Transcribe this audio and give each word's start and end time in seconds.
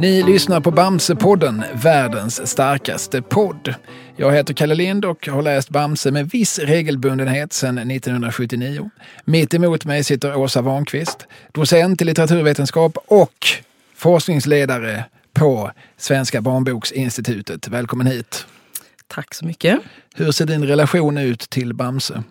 Ni 0.00 0.22
lyssnar 0.22 0.60
på 0.60 0.70
Bamsepodden, 0.70 1.64
världens 1.74 2.50
starkaste 2.50 3.22
podd. 3.22 3.74
Jag 4.16 4.32
heter 4.32 4.54
Kalle 4.54 4.74
Lind 4.74 5.04
och 5.04 5.26
har 5.26 5.42
läst 5.42 5.70
Bamse 5.70 6.10
med 6.10 6.30
viss 6.30 6.58
regelbundenhet 6.58 7.52
sedan 7.52 7.78
1979. 7.90 8.90
Mitt 9.24 9.54
emot 9.54 9.84
mig 9.84 10.04
sitter 10.04 10.36
Åsa 10.36 10.62
Warnqvist, 10.62 11.26
docent 11.52 12.02
i 12.02 12.04
litteraturvetenskap 12.04 12.98
och 13.06 13.46
forskningsledare 13.94 15.04
på 15.32 15.70
Svenska 15.96 16.40
barnboksinstitutet. 16.40 17.68
Välkommen 17.68 18.06
hit! 18.06 18.46
Tack 19.06 19.34
så 19.34 19.46
mycket. 19.46 19.80
Hur 20.14 20.32
ser 20.32 20.46
din 20.46 20.66
relation 20.66 21.18
ut 21.18 21.40
till 21.40 21.74
Bamse? 21.74 22.22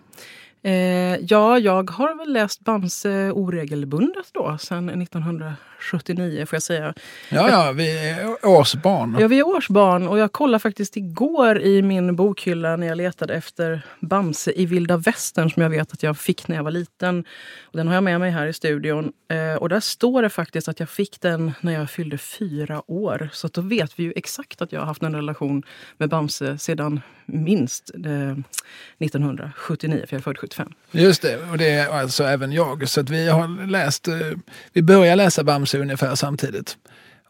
Eh, 0.62 0.72
ja, 1.16 1.58
jag 1.58 1.90
har 1.90 2.18
väl 2.18 2.32
läst 2.32 2.60
Bamse 2.60 3.30
oregelbundet 3.30 4.26
då, 4.32 4.58
sedan 4.60 4.88
1979 5.80 6.46
får 6.46 6.56
jag 6.56 6.62
säga. 6.62 6.94
Ja, 7.28 7.48
ja, 7.50 7.72
vi 7.72 8.10
är 8.10 8.46
årsbarn. 8.46 9.16
Ja, 9.20 9.28
vi 9.28 9.38
är 9.38 9.46
årsbarn 9.46 10.08
och 10.08 10.18
jag 10.18 10.32
kollade 10.32 10.58
faktiskt 10.58 10.96
igår 10.96 11.60
i 11.60 11.82
min 11.82 12.16
bokhylla 12.16 12.76
när 12.76 12.86
jag 12.86 12.96
letade 12.96 13.34
efter 13.34 13.82
Bamse 14.00 14.52
i 14.52 14.66
vilda 14.66 14.96
västern 14.96 15.50
som 15.50 15.62
jag 15.62 15.70
vet 15.70 15.92
att 15.92 16.02
jag 16.02 16.18
fick 16.18 16.48
när 16.48 16.56
jag 16.56 16.64
var 16.64 16.70
liten. 16.70 17.24
Och 17.62 17.76
den 17.76 17.86
har 17.86 17.94
jag 17.94 18.04
med 18.04 18.20
mig 18.20 18.30
här 18.30 18.46
i 18.46 18.52
studion. 18.52 19.12
Eh, 19.30 19.54
och 19.54 19.68
där 19.68 19.80
står 19.80 20.22
det 20.22 20.30
faktiskt 20.30 20.68
att 20.68 20.80
jag 20.80 20.88
fick 20.88 21.20
den 21.20 21.52
när 21.60 21.72
jag 21.72 21.90
fyllde 21.90 22.18
fyra 22.18 22.82
år. 22.90 23.28
Så 23.32 23.48
då 23.48 23.60
vet 23.60 23.98
vi 23.98 24.02
ju 24.02 24.12
exakt 24.16 24.62
att 24.62 24.72
jag 24.72 24.80
har 24.80 24.86
haft 24.86 25.02
en 25.02 25.14
relation 25.14 25.62
med 25.96 26.08
Bamse 26.08 26.58
sedan 26.58 27.00
minst 27.26 27.90
eh, 27.94 28.36
1979, 28.98 30.04
för 30.08 30.14
jag 30.14 30.18
är 30.18 30.22
född 30.22 30.38
75. 30.38 30.72
Just 30.90 31.22
det, 31.22 31.50
och 31.50 31.58
det 31.58 31.70
är 31.70 31.88
alltså 31.88 32.24
även 32.24 32.52
jag. 32.52 32.88
Så 32.88 33.00
att 33.00 33.10
vi 33.10 33.28
har 33.28 33.66
läst, 33.66 34.08
eh, 34.08 34.14
vi 34.72 34.82
börjar 34.82 35.16
läsa 35.16 35.44
Bamse 35.44 35.69
ungefär 35.78 36.14
samtidigt. 36.14 36.76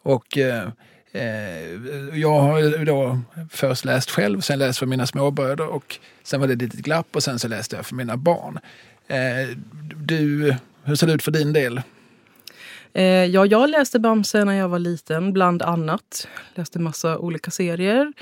Och 0.02 0.38
eh, 0.38 0.68
eh 1.12 1.78
jag 2.14 2.40
har 2.40 2.84
då 2.84 3.20
först 3.50 3.84
läst 3.84 4.10
själv, 4.10 4.40
sen 4.40 4.58
läst 4.58 4.78
för 4.78 4.86
mina 4.86 5.06
småbröder 5.06 5.66
och 5.66 5.98
sen 6.22 6.40
var 6.40 6.46
det 6.46 6.52
ett 6.52 6.62
litet 6.62 6.80
glapp 6.80 7.06
och 7.12 7.22
sen 7.22 7.38
så 7.38 7.48
läste 7.48 7.76
jag 7.76 7.86
för 7.86 7.94
mina 7.94 8.16
barn. 8.16 8.58
Eh, 9.08 9.56
du, 9.96 10.54
hur 10.84 10.94
ser 10.94 11.06
det 11.06 11.12
ut 11.12 11.22
för 11.22 11.30
din 11.30 11.52
del? 11.52 11.82
Eh, 12.92 13.04
ja, 13.04 13.46
jag 13.46 13.70
läste 13.70 13.98
Bamse 13.98 14.44
när 14.44 14.54
jag 14.54 14.68
var 14.68 14.78
liten, 14.78 15.32
bland 15.32 15.62
annat. 15.62 16.28
Läste 16.54 16.78
massa 16.78 17.18
olika 17.18 17.50
serier. 17.50 18.12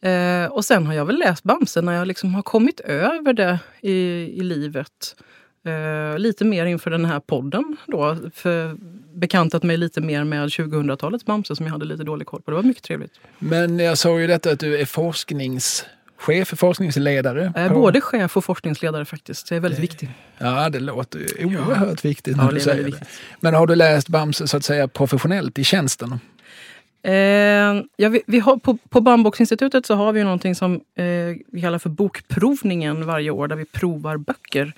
Eh, 0.00 0.44
och 0.44 0.64
sen 0.64 0.86
har 0.86 0.94
jag 0.94 1.04
väl 1.04 1.18
läst 1.18 1.42
Bamse 1.42 1.82
när 1.82 1.92
jag 1.92 2.08
liksom 2.08 2.34
har 2.34 2.42
kommit 2.42 2.80
över 2.80 3.32
det 3.32 3.58
i, 3.80 3.92
i 4.38 4.40
livet. 4.42 5.16
Eh, 5.64 6.18
lite 6.18 6.44
mer 6.44 6.66
inför 6.66 6.90
den 6.90 7.04
här 7.04 7.20
podden 7.20 7.76
då. 7.86 8.16
För 8.34 8.76
bekantat 9.14 9.62
mig 9.62 9.76
lite 9.76 10.00
mer 10.00 10.24
med 10.24 10.48
2000-talets 10.48 11.24
Bamse 11.24 11.56
som 11.56 11.66
jag 11.66 11.72
hade 11.72 11.84
lite 11.84 12.04
dålig 12.04 12.26
koll 12.26 12.42
på. 12.42 12.50
Det 12.50 12.54
var 12.54 12.62
mycket 12.62 12.82
trevligt. 12.82 13.12
Men 13.38 13.78
jag 13.78 13.98
såg 13.98 14.20
ju 14.20 14.26
detta 14.26 14.50
att 14.50 14.60
du 14.60 14.78
är 14.78 14.84
forsknings 14.84 15.86
chef, 16.16 16.48
forskningsledare? 16.58 17.52
Är 17.56 17.68
på... 17.68 17.74
både 17.74 18.00
chef 18.00 18.36
och 18.36 18.44
forskningsledare 18.44 19.04
faktiskt. 19.04 19.48
Det 19.48 19.56
är 19.56 19.60
väldigt 19.60 19.78
det... 19.78 19.82
viktigt. 19.82 20.10
Ja, 20.38 20.68
det 20.68 20.80
låter 20.80 21.44
oerhört 21.44 22.04
viktigt 22.04 22.36
när 22.36 22.44
ja, 22.44 22.50
du 22.50 22.60
säger 22.60 22.76
det. 22.78 22.84
Viktigt. 22.84 23.08
Men 23.40 23.54
har 23.54 23.66
du 23.66 23.74
läst 23.74 24.08
Bamse 24.08 24.48
så 24.48 24.56
att 24.56 24.64
säga 24.64 24.88
professionellt 24.88 25.58
i 25.58 25.64
tjänsten? 25.64 26.20
Eh, 27.02 27.82
ja, 27.96 28.08
vi, 28.08 28.22
vi, 28.26 28.38
har, 28.38 28.56
på, 28.56 28.78
på 28.88 29.00
Barnboksinstitutet 29.00 29.86
så 29.86 29.94
har 29.94 30.12
vi 30.12 30.24
någonting 30.24 30.54
som 30.54 30.74
eh, 30.74 31.36
vi 31.46 31.60
kallar 31.60 31.78
för 31.78 31.90
Bokprovningen 31.90 33.06
varje 33.06 33.30
år, 33.30 33.48
där 33.48 33.56
vi 33.56 33.64
provar 33.64 34.16
böcker. 34.16 34.72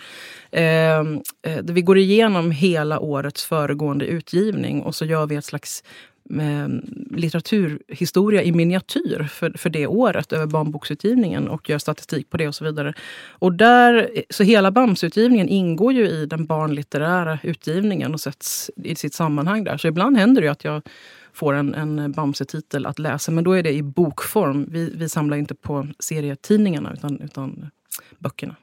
Eh, 0.50 0.98
eh, 0.98 1.02
där 1.42 1.72
vi 1.72 1.82
går 1.82 1.98
igenom 1.98 2.50
hela 2.50 3.00
årets 3.00 3.44
föregående 3.44 4.06
utgivning 4.06 4.82
och 4.82 4.94
så 4.94 5.04
gör 5.04 5.26
vi 5.26 5.36
ett 5.36 5.44
slags 5.44 5.84
eh, 6.30 6.68
litteraturhistoria 7.10 8.42
i 8.42 8.52
miniatyr 8.52 9.28
för, 9.30 9.50
för 9.58 9.70
det 9.70 9.86
året 9.86 10.32
över 10.32 10.46
barnboksutgivningen 10.46 11.48
och 11.48 11.68
gör 11.70 11.78
statistik 11.78 12.30
på 12.30 12.36
det 12.36 12.48
och 12.48 12.54
så 12.54 12.64
vidare. 12.64 12.94
Och 13.28 13.52
där, 13.52 14.10
så 14.30 14.42
hela 14.42 14.70
BAMS-utgivningen 14.70 15.48
ingår 15.48 15.92
ju 15.92 16.08
i 16.08 16.26
den 16.26 16.46
barnlitterära 16.46 17.38
utgivningen 17.42 18.14
och 18.14 18.20
sätts 18.20 18.70
i 18.76 18.94
sitt 18.94 19.14
sammanhang 19.14 19.64
där. 19.64 19.76
Så 19.76 19.88
ibland 19.88 20.16
händer 20.16 20.42
det 20.42 20.48
att 20.48 20.64
jag 20.64 20.82
får 21.32 21.54
en, 21.54 21.74
en 21.74 22.12
Bamse-titel 22.12 22.86
att 22.86 22.98
läsa. 22.98 23.32
Men 23.32 23.44
då 23.44 23.52
är 23.52 23.62
det 23.62 23.72
i 23.72 23.82
bokform. 23.82 24.66
Vi, 24.70 24.92
vi 24.96 25.08
samlar 25.08 25.36
inte 25.36 25.54
på 25.54 25.88
serietidningarna 25.98 26.92
utan, 26.92 27.20
utan 27.20 27.70
böckerna. 28.18 28.56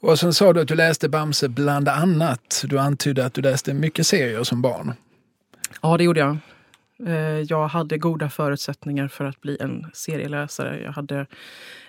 Och 0.00 0.18
sen 0.18 0.34
sa 0.34 0.52
du 0.52 0.60
att 0.60 0.68
du 0.68 0.74
läste 0.74 1.08
Bamse 1.08 1.48
bland 1.48 1.88
annat. 1.88 2.64
Du 2.66 2.78
antydde 2.78 3.26
att 3.26 3.34
du 3.34 3.42
läste 3.42 3.74
mycket 3.74 4.06
serier 4.06 4.42
som 4.42 4.62
barn. 4.62 4.92
Ja, 5.82 5.96
det 5.96 6.04
gjorde 6.04 6.20
jag. 6.20 6.36
Eh, 7.06 7.40
jag 7.48 7.68
hade 7.68 7.98
goda 7.98 8.30
förutsättningar 8.30 9.08
för 9.08 9.24
att 9.24 9.40
bli 9.40 9.56
en 9.60 9.86
serieläsare. 9.92 10.82
Jag 10.82 10.92
hade 10.92 11.26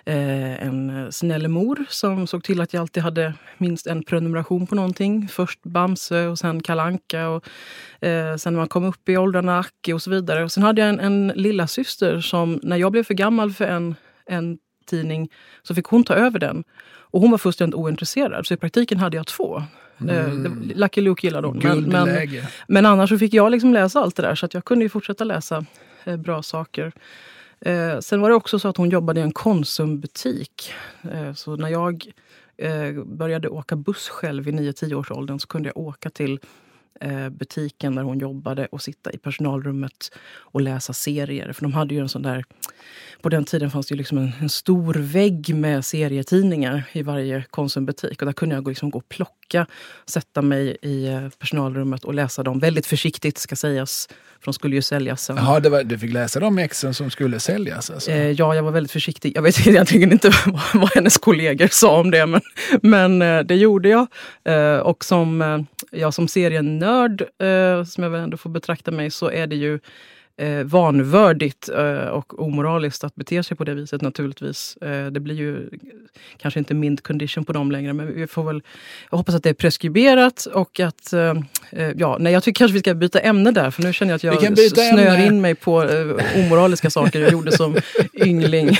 eh, 0.04 0.66
en 0.66 1.12
snäll 1.12 1.48
mor 1.48 1.84
som 1.88 2.26
såg 2.26 2.44
till 2.44 2.60
att 2.60 2.72
jag 2.72 2.80
alltid 2.80 3.02
hade 3.02 3.34
minst 3.58 3.86
en 3.86 4.02
prenumeration 4.02 4.66
på 4.66 4.74
någonting. 4.74 5.28
Först 5.28 5.62
Bamse 5.62 6.26
och 6.26 6.38
sen 6.38 6.62
Kalanka 6.62 7.28
och 7.28 7.48
eh, 8.06 8.36
sen 8.36 8.52
när 8.52 8.60
man 8.60 8.68
kom 8.68 8.84
upp 8.84 9.08
i 9.08 9.16
åldrarna 9.16 9.58
Acke 9.58 9.94
och 9.94 10.02
så 10.02 10.10
vidare. 10.10 10.44
Och 10.44 10.52
sen 10.52 10.62
hade 10.62 10.80
jag 10.80 10.88
en, 10.88 11.00
en 11.00 11.28
lilla 11.28 11.66
syster 11.66 12.20
som 12.20 12.60
när 12.62 12.76
jag 12.76 12.92
blev 12.92 13.04
för 13.04 13.14
gammal 13.14 13.52
för 13.52 13.64
en, 13.64 13.94
en 14.26 14.58
tidning 14.86 15.28
så 15.62 15.74
fick 15.74 15.86
hon 15.86 16.04
ta 16.04 16.14
över 16.14 16.38
den. 16.38 16.64
Och 17.12 17.20
hon 17.20 17.30
var 17.30 17.38
fullständigt 17.38 17.74
ointresserad, 17.74 18.46
så 18.46 18.54
i 18.54 18.56
praktiken 18.56 18.98
hade 18.98 19.16
jag 19.16 19.26
två. 19.26 19.62
Mm. 20.10 20.72
Lucky 20.74 21.00
Luke 21.00 21.26
gillade 21.26 21.46
hon. 21.46 21.60
Men, 21.62 21.82
men, 21.82 22.28
men, 22.66 22.86
annars 22.86 23.10
så 23.10 23.18
fick 23.18 23.34
jag 23.34 23.50
liksom 23.50 23.72
läsa 23.72 24.00
allt 24.00 24.16
det 24.16 24.22
där 24.22 24.34
så 24.34 24.46
att 24.46 24.54
jag 24.54 24.64
kunde 24.64 24.84
ju 24.84 24.88
fortsätta 24.88 25.24
läsa 25.24 25.64
eh, 26.04 26.16
bra 26.16 26.42
saker. 26.42 26.92
Eh, 27.60 27.98
sen 27.98 28.20
var 28.20 28.28
det 28.28 28.34
också 28.34 28.58
så 28.58 28.68
att 28.68 28.76
hon 28.76 28.90
jobbade 28.90 29.20
i 29.20 29.22
en 29.22 29.32
Konsumbutik. 29.32 30.72
Eh, 31.12 31.32
så 31.32 31.56
när 31.56 31.68
jag 31.68 32.06
eh, 32.56 33.04
började 33.04 33.48
åka 33.48 33.76
buss 33.76 34.08
själv 34.08 34.48
i 34.48 34.52
9-10 34.52 34.94
års 34.94 35.10
åldern 35.10 35.38
så 35.38 35.46
kunde 35.46 35.68
jag 35.68 35.76
åka 35.76 36.10
till 36.10 36.32
eh, 36.32 36.38
butiken 37.30 37.94
där 37.94 38.02
hon 38.02 38.18
jobbade 38.18 38.66
och 38.66 38.82
sitta 38.82 39.12
i 39.12 39.18
personalrummet 39.18 40.12
och 40.38 40.60
läsa 40.60 40.92
serier. 40.92 41.52
För 41.52 41.62
de 41.62 41.72
hade 41.72 41.94
ju 41.94 42.00
en 42.00 42.08
sån 42.08 42.22
där 42.22 42.44
på 43.22 43.28
den 43.28 43.44
tiden 43.44 43.70
fanns 43.70 43.86
det 43.86 43.92
ju 43.92 43.96
liksom 43.96 44.18
en, 44.18 44.32
en, 44.40 44.48
stor 44.48 44.94
vägg 44.94 45.54
med 45.54 45.84
serietidningar 45.84 46.84
i 46.92 47.02
varje 47.02 47.44
Konsumbutik. 47.50 48.22
Och 48.22 48.26
där 48.26 48.32
kunde 48.32 48.54
jag 48.54 48.68
liksom 48.68 48.90
gå 48.90 48.98
och 48.98 49.08
plocka, 49.08 49.66
sätta 50.06 50.42
mig 50.42 50.76
i 50.82 51.06
eh, 51.08 51.28
personalrummet 51.38 52.04
och 52.04 52.14
läsa 52.14 52.42
dem. 52.42 52.58
Väldigt 52.58 52.86
försiktigt 52.86 53.38
ska 53.38 53.56
sägas, 53.56 54.08
för 54.10 54.44
de 54.44 54.54
skulle 54.54 54.76
ju 54.76 54.82
säljas 54.82 55.24
sen. 55.24 55.36
Jaha, 55.36 55.60
var, 55.60 55.82
du 55.82 55.98
fick 55.98 56.12
läsa 56.12 56.40
de 56.40 56.58
exen 56.58 56.94
som 56.94 57.10
skulle 57.10 57.40
säljas? 57.40 57.90
Alltså. 57.90 58.10
Eh, 58.10 58.30
ja, 58.30 58.54
jag 58.54 58.62
var 58.62 58.70
väldigt 58.70 58.92
försiktig. 58.92 59.32
Jag 59.36 59.42
vet 59.42 59.66
egentligen 59.66 60.12
inte 60.12 60.30
vad, 60.46 60.62
vad 60.74 60.90
hennes 60.94 61.18
kollegor 61.18 61.68
sa 61.70 62.00
om 62.00 62.10
det, 62.10 62.26
men, 62.26 62.40
men 62.82 63.22
eh, 63.22 63.40
det 63.40 63.56
gjorde 63.56 63.88
jag. 63.88 64.06
Eh, 64.44 64.76
och 64.76 65.04
som, 65.04 65.66
jag 65.90 66.00
ja, 66.00 66.12
som 66.12 66.28
serienörd, 66.28 67.20
eh, 67.22 67.84
som 67.84 68.04
jag 68.04 68.10
väl 68.10 68.20
ändå 68.20 68.36
får 68.36 68.50
betrakta 68.50 68.90
mig, 68.90 69.10
så 69.10 69.30
är 69.30 69.46
det 69.46 69.56
ju 69.56 69.80
eh, 70.36 70.64
vanvördigt 70.64 71.68
eh, 71.68 72.06
och 72.06 72.42
omoraliskt 72.42 73.04
att 73.04 73.14
bete 73.14 73.42
sig 73.42 73.56
på 73.56 73.64
det 73.64 73.74
viset 73.74 74.02
naturligtvis. 74.02 74.76
Eh, 74.76 75.06
det 75.06 75.20
blir 75.20 75.34
ju 75.34 75.70
kanske 76.36 76.58
inte 76.58 76.74
mind 76.74 77.02
condition 77.02 77.44
på 77.44 77.52
dem 77.52 77.70
längre 77.70 77.92
men 77.92 78.14
vi 78.14 78.26
får 78.26 78.44
väl 78.44 78.62
jag 79.10 79.18
hoppas 79.18 79.34
att 79.34 79.42
det 79.42 79.50
är 79.50 79.54
preskriberat 79.54 80.46
och 80.46 80.80
att 80.80 81.12
eh, 81.12 81.34
eh, 81.70 81.90
ja, 81.96 82.16
nej 82.20 82.32
jag 82.32 82.42
tycker 82.42 82.58
kanske 82.58 82.72
vi 82.72 82.80
ska 82.80 82.94
byta 82.94 83.20
ämne 83.20 83.50
där 83.50 83.70
för 83.70 83.82
nu 83.82 83.92
känner 83.92 84.12
jag 84.22 84.34
att 84.34 84.42
jag 84.42 84.70
snöar 84.70 85.26
in 85.26 85.40
mig 85.40 85.54
på 85.54 85.82
eh, 85.82 86.44
omoraliska 86.44 86.90
saker 86.90 87.20
jag 87.20 87.32
gjorde 87.32 87.52
som 87.52 87.76
yngling. 88.14 88.78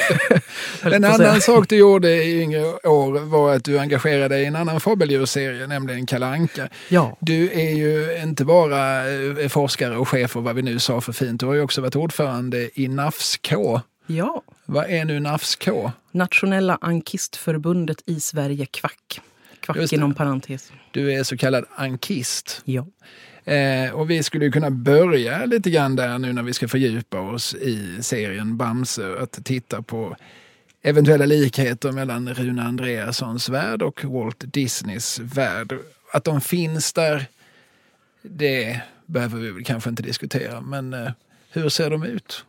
en 0.82 1.04
annan 1.04 1.41
sak 1.41 1.68
du 1.68 1.76
gjorde 1.76 2.24
i 2.24 2.42
yngre 2.42 2.64
år 2.88 3.20
var 3.20 3.54
att 3.54 3.64
du 3.64 3.78
engagerade 3.78 4.28
dig 4.28 4.42
i 4.42 4.46
en 4.46 4.56
annan 4.56 4.80
fabeldjursserie, 4.80 5.66
nämligen 5.66 6.06
Kalanka. 6.06 6.68
Ja. 6.88 7.16
Du 7.21 7.50
är 7.53 7.71
ju 7.71 8.18
inte 8.22 8.44
bara 8.44 9.03
forskare 9.48 9.97
och 9.97 10.09
chef 10.09 10.36
och 10.36 10.44
vad 10.44 10.56
vi 10.56 10.62
nu 10.62 10.78
sa 10.78 11.00
för 11.00 11.12
fint 11.12 11.41
du 11.42 11.47
har 11.47 11.54
ju 11.54 11.60
också 11.60 11.80
varit 11.80 11.97
ordförande 11.97 12.80
i 12.80 12.89
NAFSK. 12.89 13.53
Ja. 14.06 14.42
Vad 14.65 14.91
är 14.91 15.04
nu 15.04 15.21
NAFSK? 15.21 15.68
Nationella 16.12 16.78
Ankistförbundet 16.80 18.03
i 18.06 18.21
Sverige, 18.21 18.66
Kvack. 18.66 19.21
Kvack 19.60 19.92
inom 19.92 20.15
parentes. 20.15 20.72
Du 20.91 21.12
är 21.12 21.22
så 21.22 21.36
kallad 21.36 21.65
ankist. 21.77 22.62
Ja. 22.65 22.86
Eh, 23.53 23.92
och 23.92 24.10
vi 24.10 24.22
skulle 24.22 24.50
kunna 24.50 24.71
börja 24.71 25.44
lite 25.44 25.71
grann 25.71 25.97
där 25.97 26.18
nu 26.18 26.33
när 26.33 26.42
vi 26.42 26.53
ska 26.53 26.68
fördjupa 26.68 27.21
oss 27.21 27.54
i 27.54 28.03
serien 28.03 28.56
Bamse. 28.56 29.16
Att 29.21 29.44
titta 29.44 29.83
på 29.83 30.16
eventuella 30.83 31.27
likheter 31.27 31.92
mellan 31.92 32.34
Rune 32.34 32.62
Andreassons 32.62 33.48
värld 33.48 33.83
och 33.83 34.04
Walt 34.04 34.44
Disneys 34.53 35.18
värld. 35.18 35.78
Att 36.12 36.24
de 36.24 36.41
finns 36.41 36.92
där, 36.92 37.27
det 38.22 38.80
behöver 39.06 39.39
vi 39.39 39.65
kanske 39.65 39.91
inte 39.91 40.03
diskutera. 40.03 40.60
Men 40.60 40.94
eh, 40.94 41.10
hur 41.53 41.69
ser 41.69 41.91
de 41.91 42.03
ut? 42.03 42.45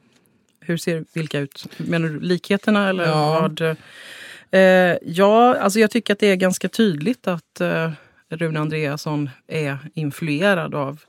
Hur 0.59 0.77
ser 0.77 1.05
vilka 1.13 1.39
ut? 1.39 1.65
Menar 1.77 2.09
du 2.09 2.19
likheterna 2.19 2.89
eller 2.89 3.05
ja. 3.05 3.39
vad? 3.41 3.61
Eh, 4.51 4.97
ja, 5.01 5.55
alltså 5.57 5.79
jag 5.79 5.91
tycker 5.91 6.13
att 6.13 6.19
det 6.19 6.27
är 6.27 6.35
ganska 6.35 6.69
tydligt 6.69 7.27
att 7.27 7.61
eh, 7.61 7.91
Rune 8.29 8.59
Andreasson 8.59 9.29
är 9.47 9.77
influerad 9.93 10.75
av 10.75 10.99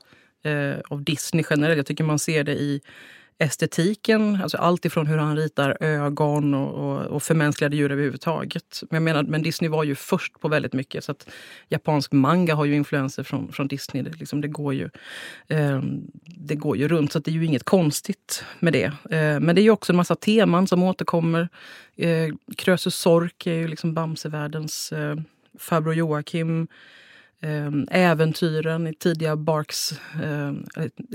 eh, 0.43 0.75
av 0.89 1.03
Disney 1.03 1.45
generellt. 1.49 1.77
Jag 1.77 1.85
tycker 1.85 2.03
man 2.03 2.19
ser 2.19 2.43
det 2.43 2.53
i 2.53 2.81
estetiken, 3.37 4.39
alltså 4.41 4.57
allt 4.57 4.85
ifrån 4.85 5.07
hur 5.07 5.17
han 5.17 5.35
ritar 5.35 5.77
ögon 5.79 6.53
och, 6.53 6.73
och, 6.73 7.01
och 7.01 7.23
förmänskligade 7.23 7.75
djur 7.75 7.91
överhuvudtaget. 7.91 8.83
Men, 8.89 8.95
jag 8.95 9.03
menar, 9.03 9.23
men 9.23 9.43
Disney 9.43 9.69
var 9.69 9.83
ju 9.83 9.95
först 9.95 10.39
på 10.39 10.47
väldigt 10.47 10.73
mycket. 10.73 11.03
Så 11.03 11.11
att 11.11 11.29
japansk 11.69 12.11
manga 12.11 12.55
har 12.55 12.65
ju 12.65 12.75
influenser 12.75 13.23
från, 13.23 13.51
från 13.51 13.67
Disney. 13.67 14.03
Det, 14.03 14.19
liksom, 14.19 14.41
det, 14.41 14.47
går 14.47 14.73
ju, 14.73 14.89
eh, 15.47 15.81
det 16.25 16.55
går 16.55 16.77
ju 16.77 16.87
runt, 16.87 17.11
så 17.11 17.19
det 17.19 17.31
är 17.31 17.33
ju 17.33 17.45
inget 17.45 17.63
konstigt 17.63 18.43
med 18.59 18.73
det. 18.73 18.85
Eh, 18.85 19.39
men 19.39 19.55
det 19.55 19.61
är 19.61 19.63
ju 19.63 19.71
också 19.71 19.91
en 19.91 19.97
massa 19.97 20.15
teman 20.15 20.67
som 20.67 20.83
återkommer. 20.83 21.49
Eh, 21.95 22.35
Krösus 22.57 22.95
Sork 22.95 23.47
är 23.47 23.53
ju 23.53 23.67
liksom 23.67 23.93
Bamsevärldens 23.93 24.91
eh, 24.91 25.15
farbror 25.59 25.93
Joakim. 25.93 26.67
Ehm, 27.45 27.87
äventyren 27.91 28.87
i 28.87 28.93
tidiga 28.93 29.35
Barks, 29.35 29.99
ehm, 30.23 30.65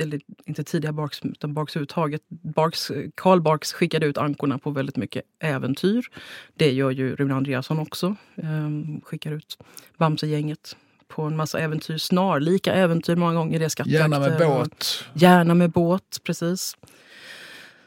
eller 0.00 0.20
inte 0.44 0.64
tidiga 0.64 0.92
Barks, 0.92 1.20
utan 1.24 1.54
Barks 1.54 1.76
överhuvudtaget. 1.76 2.22
Barks, 2.28 2.92
Karl 3.14 3.40
Barks 3.40 3.72
skickade 3.72 4.06
ut 4.06 4.18
ankorna 4.18 4.58
på 4.58 4.70
väldigt 4.70 4.96
mycket 4.96 5.24
äventyr. 5.40 6.06
Det 6.54 6.72
gör 6.72 6.90
ju 6.90 7.16
Rune 7.16 7.34
Andreasson 7.34 7.78
också. 7.78 8.16
Ehm, 8.36 9.00
skickar 9.00 9.32
ut 9.32 9.58
Bamsegänget 9.96 10.76
på 11.08 11.22
en 11.22 11.36
massa 11.36 11.58
äventyr. 11.58 11.98
Snarlika 11.98 12.72
äventyr 12.74 13.16
många 13.16 13.34
gånger. 13.34 13.58
Det 13.58 13.78
är 13.80 13.88
Gärna 13.88 14.18
med 14.18 14.38
båt. 14.38 15.04
Gärna 15.14 15.54
med 15.54 15.70
båt, 15.70 16.20
precis. 16.24 16.76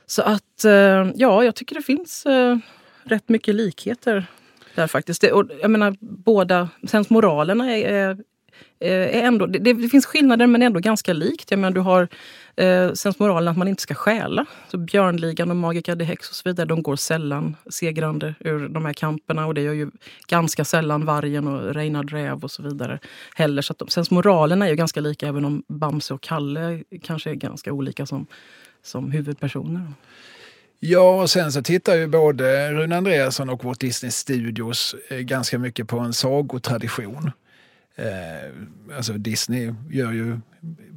Så 0.06 0.22
att, 0.22 0.63
ja, 1.16 1.44
jag 1.44 1.56
tycker 1.56 1.75
det 1.75 1.81
finns 1.81 2.25
eh, 2.25 2.57
rätt 3.04 3.30
mycket 3.30 3.56
likheter 3.56 4.28
där 4.75 4.88
faktiskt. 4.88 5.22
Det, 5.22 5.31
och 5.31 5.45
jag 5.62 5.72
menar, 5.72 5.95
båda 6.00 6.69
sensmoralerna 6.88 7.78
är, 7.78 7.90
är, 7.90 8.18
Eh, 8.80 8.92
är 8.92 9.24
ändå... 9.24 9.45
Det, 9.45 9.74
det, 9.74 9.89
finns 9.89 10.06
skillnader 10.06 10.48
men 10.48 10.62
ändå 10.62 10.80
ganska 10.80 11.13
likt. 11.13 11.51
Jag 11.51 11.60
menar, 11.60 11.75
du 11.75 11.81
har 11.81 12.07
eh, 12.56 12.94
sensmoralen 12.94 13.48
att 13.48 13.57
man 13.57 13.68
inte 13.68 13.81
ska 13.81 13.95
stjäla. 13.95 14.45
Så 14.71 14.77
Björnligan 14.77 15.50
och 15.50 15.56
Magica 15.56 15.95
de 15.95 16.06
Hex 16.06 16.30
och 16.30 16.36
så 16.36 16.50
vidare, 16.50 16.65
de 16.65 16.83
går 16.83 16.95
sällan 16.95 17.56
segrande 17.69 18.36
ur 18.39 18.69
de 18.69 18.86
här 18.86 18.94
kamperna. 18.94 19.45
Och 19.45 19.54
det 19.54 19.62
gör 19.62 19.74
ju 19.74 19.92
ganska 20.27 20.65
sällan 20.65 21.06
Vargen 21.06 21.48
och 21.48 21.75
Reinhard 21.75 22.12
Räv 22.12 22.44
och 22.44 22.51
så 22.51 22.63
vidare 22.63 23.00
heller. 23.36 23.62
Så 23.62 23.74
att 23.74 23.92
sensmoralen 23.92 24.62
är 24.62 24.68
ju 24.68 24.75
ganska 24.75 25.01
lika 25.01 25.27
även 25.27 25.45
om 25.45 25.63
Bamse 25.68 26.13
och 26.13 26.21
Kalle 26.21 26.83
kanske 27.01 27.30
är 27.30 27.36
ganska 27.36 27.74
olika 27.74 28.06
som, 28.06 28.27
som 28.83 29.12
huvudpersoner. 29.12 29.88
Ja, 30.80 31.21
och 31.21 31.30
sen 31.30 31.51
så 31.51 31.62
tittar 31.62 31.95
ju 31.95 32.07
både 32.07 32.71
Rune 32.71 32.98
Andreasson 32.98 33.50
och 33.50 33.63
Walt 33.63 33.80
Disney 33.80 34.12
Studios 34.12 34.95
eh, 35.09 35.18
ganska 35.18 35.59
mycket 35.59 35.88
på 35.88 36.00
en 36.00 36.13
sagotradition. 36.13 37.31
Eh, 37.95 38.51
alltså 38.95 39.13
Disney 39.13 39.74
gör 39.90 40.12
ju 40.12 40.40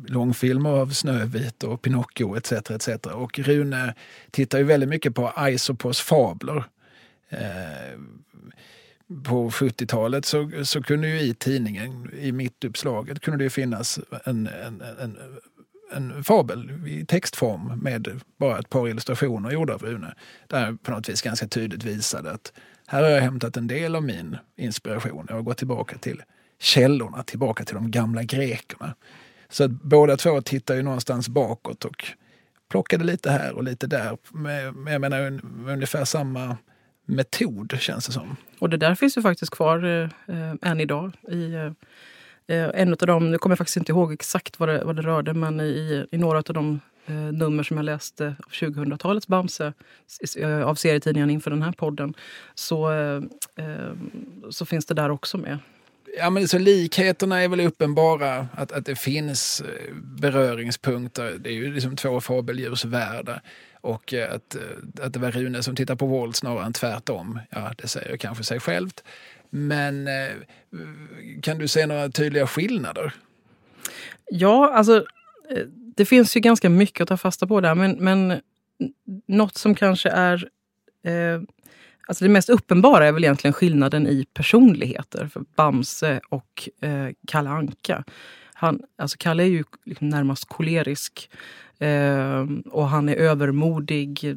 långfilmer 0.07 0.71
av 0.71 0.91
Snövit 0.91 1.63
och 1.63 1.83
Pinocchio 1.83 2.37
etc. 2.37 2.53
etc. 2.53 2.89
Och 3.07 3.39
Rune 3.39 3.95
tittar 4.31 4.59
ju 4.59 4.65
väldigt 4.65 4.89
mycket 4.89 5.15
på 5.15 5.29
Aesopos 5.29 6.01
fabler. 6.01 6.65
Eh, 7.29 7.99
på 9.25 9.51
70-talet 9.51 10.25
så, 10.25 10.51
så 10.65 10.83
kunde 10.83 11.09
ju 11.09 11.21
i 11.21 11.35
tidningen, 11.35 12.11
i 12.19 12.33
mittuppslaget, 12.33 13.21
kunde 13.21 13.45
det 13.45 13.51
finnas 13.51 14.01
en, 14.25 14.47
en, 14.47 14.83
en 15.01 15.19
en 15.93 16.25
fabel 16.25 16.71
i 16.87 17.07
textform 17.07 17.81
med 17.83 18.21
bara 18.39 18.59
ett 18.59 18.71
par 18.71 18.89
illustrationer 18.89 19.51
gjorda 19.51 19.75
av 19.75 19.83
Rune. 19.83 20.15
Där 20.47 20.73
på 20.83 20.91
något 20.91 21.09
vis 21.09 21.23
ganska 21.23 21.49
tydligt 21.49 21.85
visade 21.85 22.31
att 22.31 22.53
här 22.87 23.03
har 23.03 23.11
jag 23.11 23.21
hämtat 23.21 23.57
en 23.57 23.67
del 23.67 23.97
av 23.97 24.03
min 24.03 24.37
inspiration. 24.57 25.27
Jag 25.29 25.35
har 25.35 25.43
gått 25.43 25.59
tillbaka 25.59 25.99
till 25.99 26.23
källorna, 26.59 27.23
tillbaka 27.23 27.65
till 27.65 27.75
de 27.75 27.91
gamla 27.91 28.23
grekerna. 28.23 28.95
Så 29.49 29.65
att 29.65 29.71
båda 29.71 30.17
två 30.17 30.41
tittar 30.41 30.75
ju 30.75 30.83
någonstans 30.83 31.29
bakåt 31.29 31.85
och 31.85 32.05
plockade 32.71 33.05
lite 33.05 33.31
här 33.31 33.53
och 33.53 33.65
lite 33.65 33.87
där. 33.87 34.19
Med, 34.33 34.75
jag 34.87 35.01
menar 35.01 35.41
ungefär 35.69 36.05
samma 36.05 36.57
metod 37.07 37.77
känns 37.81 38.07
det 38.07 38.13
som. 38.13 38.37
Och 38.59 38.71
det 38.71 38.77
där 38.77 38.95
finns 38.95 39.17
ju 39.17 39.23
faktiskt 39.23 39.53
kvar 39.53 39.85
eh, 40.27 40.71
än 40.71 40.81
idag 40.81 41.13
i 41.29 41.55
eh 41.55 41.71
en 42.49 42.93
av 42.93 42.97
dem, 42.97 43.31
nu 43.31 43.39
kommer 43.39 43.53
jag 43.53 43.59
faktiskt 43.59 43.77
inte 43.77 43.93
ihåg 43.93 44.13
exakt 44.13 44.61
vad 44.61 44.69
det, 44.69 44.85
vad 44.85 44.97
det 44.97 45.03
rörde, 45.03 45.35
men 45.35 45.61
i, 45.61 46.07
i 46.11 46.19
några 46.19 46.39
av 46.39 46.45
de 46.45 46.81
eh, 47.07 47.15
nummer 47.15 47.63
som 47.63 47.77
jag 47.77 47.85
läste 47.85 48.27
av 48.27 48.51
2000-talets 48.51 49.29
Bamse 49.29 49.73
eh, 50.39 50.63
av 50.63 50.75
serietidningen 50.75 51.31
inför 51.31 51.51
den 51.51 51.63
här 51.63 51.73
podden 51.73 52.15
så, 52.55 52.93
eh, 52.93 53.23
eh, 53.57 53.93
så 54.51 54.67
finns 54.67 54.87
det 54.87 54.95
där 54.95 55.11
också 55.11 55.39
med. 55.39 55.59
Ja, 56.19 56.31
men 56.31 56.49
så 56.49 56.59
likheterna 56.59 57.43
är 57.43 57.49
väl 57.49 57.61
uppenbara, 57.61 58.49
att, 58.55 58.73
att 58.73 58.87
det 58.87 58.97
finns 58.97 59.61
eh, 59.61 59.95
beröringspunkter. 59.95 61.37
Det 61.41 61.51
är 61.51 61.55
ju 61.55 61.75
liksom 61.75 61.97
två 61.97 62.21
fabeldjursvärldar. 62.21 63.41
Och 63.81 64.15
eh, 64.15 64.35
att, 64.35 64.55
eh, 64.55 64.61
att 65.03 65.13
det 65.13 65.19
var 65.19 65.31
Rune 65.31 65.63
som 65.63 65.77
tittar 65.77 65.97
på 65.97 66.07
Walt 66.07 66.37
snarare 66.37 66.67
än 66.67 66.73
tvärtom, 66.73 67.41
ja 67.51 67.73
det 67.79 67.89
säger 67.89 68.17
kanske 68.17 68.45
sig 68.45 68.61
självt. 68.61 69.05
Men 69.51 70.09
kan 71.43 71.59
du 71.59 71.69
se 71.69 71.87
några 71.87 72.09
tydliga 72.09 72.47
skillnader? 72.47 73.15
Ja, 74.31 74.73
alltså 74.73 75.05
det 75.97 76.05
finns 76.05 76.37
ju 76.37 76.41
ganska 76.41 76.71
mycket 76.71 77.01
att 77.01 77.09
ta 77.09 77.17
fasta 77.17 77.47
på 77.47 77.61
där. 77.61 77.75
Men, 77.75 77.93
men 77.93 78.41
något 79.27 79.57
som 79.57 79.75
kanske 79.75 80.09
är... 80.09 80.49
Eh, 81.03 81.41
alltså 82.07 82.25
det 82.25 82.31
mest 82.31 82.49
uppenbara 82.49 83.07
är 83.07 83.13
väl 83.13 83.25
egentligen 83.25 83.53
skillnaden 83.53 84.07
i 84.07 84.27
personligheter 84.35 85.27
för 85.27 85.45
Bamse 85.57 86.21
och 86.29 86.69
eh, 86.81 87.09
Kalle 87.27 87.51
Anka. 87.51 88.05
Han, 88.55 88.81
alltså 88.99 89.17
Kalle 89.21 89.43
är 89.43 89.49
ju 89.49 89.65
liksom 89.85 90.09
närmast 90.09 90.49
kolerisk. 90.49 91.31
Eh, 91.79 92.47
och 92.71 92.89
han 92.89 93.09
är 93.09 93.15
övermodig. 93.15 94.37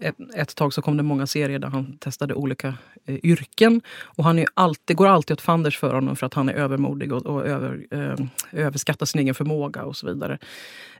Ett, 0.00 0.16
ett, 0.36 0.56
tag 0.56 0.74
så 0.74 0.82
kom 0.82 0.96
det 0.96 1.02
många 1.02 1.26
serier 1.26 1.58
där 1.58 1.68
han 1.68 1.96
testade 1.98 2.34
olika 2.34 2.74
eh, 3.06 3.18
yrken. 3.22 3.80
Och 4.02 4.24
han 4.24 4.38
är 4.38 4.46
alltid, 4.54 4.82
det 4.84 4.94
går 4.94 5.06
alltid 5.06 5.34
åt 5.34 5.40
fanders 5.40 5.78
för 5.78 5.94
honom 5.94 6.16
för 6.16 6.26
att 6.26 6.34
han 6.34 6.48
är 6.48 6.52
övermodig 6.52 7.12
och, 7.12 7.26
och 7.26 7.46
över, 7.46 7.86
eh, 7.90 8.26
överskattar 8.52 9.06
sin 9.06 9.20
egen 9.20 9.34
förmåga 9.34 9.84
och 9.84 9.96
så 9.96 10.06
vidare. 10.06 10.38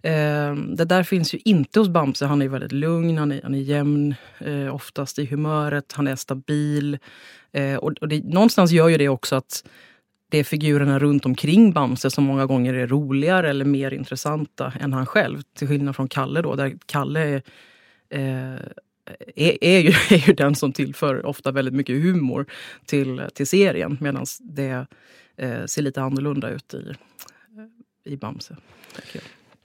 Eh, 0.03 0.55
det 0.55 0.85
där 0.85 1.03
finns 1.03 1.35
ju 1.35 1.39
inte 1.45 1.79
hos 1.79 1.89
Bamse. 1.89 2.27
Han 2.27 2.43
är 2.43 2.49
väldigt 2.49 2.73
lugn, 2.73 3.19
han 3.19 3.33
är, 3.33 3.41
han 3.43 3.55
är 3.55 3.59
jämn, 3.59 4.15
eh, 4.39 4.75
oftast 4.75 5.19
i 5.19 5.27
humöret, 5.27 5.93
han 5.93 6.07
är 6.07 6.17
stabil. 6.17 6.99
Eh, 7.53 7.77
och, 7.77 7.93
och 8.01 8.09
det, 8.09 8.25
någonstans 8.25 8.71
gör 8.71 8.89
ju 8.89 8.99
det 8.99 9.09
också 9.09 9.37
att 9.37 9.65
det 10.29 10.39
är 10.39 10.45
figurerna 10.45 10.99
runt 10.99 11.27
omkring 11.27 11.73
Bamse 11.73 12.11
som 12.11 12.25
många 12.25 12.47
gånger 12.47 12.75
är 12.75 12.87
roligare 12.87 13.51
eller 13.51 13.65
mer 13.65 13.95
intressanta 13.95 14.73
än 14.81 14.93
han 14.93 15.07
själv. 15.07 15.43
Till 15.43 15.69
skillnad 15.69 15.97
från 15.97 16.09
Kalle 16.09 16.43
då, 16.43 16.55
där 16.55 16.79
Kalle 16.87 17.21
är, 17.21 17.43
eh, 18.11 18.61
är, 19.37 19.65
är, 19.65 19.81
ju, 19.81 19.89
är 20.17 20.29
ju 20.29 20.35
den 20.35 20.55
som 20.55 20.73
tillför 20.73 21.27
ofta 21.27 21.53
väldigt 21.53 21.75
mycket 21.75 22.03
humor 22.03 22.47
till, 22.87 23.23
till 23.35 23.47
serien 23.47 23.99
medan 24.01 24.27
det 24.41 24.87
eh, 25.37 25.65
ser 25.65 25.83
lite 25.83 26.03
annorlunda 26.03 26.51
ut 26.51 26.75
i, 26.75 26.95
i 28.05 28.17
Bamse. 28.17 28.57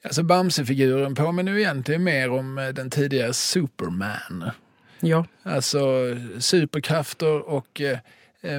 Alltså 0.04 0.24
Bamse-figuren 0.24 1.16
påminner 1.16 1.58
egentligen 1.58 2.04
mer 2.04 2.32
om 2.32 2.58
eh, 2.58 2.68
den 2.68 2.90
tidigare 2.90 3.34
Superman. 3.34 4.52
Ja. 5.00 5.26
Alltså 5.44 5.80
superkrafter 6.40 7.40
och 7.50 7.82
Eh, 7.82 7.98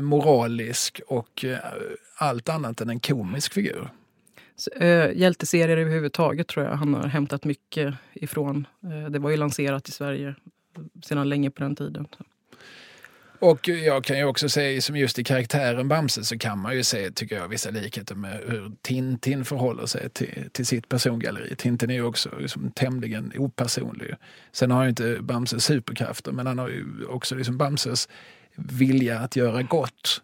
moralisk 0.02 1.00
och 1.06 1.44
eh, 1.44 1.58
allt 2.16 2.48
annat 2.48 2.80
än 2.80 2.90
en 2.90 3.00
komisk 3.00 3.52
figur. 3.52 3.90
Äh, 4.80 5.12
hjälteserier 5.12 5.76
överhuvudtaget 5.76 6.48
tror 6.48 6.66
jag 6.66 6.72
han 6.72 6.94
har 6.94 7.06
hämtat 7.08 7.44
mycket 7.44 7.94
ifrån. 8.12 8.66
Det 9.10 9.18
var 9.18 9.30
ju 9.30 9.36
lanserat 9.36 9.88
i 9.88 9.92
Sverige 9.92 10.34
sedan 11.04 11.28
länge 11.28 11.50
på 11.50 11.62
den 11.62 11.76
tiden. 11.76 12.06
Och 13.42 13.68
jag 13.68 14.04
kan 14.04 14.18
ju 14.18 14.24
också 14.24 14.48
säga, 14.48 14.80
som 14.80 14.96
just 14.96 15.18
i 15.18 15.24
karaktären 15.24 15.88
Bamse 15.88 16.24
så 16.24 16.38
kan 16.38 16.58
man 16.58 16.76
ju 16.76 16.84
se, 16.84 17.10
tycker 17.10 17.36
jag, 17.36 17.48
vissa 17.48 17.70
likheter 17.70 18.14
med 18.14 18.40
hur 18.46 18.72
Tintin 18.82 19.44
förhåller 19.44 19.86
sig 19.86 20.10
till, 20.10 20.48
till 20.52 20.66
sitt 20.66 20.88
persongalleri. 20.88 21.56
Tintin 21.56 21.90
är 21.90 21.94
ju 21.94 22.02
också 22.02 22.30
liksom 22.38 22.70
tämligen 22.70 23.32
opersonlig. 23.36 24.14
Sen 24.52 24.70
har 24.70 24.82
ju 24.82 24.88
inte 24.88 25.18
Bamse 25.20 25.60
superkrafter, 25.60 26.32
men 26.32 26.46
han 26.46 26.58
har 26.58 26.68
ju 26.68 26.84
också 27.08 27.34
liksom 27.34 27.58
Bamses 27.58 28.08
vilja 28.56 29.18
att 29.18 29.37
göra 29.37 29.62
gott. 29.62 30.23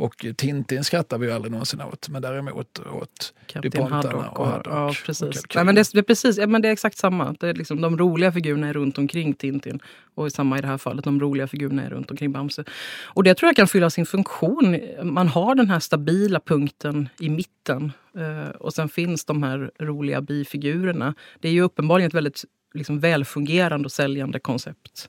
Och 0.00 0.26
Tintin 0.36 0.84
skrattar 0.84 1.18
vi 1.18 1.26
ju 1.26 1.32
aldrig 1.32 1.52
någonsin 1.52 1.80
åt, 1.80 2.08
men 2.08 2.22
däremot 2.22 2.78
åt 2.78 3.34
DuPontarna 3.62 4.30
och, 4.30 4.40
och 4.40 4.46
Haddock. 4.46 4.66
Ja, 4.66 4.94
precis. 5.06 5.42
Nej, 5.54 5.64
men 5.64 5.74
det, 5.74 5.94
är, 5.94 6.02
precis 6.02 6.38
ja, 6.38 6.46
men 6.46 6.62
det 6.62 6.68
är 6.68 6.72
exakt 6.72 6.98
samma. 6.98 7.34
Det 7.40 7.48
är 7.48 7.54
liksom, 7.54 7.80
de 7.80 7.98
roliga 7.98 8.32
figurerna 8.32 8.68
är 8.68 8.72
runt 8.72 8.98
omkring 8.98 9.34
Tintin. 9.34 9.80
Och 10.14 10.32
samma 10.32 10.58
i 10.58 10.60
det 10.60 10.66
här 10.66 10.78
fallet, 10.78 11.04
de 11.04 11.20
roliga 11.20 11.48
figurerna 11.48 11.82
är 11.82 11.90
runt 11.90 12.10
omkring 12.10 12.32
Bamse. 12.32 12.64
Och 13.02 13.24
det 13.24 13.34
tror 13.34 13.48
jag 13.48 13.56
kan 13.56 13.66
fylla 13.66 13.90
sin 13.90 14.06
funktion. 14.06 14.80
Man 15.02 15.28
har 15.28 15.54
den 15.54 15.70
här 15.70 15.80
stabila 15.80 16.40
punkten 16.40 17.08
i 17.18 17.28
mitten. 17.28 17.92
Eh, 18.16 18.50
och 18.50 18.74
sen 18.74 18.88
finns 18.88 19.24
de 19.24 19.42
här 19.42 19.70
roliga 19.78 20.20
bifigurerna. 20.20 21.14
Det 21.40 21.48
är 21.48 21.52
ju 21.52 21.62
uppenbarligen 21.62 22.08
ett 22.08 22.14
väldigt 22.14 22.44
liksom, 22.74 23.00
välfungerande 23.00 23.86
och 23.86 23.92
säljande 23.92 24.38
koncept. 24.38 25.08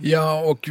Ja, 0.00 0.40
och 0.40 0.68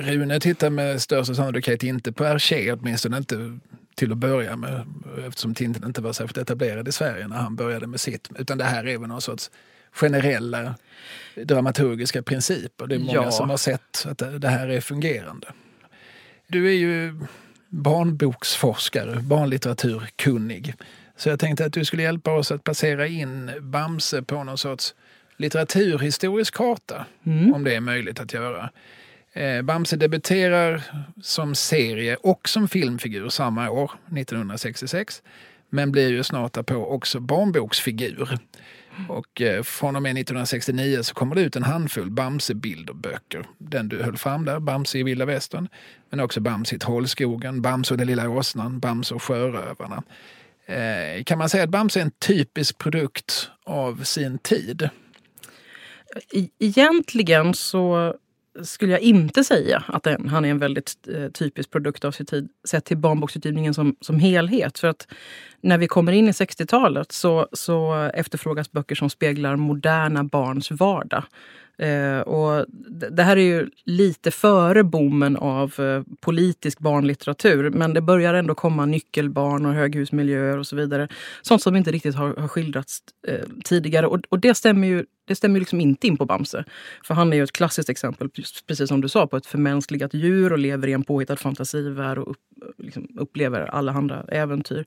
Rune 0.00 0.40
tittar 0.40 0.70
med 0.70 1.02
största 1.02 1.34
sannolikhet 1.34 1.82
inte 1.82 2.12
på 2.12 2.24
Hergé, 2.24 2.72
åtminstone 2.72 3.16
inte 3.16 3.58
till 3.94 4.12
att 4.12 4.18
börja 4.18 4.56
med 4.56 4.86
eftersom 5.26 5.54
Tintin 5.54 5.84
inte 5.84 6.00
var 6.00 6.12
särskilt 6.12 6.38
etablerad 6.38 6.88
i 6.88 6.92
Sverige 6.92 7.28
när 7.28 7.36
han 7.36 7.56
började 7.56 7.86
med 7.86 8.00
sitt. 8.00 8.28
Utan 8.38 8.58
det 8.58 8.64
här 8.64 8.86
är 8.86 8.98
väl 8.98 9.08
någon 9.08 9.20
sorts 9.20 9.50
generella 9.92 10.74
dramaturgiska 11.34 12.22
principer. 12.22 12.86
Det 12.86 12.94
är 12.94 12.98
många 12.98 13.12
ja. 13.12 13.30
som 13.30 13.50
har 13.50 13.56
sett 13.56 14.06
att 14.06 14.40
det 14.40 14.48
här 14.48 14.68
är 14.68 14.80
fungerande. 14.80 15.48
Du 16.46 16.68
är 16.68 16.72
ju 16.72 17.20
barnboksforskare, 17.68 19.20
barnlitteraturkunnig. 19.20 20.74
Så 21.16 21.28
jag 21.28 21.40
tänkte 21.40 21.64
att 21.64 21.72
du 21.72 21.84
skulle 21.84 22.02
hjälpa 22.02 22.32
oss 22.32 22.50
att 22.50 22.64
placera 22.64 23.06
in 23.06 23.50
Bamse 23.60 24.22
på 24.22 24.44
någon 24.44 24.58
sorts 24.58 24.94
litteraturhistorisk 25.36 26.54
karta, 26.54 27.06
mm. 27.26 27.54
om 27.54 27.64
det 27.64 27.74
är 27.74 27.80
möjligt 27.80 28.20
att 28.20 28.32
göra. 28.32 28.70
Eh, 29.32 29.62
Bamse 29.62 29.96
debuterar 29.96 30.82
som 31.22 31.54
serie 31.54 32.16
och 32.16 32.48
som 32.48 32.68
filmfigur 32.68 33.28
samma 33.28 33.70
år, 33.70 33.90
1966, 34.06 35.22
men 35.70 35.92
blir 35.92 36.08
ju 36.08 36.22
snart 36.22 36.52
därpå 36.52 36.74
också 36.74 37.20
barnboksfigur. 37.20 38.38
Och 39.08 39.40
eh, 39.40 39.62
från 39.62 39.96
och 39.96 40.02
med 40.02 40.10
1969 40.10 41.02
så 41.02 41.14
kommer 41.14 41.34
det 41.34 41.40
ut 41.40 41.56
en 41.56 41.62
handfull 41.62 42.10
Bamse-bilderböcker. 42.10 43.46
Den 43.58 43.88
du 43.88 44.02
höll 44.02 44.16
fram 44.16 44.44
där, 44.44 44.60
Bamse 44.60 44.98
i 44.98 45.02
vilda 45.02 45.24
västern. 45.24 45.68
Men 46.10 46.20
också 46.20 46.40
Bamse 46.40 46.76
i 46.76 46.78
Trollskogen, 46.78 47.62
Bamse 47.62 47.94
och 47.94 47.98
den 47.98 48.06
lilla 48.06 48.28
åsnan, 48.28 48.78
Bamse 48.78 49.14
och 49.14 49.22
sjörövarna. 49.22 50.02
Eh, 50.66 51.24
kan 51.24 51.38
man 51.38 51.48
säga 51.48 51.64
att 51.64 51.70
Bamse 51.70 52.00
är 52.00 52.04
en 52.04 52.10
typisk 52.10 52.78
produkt 52.78 53.50
av 53.64 54.04
sin 54.04 54.38
tid? 54.38 54.90
Egentligen 56.58 57.54
så 57.54 58.14
skulle 58.62 58.92
jag 58.92 59.00
inte 59.00 59.44
säga 59.44 59.84
att 59.86 60.06
han 60.28 60.44
är 60.44 60.50
en 60.50 60.58
väldigt 60.58 61.08
eh, 61.14 61.28
typisk 61.28 61.70
produkt 61.70 62.04
av 62.04 62.12
sin 62.12 62.26
tid 62.26 62.48
sett 62.68 62.84
till 62.84 62.96
barnboksutgivningen 62.96 63.74
som, 63.74 63.96
som 64.00 64.18
helhet. 64.18 64.78
För 64.78 64.88
att 64.88 65.08
när 65.60 65.78
vi 65.78 65.86
kommer 65.86 66.12
in 66.12 66.28
i 66.28 66.30
60-talet 66.30 67.12
så, 67.12 67.48
så 67.52 67.94
efterfrågas 68.14 68.72
böcker 68.72 68.94
som 68.94 69.10
speglar 69.10 69.56
moderna 69.56 70.24
barns 70.24 70.70
vardag. 70.70 71.24
Eh, 71.78 72.20
och 72.20 72.66
det 73.10 73.22
här 73.22 73.36
är 73.36 73.40
ju 73.40 73.70
lite 73.84 74.30
före 74.30 74.84
boomen 74.84 75.36
av 75.36 75.80
eh, 75.80 76.02
politisk 76.20 76.78
barnlitteratur 76.78 77.70
men 77.70 77.94
det 77.94 78.00
börjar 78.00 78.34
ändå 78.34 78.54
komma 78.54 78.86
nyckelbarn 78.86 79.66
och 79.66 79.72
höghusmiljöer 79.72 80.58
och 80.58 80.66
så 80.66 80.76
vidare. 80.76 81.08
Sånt 81.42 81.62
som 81.62 81.76
inte 81.76 81.92
riktigt 81.92 82.14
har, 82.14 82.34
har 82.34 82.48
skildrats 82.48 82.98
eh, 83.28 83.46
tidigare. 83.64 84.06
Och, 84.06 84.20
och, 84.28 84.40
det 84.40 84.54
stämmer 84.54 84.88
ju 84.88 85.04
det 85.26 85.34
stämmer 85.34 85.58
liksom 85.58 85.80
inte 85.80 86.06
in 86.06 86.16
på 86.16 86.24
Bamse. 86.24 86.64
För 87.04 87.14
han 87.14 87.32
är 87.32 87.36
ju 87.36 87.42
ett 87.42 87.52
klassiskt 87.52 87.88
exempel, 87.88 88.28
precis 88.66 88.88
som 88.88 89.00
du 89.00 89.08
sa, 89.08 89.26
på 89.26 89.36
ett 89.36 89.46
förmänskligat 89.46 90.14
djur 90.14 90.52
och 90.52 90.58
lever 90.58 90.88
i 90.88 90.92
en 90.92 91.04
påhittad 91.04 91.36
fantasivärld 91.36 92.18
och 92.18 92.30
upp, 92.30 92.38
liksom 92.78 93.08
upplever 93.18 93.60
allehanda 93.60 94.24
äventyr. 94.28 94.84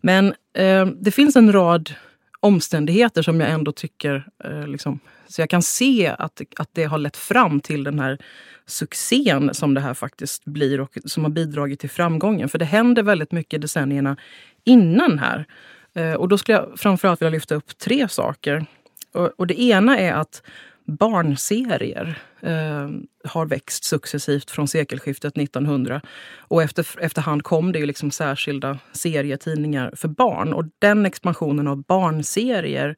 Men 0.00 0.34
eh, 0.54 0.86
det 0.86 1.10
finns 1.10 1.36
en 1.36 1.52
rad 1.52 1.94
omständigheter 2.40 3.22
som 3.22 3.40
jag 3.40 3.50
ändå 3.50 3.72
tycker 3.72 4.26
eh, 4.44 4.68
liksom, 4.68 5.00
så 5.28 5.42
jag 5.42 5.50
kan 5.50 5.62
se 5.62 6.06
att, 6.18 6.40
att 6.56 6.68
det 6.72 6.84
har 6.84 6.98
lett 6.98 7.16
fram 7.16 7.60
till 7.60 7.84
den 7.84 7.98
här 7.98 8.18
succén 8.66 9.54
som 9.54 9.74
det 9.74 9.80
här 9.80 9.94
faktiskt 9.94 10.44
blir 10.44 10.80
och 10.80 10.98
som 11.04 11.24
har 11.24 11.30
bidragit 11.30 11.80
till 11.80 11.90
framgången. 11.90 12.48
För 12.48 12.58
det 12.58 12.64
händer 12.64 13.02
väldigt 13.02 13.32
mycket 13.32 13.60
decennierna 13.60 14.16
innan 14.64 15.18
här. 15.18 15.46
Eh, 15.94 16.12
och 16.12 16.28
då 16.28 16.38
skulle 16.38 16.58
jag 16.58 16.72
framförallt 16.76 17.20
vilja 17.20 17.30
lyfta 17.30 17.54
upp 17.54 17.78
tre 17.78 18.08
saker. 18.08 18.66
Och, 19.12 19.30
och 19.36 19.46
det 19.46 19.60
ena 19.60 19.98
är 19.98 20.12
att 20.12 20.42
barnserier 20.84 22.18
eh, 22.40 22.88
har 23.24 23.46
växt 23.46 23.84
successivt 23.84 24.50
från 24.50 24.68
sekelskiftet 24.68 25.36
1900. 25.36 26.00
Och 26.38 26.62
efter, 26.62 27.00
efterhand 27.00 27.44
kom 27.44 27.72
det 27.72 27.78
ju 27.78 27.86
liksom 27.86 28.10
särskilda 28.10 28.78
serietidningar 28.92 29.92
för 29.96 30.08
barn. 30.08 30.52
Och 30.52 30.64
den 30.78 31.06
expansionen 31.06 31.68
av 31.68 31.82
barnserier 31.82 32.96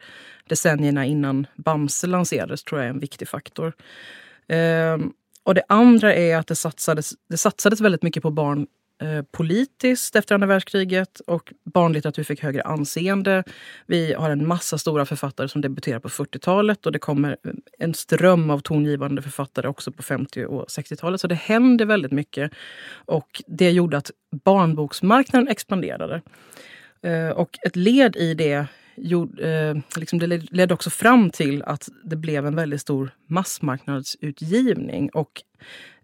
decennierna 0.48 1.06
innan 1.06 1.46
Bamse 1.56 2.06
lanserades 2.06 2.64
tror 2.64 2.80
jag 2.80 2.86
är 2.86 2.90
en 2.90 3.00
viktig 3.00 3.28
faktor. 3.28 3.72
Eh, 4.48 4.98
och 5.44 5.54
det 5.54 5.62
andra 5.68 6.14
är 6.14 6.36
att 6.36 6.46
det 6.46 6.56
satsades, 6.56 7.12
det 7.28 7.36
satsades 7.36 7.80
väldigt 7.80 8.02
mycket 8.02 8.22
på 8.22 8.30
barn 8.30 8.66
Eh, 9.02 9.22
politiskt 9.30 10.16
efter 10.16 10.34
andra 10.34 10.46
världskriget 10.46 11.20
och 11.20 11.52
barnlitteratur 11.64 12.24
fick 12.24 12.42
högre 12.42 12.62
anseende. 12.62 13.44
Vi 13.86 14.12
har 14.12 14.30
en 14.30 14.46
massa 14.46 14.78
stora 14.78 15.06
författare 15.06 15.48
som 15.48 15.60
debuterar 15.60 15.98
på 15.98 16.08
40-talet 16.08 16.86
och 16.86 16.92
det 16.92 16.98
kommer 16.98 17.36
en 17.78 17.94
ström 17.94 18.50
av 18.50 18.58
tongivande 18.58 19.22
författare 19.22 19.68
också 19.68 19.92
på 19.92 20.02
50 20.02 20.44
och 20.44 20.66
60-talet. 20.66 21.20
Så 21.20 21.26
det 21.26 21.34
händer 21.34 21.84
väldigt 21.84 22.12
mycket. 22.12 22.52
Och 23.04 23.42
det 23.46 23.70
gjorde 23.70 23.96
att 23.96 24.10
barnboksmarknaden 24.44 25.48
expanderade. 25.48 26.22
Eh, 27.02 27.30
och 27.30 27.58
ett 27.66 27.76
led 27.76 28.16
i 28.16 28.34
det 28.34 28.66
eh, 29.40 29.76
liksom 29.96 30.18
det 30.18 30.26
ledde 30.26 30.74
också 30.74 30.90
fram 30.90 31.30
till 31.30 31.62
att 31.62 31.88
det 32.04 32.16
blev 32.16 32.46
en 32.46 32.56
väldigt 32.56 32.80
stor 32.80 33.10
massmarknadsutgivning 33.26 35.10
och 35.10 35.42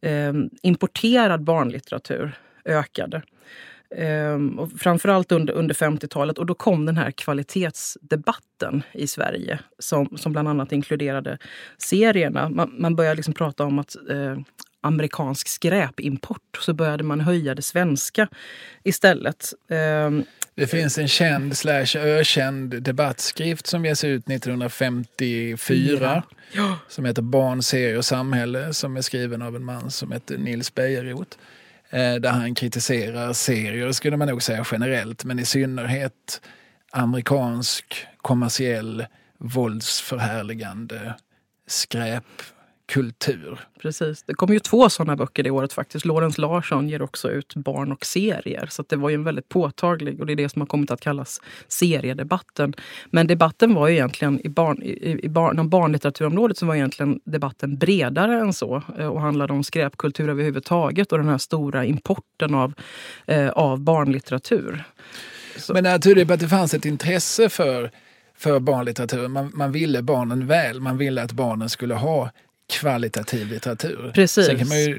eh, 0.00 0.32
importerad 0.62 1.44
barnlitteratur 1.44 2.38
ökade. 2.68 3.22
Ehm, 3.96 4.58
och 4.58 4.72
framförallt 4.72 5.32
under, 5.32 5.54
under 5.54 5.74
50-talet. 5.74 6.38
Och 6.38 6.46
då 6.46 6.54
kom 6.54 6.86
den 6.86 6.96
här 6.96 7.10
kvalitetsdebatten 7.10 8.82
i 8.92 9.06
Sverige 9.06 9.58
som, 9.78 10.16
som 10.16 10.32
bland 10.32 10.48
annat 10.48 10.72
inkluderade 10.72 11.38
serierna. 11.78 12.48
Man, 12.48 12.74
man 12.78 12.96
började 12.96 13.16
liksom 13.16 13.34
prata 13.34 13.64
om 13.64 13.78
att 13.78 13.96
eh, 14.10 14.38
amerikansk 14.80 15.48
skräpimport 15.48 16.58
så 16.60 16.72
började 16.72 17.04
man 17.04 17.20
höja 17.20 17.54
det 17.54 17.62
svenska 17.62 18.28
istället. 18.84 19.52
Ehm, 19.70 20.24
det 20.54 20.66
finns 20.66 20.98
en 20.98 21.08
känd 21.08 21.56
slash 21.56 21.96
ökänd 21.96 22.82
debattskrift 22.82 23.66
som 23.66 23.84
ges 23.84 24.04
ut 24.04 24.30
1954 24.30 26.22
ja. 26.52 26.78
som 26.88 27.04
heter 27.04 27.22
Barn, 27.22 27.62
serie 27.62 27.96
och 27.96 28.04
samhälle 28.04 28.74
som 28.74 28.96
är 28.96 29.00
skriven 29.00 29.42
av 29.42 29.56
en 29.56 29.64
man 29.64 29.90
som 29.90 30.12
heter 30.12 30.38
Nils 30.38 30.74
Bejerot. 30.74 31.38
Eh, 31.90 32.14
där 32.14 32.30
han 32.30 32.54
kritiserar 32.54 33.32
serier, 33.32 33.92
skulle 33.92 34.16
man 34.16 34.28
nog 34.28 34.42
säga 34.42 34.64
generellt, 34.70 35.24
men 35.24 35.38
i 35.38 35.44
synnerhet 35.44 36.40
amerikansk 36.92 38.06
kommersiell 38.16 39.06
våldsförhärligande 39.38 41.14
skräp 41.66 42.24
kultur. 42.88 43.60
Precis. 43.82 44.22
Det 44.22 44.34
kom 44.34 44.52
ju 44.52 44.58
två 44.58 44.88
sådana 44.88 45.16
böcker 45.16 45.42
det 45.42 45.50
året 45.50 45.72
faktiskt. 45.72 46.04
Lorentz 46.04 46.38
Larsson 46.38 46.88
ger 46.88 47.02
också 47.02 47.30
ut 47.30 47.54
barn 47.54 47.92
och 47.92 48.06
serier. 48.06 48.66
Så 48.70 48.84
det 48.88 48.96
var 48.96 49.08
ju 49.08 49.14
en 49.14 49.24
väldigt 49.24 49.48
påtaglig 49.48 50.20
och 50.20 50.26
det 50.26 50.32
är 50.32 50.36
det 50.36 50.48
som 50.48 50.62
har 50.62 50.66
kommit 50.66 50.90
att 50.90 51.00
kallas 51.00 51.40
seriedebatten. 51.68 52.74
Men 53.10 53.26
debatten 53.26 53.74
var 53.74 53.88
ju 53.88 53.94
egentligen 53.94 54.46
i, 54.46 54.48
barn, 54.48 54.82
i, 54.82 55.20
i 55.24 55.28
barn, 55.28 55.68
barnlitteraturområdet 55.68 56.58
så 56.58 56.66
var 56.66 56.74
egentligen 56.74 57.20
debatten 57.24 57.78
bredare 57.78 58.40
än 58.40 58.52
så 58.52 58.82
eh, 58.98 59.06
och 59.06 59.20
handlade 59.20 59.52
om 59.52 59.64
skräpkultur 59.64 60.28
överhuvudtaget 60.28 61.12
och 61.12 61.18
den 61.18 61.28
här 61.28 61.38
stora 61.38 61.84
importen 61.84 62.54
av, 62.54 62.74
eh, 63.26 63.48
av 63.48 63.80
barnlitteratur. 63.80 64.84
Så. 65.56 65.72
Men 65.72 65.84
det 65.84 65.98
tyder 65.98 66.24
på 66.24 66.32
att 66.32 66.40
det 66.40 66.48
fanns 66.48 66.74
ett 66.74 66.84
intresse 66.84 67.48
för 67.48 67.90
för 68.38 68.60
barnlitteratur. 68.60 69.28
Man, 69.28 69.50
man 69.54 69.72
ville 69.72 70.02
barnen 70.02 70.46
väl. 70.46 70.80
Man 70.80 70.98
ville 70.98 71.22
att 71.22 71.32
barnen 71.32 71.68
skulle 71.68 71.94
ha 71.94 72.30
kvalitativ 72.68 73.48
litteratur. 73.48 74.10
Precis. 74.14 74.46
Sen 74.46 74.58
kan 74.58 74.68
man 74.68 74.78
ju 74.78 74.98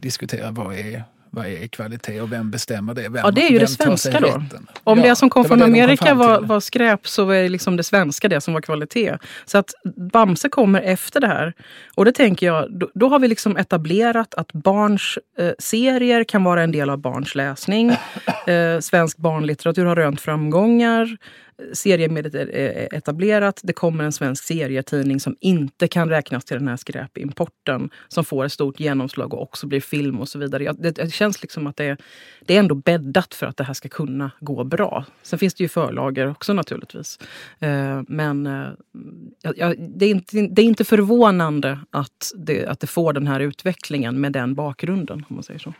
diskutera 0.00 0.50
vad 0.50 0.74
är, 0.74 1.04
vad 1.30 1.46
är 1.46 1.66
kvalitet 1.66 2.20
och 2.20 2.32
vem 2.32 2.50
bestämmer 2.50 2.94
det? 2.94 3.02
Vem, 3.02 3.16
ja, 3.24 3.30
det 3.30 3.46
är 3.46 3.50
ju 3.50 3.58
det 3.58 3.66
svenska 3.66 4.20
då. 4.20 4.42
Om 4.84 4.98
ja, 4.98 5.04
det 5.04 5.16
som 5.16 5.30
kom 5.30 5.42
det 5.42 5.48
från 5.48 5.62
Amerika 5.62 6.08
kom 6.08 6.18
var, 6.18 6.40
var, 6.40 6.60
skräp 6.60 7.08
så 7.08 7.30
är 7.30 7.48
liksom 7.48 7.76
det 7.76 7.82
svenska 7.82 8.28
det 8.28 8.40
som 8.40 8.54
var 8.54 8.60
kvalitet. 8.60 9.18
Så 9.44 9.58
att 9.58 9.74
Bamse 10.12 10.48
kommer 10.48 10.80
efter 10.82 11.20
det 11.20 11.26
här. 11.26 11.52
Och 11.94 12.04
det 12.04 12.12
tänker 12.12 12.46
jag, 12.46 12.72
då, 12.78 12.90
då 12.94 13.08
har 13.08 13.18
vi 13.18 13.28
liksom 13.28 13.56
etablerat 13.56 14.34
att 14.34 14.52
barns 14.52 15.18
eh, 15.38 15.52
serier 15.58 16.24
kan 16.24 16.44
vara 16.44 16.62
en 16.62 16.72
del 16.72 16.90
av 16.90 16.98
barns 16.98 17.34
läsning. 17.34 17.90
Eh, 18.46 18.80
svensk 18.80 19.16
barnlitteratur 19.16 19.84
har 19.84 19.96
rönt 19.96 20.20
framgångar 20.20 21.16
seriemediet 21.72 22.34
är 22.34 22.94
etablerat. 22.94 23.60
Det 23.62 23.72
kommer 23.72 24.04
en 24.04 24.12
svensk 24.12 24.44
serietidning 24.44 25.20
som 25.20 25.36
inte 25.40 25.88
kan 25.88 26.08
räknas 26.08 26.44
till 26.44 26.58
den 26.58 26.68
här 26.68 26.76
skräpimporten 26.76 27.90
som 28.08 28.24
får 28.24 28.44
ett 28.44 28.52
stort 28.52 28.80
genomslag 28.80 29.34
och 29.34 29.42
också 29.42 29.66
blir 29.66 29.80
film 29.80 30.20
och 30.20 30.28
så 30.28 30.38
vidare. 30.38 30.72
Det, 30.78 30.90
det 30.90 31.12
känns 31.12 31.42
liksom 31.42 31.66
att 31.66 31.76
det, 31.76 31.96
det 32.40 32.54
är 32.54 32.58
ändå 32.58 32.74
bäddat 32.74 33.34
för 33.34 33.46
att 33.46 33.56
det 33.56 33.64
här 33.64 33.74
ska 33.74 33.88
kunna 33.88 34.30
gå 34.40 34.64
bra. 34.64 35.04
Sen 35.22 35.38
finns 35.38 35.54
det 35.54 35.64
ju 35.64 35.68
förlager 35.68 36.30
också 36.30 36.52
naturligtvis. 36.52 37.18
Eh, 37.58 38.02
men 38.08 38.46
eh, 38.46 38.68
ja, 39.56 39.74
det, 39.78 40.06
är 40.06 40.10
inte, 40.10 40.48
det 40.50 40.62
är 40.62 40.66
inte 40.66 40.84
förvånande 40.84 41.78
att 41.90 42.32
det, 42.36 42.66
att 42.66 42.80
det 42.80 42.86
får 42.86 43.12
den 43.12 43.26
här 43.26 43.40
utvecklingen 43.40 44.20
med 44.20 44.32
den 44.32 44.54
bakgrunden, 44.54 45.24
om 45.28 45.36
man 45.36 45.42
säger 45.42 45.60
så. 45.60 45.74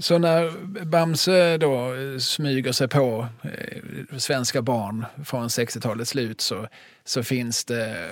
Så 0.00 0.18
när 0.18 0.50
Bamse 0.84 1.58
då 1.58 1.94
smyger 2.18 2.72
sig 2.72 2.88
på 2.88 3.26
eh, 3.42 4.18
svenska 4.18 4.62
barn 4.62 5.04
från 5.24 5.48
60-talets 5.48 6.10
slut 6.10 6.40
så, 6.40 6.68
så 7.04 7.22
finns 7.22 7.64
det... 7.64 8.08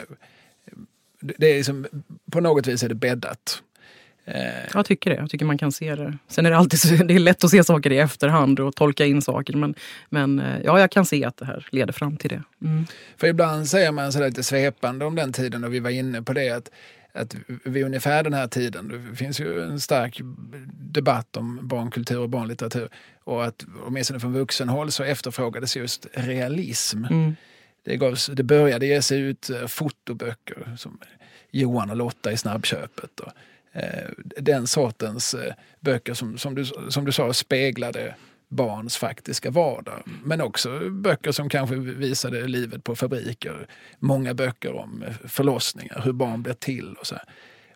det 1.20 1.46
är 1.46 1.56
liksom, 1.56 1.86
på 2.32 2.40
något 2.40 2.66
vis 2.66 2.82
är 2.82 2.88
det 2.88 2.94
bäddat. 2.94 3.62
Eh, 4.24 4.40
jag 4.74 4.86
tycker 4.86 5.10
det. 5.10 5.16
Jag 5.16 5.30
tycker 5.30 5.44
man 5.44 5.58
kan 5.58 5.72
se 5.72 5.94
det. 5.94 6.18
Sen 6.28 6.46
är 6.46 6.50
det 6.50 6.56
alltid 6.56 7.06
det 7.08 7.14
är 7.14 7.18
lätt 7.18 7.44
att 7.44 7.50
se 7.50 7.64
saker 7.64 7.92
i 7.92 7.98
efterhand 7.98 8.60
och 8.60 8.76
tolka 8.76 9.06
in 9.06 9.22
saker. 9.22 9.56
Men, 9.56 9.74
men 10.08 10.38
eh, 10.38 10.60
ja, 10.64 10.80
jag 10.80 10.90
kan 10.90 11.06
se 11.06 11.24
att 11.24 11.36
det 11.36 11.44
här 11.44 11.68
leder 11.70 11.92
fram 11.92 12.16
till 12.16 12.30
det. 12.30 12.42
Mm. 12.62 12.86
För 13.16 13.26
ibland 13.26 13.68
säger 13.68 13.92
man 13.92 14.12
så 14.12 14.26
lite 14.26 14.42
svepande 14.42 15.04
om 15.04 15.14
den 15.14 15.32
tiden 15.32 15.64
och 15.64 15.74
vi 15.74 15.80
var 15.80 15.90
inne 15.90 16.22
på 16.22 16.32
det 16.32 16.50
att 16.50 16.70
att 17.12 17.36
vid 17.64 17.84
ungefär 17.84 18.22
den 18.22 18.34
här 18.34 18.46
tiden, 18.46 18.88
det 19.10 19.16
finns 19.16 19.40
ju 19.40 19.62
en 19.62 19.80
stark 19.80 20.20
debatt 20.72 21.36
om 21.36 21.68
barnkultur 21.68 22.18
och 22.18 22.28
barnlitteratur 22.28 22.88
och 23.24 23.44
att 23.44 23.64
åtminstone 23.84 24.20
från 24.20 24.32
vuxenhåll 24.32 24.90
så 24.92 25.02
efterfrågades 25.02 25.76
just 25.76 26.06
realism. 26.12 27.04
Mm. 27.04 27.36
Det, 27.84 27.96
gavs, 27.96 28.26
det 28.26 28.42
började 28.42 28.86
ges 28.86 29.12
ut 29.12 29.50
eh, 29.50 29.66
fotoböcker 29.66 30.76
som 30.78 30.98
Johan 31.50 31.90
och 31.90 31.96
Lotta 31.96 32.32
i 32.32 32.36
snabbköpet. 32.36 33.20
Och, 33.20 33.32
eh, 33.72 34.10
den 34.36 34.66
sortens 34.66 35.34
eh, 35.34 35.54
böcker 35.80 36.14
som, 36.14 36.38
som, 36.38 36.54
du, 36.54 36.64
som 36.88 37.04
du 37.04 37.12
sa 37.12 37.32
speglade 37.32 38.14
barns 38.50 38.96
faktiska 38.96 39.50
vardag. 39.50 40.02
Men 40.24 40.40
också 40.40 40.90
böcker 40.90 41.32
som 41.32 41.48
kanske 41.48 41.76
visade 41.76 42.48
livet 42.48 42.84
på 42.84 42.96
fabriker. 42.96 43.66
Många 43.98 44.34
böcker 44.34 44.72
om 44.72 45.04
förlossningar, 45.28 46.02
hur 46.04 46.12
barn 46.12 46.42
blir 46.42 46.54
till 46.54 46.94
och 46.94 47.06
så. 47.06 47.14
Här. 47.14 47.24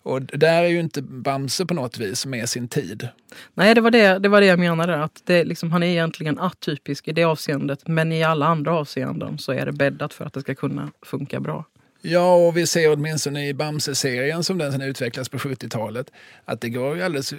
Och 0.04 0.22
där 0.22 0.62
är 0.62 0.68
ju 0.68 0.80
inte 0.80 1.02
Bamse 1.02 1.66
på 1.66 1.74
något 1.74 1.98
vis 1.98 2.26
med 2.26 2.48
sin 2.48 2.68
tid. 2.68 3.08
Nej, 3.54 3.74
det 3.74 3.80
var 3.80 3.90
det, 3.90 4.18
det, 4.18 4.28
var 4.28 4.40
det 4.40 4.46
jag 4.46 4.58
menade. 4.58 5.04
Att 5.04 5.22
det, 5.24 5.44
liksom, 5.44 5.72
han 5.72 5.82
är 5.82 5.86
egentligen 5.86 6.38
atypisk 6.38 7.08
i 7.08 7.12
det 7.12 7.24
avseendet. 7.24 7.88
Men 7.88 8.12
i 8.12 8.24
alla 8.24 8.46
andra 8.46 8.74
avseenden 8.74 9.38
så 9.38 9.52
är 9.52 9.66
det 9.66 9.72
bäddat 9.72 10.14
för 10.14 10.24
att 10.24 10.32
det 10.32 10.40
ska 10.40 10.54
kunna 10.54 10.92
funka 11.02 11.40
bra. 11.40 11.64
Ja, 12.02 12.34
och 12.34 12.56
vi 12.56 12.66
ser 12.66 12.92
åtminstone 12.92 13.48
i 13.48 13.54
Bamse-serien 13.54 14.44
som 14.44 14.58
den 14.58 14.72
sen 14.72 14.82
utvecklas 14.82 15.28
på 15.28 15.38
70-talet 15.38 16.10
att 16.44 16.60
det 16.60 16.68
går 16.68 16.96
ju 16.96 17.02
alldeles 17.02 17.34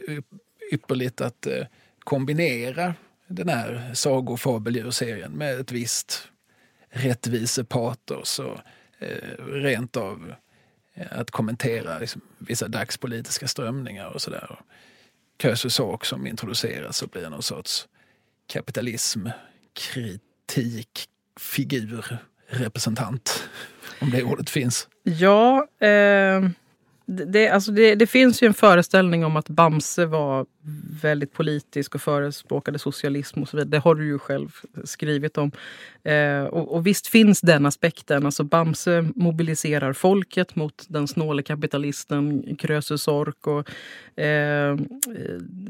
ypperligt 0.73 1.21
att 1.21 1.47
eh, 1.47 1.65
kombinera 2.03 2.93
den 3.27 3.49
här 3.49 3.91
sago 3.93 4.37
fabeldjurserien 4.37 5.31
med 5.31 5.59
ett 5.59 5.71
visst 5.71 6.29
rättvisepatos 6.89 8.39
och 8.39 8.59
eh, 8.99 9.45
rent 9.45 9.97
av 9.97 10.33
eh, 10.93 11.19
att 11.19 11.31
kommentera 11.31 11.99
liksom, 11.99 12.21
vissa 12.37 12.67
dagspolitiska 12.67 13.47
strömningar 13.47 14.07
och 14.07 14.21
sådär. 14.21 14.59
Köse 15.41 15.69
sak 15.69 16.05
som 16.05 16.27
introduceras 16.27 17.01
och 17.01 17.09
blir 17.09 17.29
någon 17.29 17.43
sorts 17.43 17.87
kapitalismkritik, 18.47 21.09
figur, 21.39 22.17
representant, 22.47 23.49
om 24.01 24.09
det 24.09 24.23
ordet 24.23 24.49
finns. 24.49 24.87
Ja, 25.03 25.67
eh 25.79 26.49
det, 27.05 27.49
alltså 27.49 27.71
det, 27.71 27.95
det, 27.95 28.07
finns 28.07 28.43
ju 28.43 28.47
en 28.47 28.53
föreställning 28.53 29.25
om 29.25 29.37
att 29.37 29.49
Bamse 29.49 30.05
var 30.05 30.45
väldigt 31.01 31.33
politisk 31.33 31.95
och 31.95 32.01
förespråkade 32.01 32.79
socialism 32.79 33.41
och 33.41 33.49
så 33.49 33.57
vidare. 33.57 33.69
Det 33.69 33.79
har 33.79 33.95
du 33.95 34.05
ju 34.05 34.19
själv 34.19 34.49
skrivit 34.83 35.37
om. 35.37 35.51
Eh, 36.03 36.43
och, 36.43 36.75
och, 36.75 36.87
visst 36.87 37.07
finns 37.07 37.41
den 37.41 37.65
aspekten. 37.65 38.25
Alltså 38.25 38.43
Bamse 38.43 39.07
mobiliserar 39.15 39.93
folket 39.93 40.55
mot 40.55 40.85
den 40.87 41.07
snåle 41.07 41.43
kapitalisten 41.43 42.55
Krösus 42.59 43.03
Sork. 43.03 43.47
Och, 43.47 43.69
eh, 44.23 44.77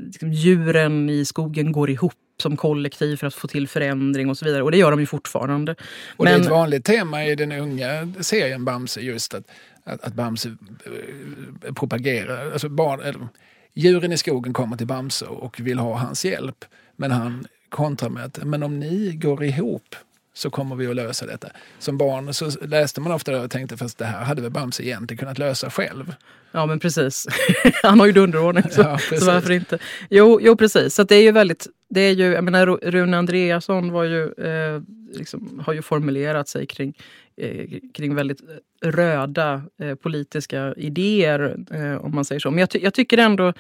liksom 0.06 0.34
djuren 0.34 1.10
i 1.10 1.26
skogen 1.26 1.72
går 1.72 1.90
ihop 1.90 2.14
som 2.42 2.58
kollektiv 2.58 3.18
för 3.18 3.28
att 3.28 3.34
få 3.34 3.48
till 3.48 3.68
förändring 3.68 4.30
och 4.30 4.38
så 4.38 4.46
vidare. 4.46 4.64
Och 4.64 4.72
det 4.72 4.78
gör 4.78 4.92
de 4.92 5.00
ju 5.00 5.06
fortfarande. 5.06 5.76
Och 6.16 6.24
Men, 6.24 6.34
det 6.34 6.40
är 6.40 6.42
ett 6.42 6.50
vanligt 6.50 6.86
tema 6.86 7.26
i 7.26 7.36
den 7.36 7.52
unga 7.52 8.14
serien 8.22 8.66
Bamse 8.66 9.02
just 9.02 9.34
att 9.34 9.44
att, 9.86 10.04
att 10.04 10.14
Bamse 10.14 10.50
eh, 10.86 11.74
propagerar. 11.74 12.52
Alltså 12.52 12.70
barn, 12.70 13.00
eller, 13.00 13.28
djuren 13.74 14.12
i 14.12 14.18
skogen 14.18 14.54
kommer 14.54 14.78
till 14.78 14.88
Bamse 14.88 15.26
och 15.26 15.60
vill 15.60 15.80
ha 15.80 15.98
hans 15.98 16.26
hjälp. 16.26 16.66
Men 16.96 17.12
han 17.12 17.48
kontrar 17.70 18.10
med 18.10 18.26
att 18.26 18.44
men 18.44 18.64
om 18.64 18.80
ni 18.80 19.12
går 19.16 19.44
ihop 19.44 19.96
så 20.34 20.50
kommer 20.50 20.76
vi 20.76 20.88
att 20.88 20.96
lösa 20.96 21.26
detta. 21.26 21.48
Som 21.80 21.98
barn 21.98 22.34
så 22.34 22.52
läste 22.62 23.02
man 23.02 23.12
ofta 23.12 23.42
och 23.42 23.52
tänkte 23.52 23.78
fast 23.78 23.98
det 23.98 24.06
här 24.06 24.24
hade 24.24 24.42
väl 24.42 24.52
Bamse 24.52 24.84
egentligen 24.84 25.20
kunnat 25.20 25.38
lösa 25.38 25.70
själv. 25.70 26.16
Ja 26.52 26.66
men 26.66 26.80
precis. 26.80 27.28
Han 27.84 28.00
har 28.00 28.08
ju 28.08 28.14
dunderordning 28.14 28.64
så, 28.72 28.82
ja, 28.82 28.98
så 29.20 29.26
varför 29.26 29.52
inte. 29.52 29.80
Jo, 30.10 30.40
jo 30.42 30.58
precis, 30.58 30.96
så 30.96 31.04
det 31.04 31.16
är 31.16 31.22
ju 31.22 31.32
väldigt, 31.32 31.68
det 31.90 32.02
är 32.02 32.12
ju, 32.12 32.24
jag 32.24 32.44
menar 32.44 32.68
Rune 32.68 33.18
Andreasson 33.18 33.92
var 33.92 34.04
ju, 34.04 34.24
eh, 34.24 34.82
liksom, 35.14 35.62
har 35.66 35.74
ju 35.74 35.82
formulerat 35.82 36.48
sig 36.48 36.66
kring, 36.66 36.90
eh, 36.90 37.25
Eh, 37.38 37.80
kring 37.94 38.16
väldigt 38.16 38.42
eh, 38.42 38.90
röda 38.90 39.64
eh, 39.82 39.96
politiska 39.96 40.74
idéer 40.78 41.58
eh, 41.72 42.06
om 42.06 42.16
man 42.16 42.26
säger 42.26 42.40
så. 42.40 42.52
Men 42.52 42.60
jag, 42.60 42.70
ty 42.70 42.80
jag 42.80 42.94
tycker 42.94 43.18
ändå 43.18 43.54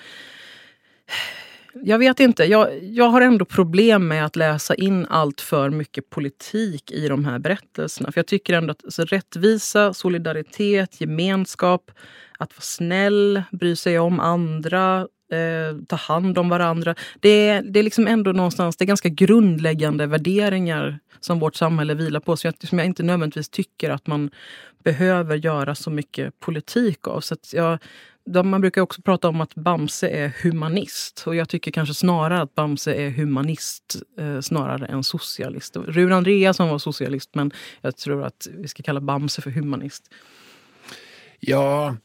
jag 1.83 1.99
vet 1.99 2.19
inte. 2.19 2.43
Jag, 2.43 2.83
jag 2.83 3.09
har 3.09 3.21
ändå 3.21 3.45
problem 3.45 4.07
med 4.07 4.25
att 4.25 4.35
läsa 4.35 4.75
in 4.75 5.05
allt 5.05 5.41
för 5.41 5.69
mycket 5.69 6.09
politik 6.09 6.91
i 6.91 7.07
de 7.07 7.25
här 7.25 7.39
berättelserna. 7.39 8.11
För 8.11 8.19
jag 8.19 8.27
tycker 8.27 8.53
ändå 8.53 8.71
att 8.71 8.85
alltså, 8.85 9.05
rättvisa, 9.05 9.93
solidaritet, 9.93 11.01
gemenskap, 11.01 11.91
att 12.39 12.53
vara 12.53 12.61
snäll, 12.61 13.43
bry 13.51 13.75
sig 13.75 13.99
om 13.99 14.19
andra, 14.19 15.07
eh, 15.31 15.77
ta 15.87 15.95
hand 15.95 16.37
om 16.37 16.49
varandra. 16.49 16.95
Det 17.19 17.49
är, 17.49 17.61
det 17.61 17.79
är 17.79 17.83
liksom 17.83 18.07
ändå 18.07 18.31
någonstans, 18.31 18.77
det 18.77 18.83
är 18.83 18.87
ganska 18.87 19.09
grundläggande 19.09 20.05
värderingar 20.07 20.99
som 21.19 21.39
vårt 21.39 21.55
samhälle 21.55 21.93
vilar 21.93 22.19
på. 22.19 22.37
som 22.37 22.47
jag, 22.47 22.69
som 22.69 22.79
jag 22.79 22.85
inte 22.85 23.03
nödvändigtvis 23.03 23.49
tycker 23.49 23.89
att 23.89 24.07
man 24.07 24.29
behöver 24.83 25.35
göra 25.35 25.75
så 25.75 25.89
mycket 25.89 26.39
politik 26.39 27.07
av. 27.07 27.21
Så 27.21 27.35
jag, 27.51 27.79
man 28.45 28.61
brukar 28.61 28.81
också 28.81 29.01
prata 29.01 29.29
om 29.29 29.41
att 29.41 29.55
Bamse 29.55 30.09
är 30.09 30.33
humanist. 30.43 31.23
Och 31.27 31.35
jag 31.35 31.49
tycker 31.49 31.71
kanske 31.71 31.95
snarare 31.95 32.41
att 32.41 32.55
Bamse 32.55 32.93
är 32.93 33.09
humanist 33.09 33.95
eh, 34.19 34.41
snarare 34.41 34.85
än 34.85 35.03
socialist. 35.03 35.77
Rune 35.77 36.15
Andreasson 36.15 36.69
var 36.69 36.79
socialist 36.79 37.29
men 37.35 37.51
jag 37.81 37.97
tror 37.97 38.23
att 38.23 38.47
vi 38.57 38.67
ska 38.67 38.83
kalla 38.83 39.01
Bamse 39.01 39.41
för 39.41 39.51
humanist. 39.51 40.03
Ja, 41.39 41.95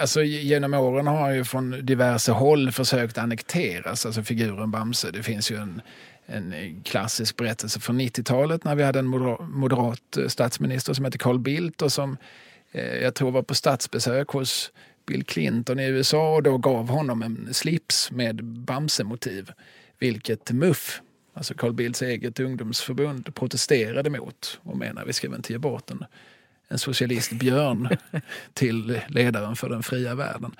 alltså 0.00 0.22
genom 0.22 0.74
åren 0.74 1.06
har 1.06 1.20
han 1.20 1.34
ju 1.34 1.44
från 1.44 1.86
diverse 1.86 2.32
håll 2.32 2.72
försökt 2.72 3.18
annekteras, 3.18 4.06
alltså 4.06 4.22
figuren 4.22 4.70
Bamse. 4.70 5.10
Det 5.10 5.22
finns 5.22 5.50
ju 5.50 5.56
en, 5.56 5.82
en 6.26 6.82
klassisk 6.84 7.36
berättelse 7.36 7.80
från 7.80 8.00
90-talet 8.00 8.64
när 8.64 8.74
vi 8.74 8.82
hade 8.82 8.98
en 8.98 9.06
moderat 9.06 10.16
eh, 10.16 10.26
statsminister 10.26 10.92
som 10.92 11.04
hette 11.04 11.18
Carl 11.18 11.38
Bildt 11.38 11.82
och 11.82 11.92
som 11.92 12.16
eh, 12.72 12.96
jag 12.96 13.14
tror 13.14 13.30
var 13.30 13.42
på 13.42 13.54
statsbesök 13.54 14.28
hos 14.28 14.72
Bill 15.06 15.24
Clinton 15.24 15.80
i 15.80 15.86
USA 15.86 16.34
och 16.34 16.42
då 16.42 16.58
gav 16.58 16.88
honom 16.88 17.22
en 17.22 17.54
slips 17.54 18.10
med 18.10 18.44
Bamse-motiv. 18.44 19.52
Vilket 19.98 20.52
MUF, 20.52 21.00
alltså 21.34 21.54
Carl 21.54 21.72
Bildts 21.72 22.02
eget 22.02 22.40
ungdomsförbund, 22.40 23.34
protesterade 23.34 24.10
mot 24.10 24.60
och 24.62 24.76
menar 24.76 25.04
vi 25.04 25.12
ska 25.12 25.28
väl 25.28 25.36
inte 25.36 25.52
ge 25.52 25.58
bort 25.58 25.86
den 25.86 26.04
en 26.68 26.78
socialistbjörn 26.78 27.88
till 28.54 29.00
ledaren 29.08 29.56
för 29.56 29.68
den 29.68 29.82
fria 29.82 30.14
världen. 30.14 30.54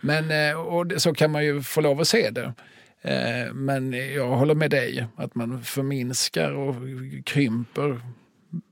Men 0.00 0.50
eh, 0.50 0.60
och 0.60 0.92
så 0.96 1.14
kan 1.14 1.30
man 1.30 1.44
ju 1.44 1.62
få 1.62 1.80
lov 1.80 2.00
att 2.00 2.08
se 2.08 2.30
det. 2.30 2.52
Eh, 3.02 3.52
men 3.52 3.92
jag 3.92 4.28
håller 4.28 4.54
med 4.54 4.70
dig 4.70 5.06
att 5.16 5.34
man 5.34 5.62
förminskar 5.62 6.52
och 6.52 6.74
krymper 7.24 8.00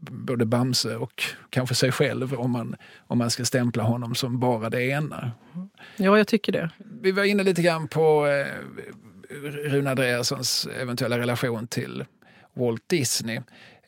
både 0.00 0.46
Bamse 0.46 0.96
och 0.96 1.22
kanske 1.50 1.74
sig 1.74 1.92
själv 1.92 2.34
om 2.34 2.50
man, 2.50 2.76
om 3.06 3.18
man 3.18 3.30
ska 3.30 3.44
stämpla 3.44 3.82
honom 3.82 4.14
som 4.14 4.40
bara 4.40 4.70
det 4.70 4.82
ena. 4.82 5.32
Ja, 5.96 6.18
jag 6.18 6.28
tycker 6.28 6.52
det. 6.52 6.70
Vi 7.02 7.12
var 7.12 7.24
inne 7.24 7.42
lite 7.42 7.62
grann 7.62 7.88
på 7.88 8.26
eh, 8.26 8.46
Rune 9.44 9.90
Andreassons 9.90 10.68
eventuella 10.80 11.18
relation 11.18 11.66
till 11.66 12.04
Walt 12.54 12.88
Disney. 12.88 13.40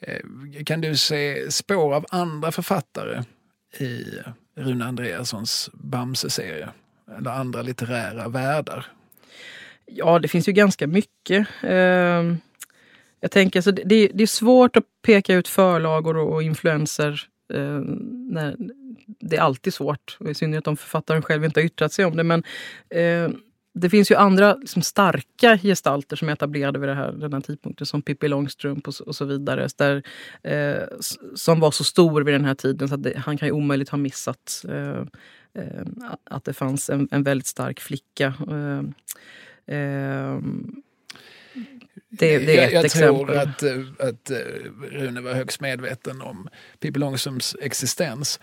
Eh, 0.06 0.64
kan 0.64 0.80
du 0.80 0.96
se 0.96 1.50
spår 1.50 1.94
av 1.94 2.06
andra 2.10 2.52
författare 2.52 3.22
i 3.78 4.04
Rune 4.56 4.84
Andreassons 4.84 5.70
Bamse-serie? 5.72 6.68
Eller 7.18 7.30
andra 7.30 7.62
litterära 7.62 8.28
världar? 8.28 8.86
Ja, 9.86 10.18
det 10.18 10.28
finns 10.28 10.48
ju 10.48 10.52
ganska 10.52 10.86
mycket. 10.86 11.48
Ehm, 11.62 12.38
jag 13.20 13.30
tänker, 13.30 13.58
alltså, 13.58 13.70
så 13.70 13.82
det, 13.84 14.08
det 14.14 14.22
är 14.22 14.26
svårt 14.26 14.76
att 14.76 14.84
peka 15.02 15.34
ut 15.34 15.48
förlagor 15.48 16.16
och, 16.16 16.42
influenser. 16.42 17.22
Ehm, 17.54 17.84
när, 18.30 18.56
det 19.20 19.36
är 19.36 19.40
alltid 19.40 19.74
svårt, 19.74 20.18
i 20.28 20.34
synnerhet 20.34 20.66
om 20.66 20.76
författaren 20.76 21.22
själv 21.22 21.44
inte 21.44 21.60
har 21.60 21.64
yttrat 21.64 21.92
sig 21.92 22.04
om 22.04 22.16
det. 22.16 22.24
Men 22.24 22.42
eh, 22.90 23.30
det 23.78 23.90
finns 23.90 24.10
ju 24.10 24.14
andra 24.14 24.54
liksom, 24.54 24.82
starka 24.82 25.58
gestalter 25.58 26.16
som 26.16 26.28
är 26.28 26.32
etablerade 26.32 26.78
vid 26.78 26.88
det 26.88 26.94
här, 26.94 27.12
den 27.12 27.32
här 27.32 27.40
tidpunkten, 27.40 27.86
som 27.86 28.02
Pippi 28.02 28.28
Långstrump 28.28 28.88
och, 28.88 28.94
och 29.06 29.16
så 29.16 29.24
vidare. 29.24 29.68
Där, 29.76 30.02
eh, 30.42 30.82
som 31.34 31.60
var 31.60 31.70
så 31.70 31.84
stor 31.84 32.22
vid 32.22 32.34
den 32.34 32.44
här 32.44 32.54
tiden 32.54 32.88
så 32.88 32.96
det, 32.96 33.18
han 33.18 33.38
kan 33.38 33.48
ju 33.48 33.52
omöjligt 33.52 33.88
ha 33.88 33.98
missat 33.98 34.64
eh, 34.68 35.00
eh 35.62 35.86
att 36.24 36.44
det 36.44 36.52
fanns 36.52 36.90
en, 36.90 37.08
en 37.10 37.22
väldigt 37.22 37.46
stark 37.46 37.80
flicka. 37.80 38.34
Eh, 38.50 38.78
eh, 39.76 40.38
det, 42.08 42.38
det 42.38 42.58
är 42.58 42.62
jag, 42.62 42.84
jag 42.84 42.90
tror 42.90 43.36
att, 43.36 43.62
att 44.00 44.30
Rune 44.90 45.20
var 45.20 45.34
högst 45.34 45.60
medveten 45.60 46.22
om 46.22 46.48
Pippi 46.80 46.98
Långstrumps 46.98 47.56
existens. 47.60 48.40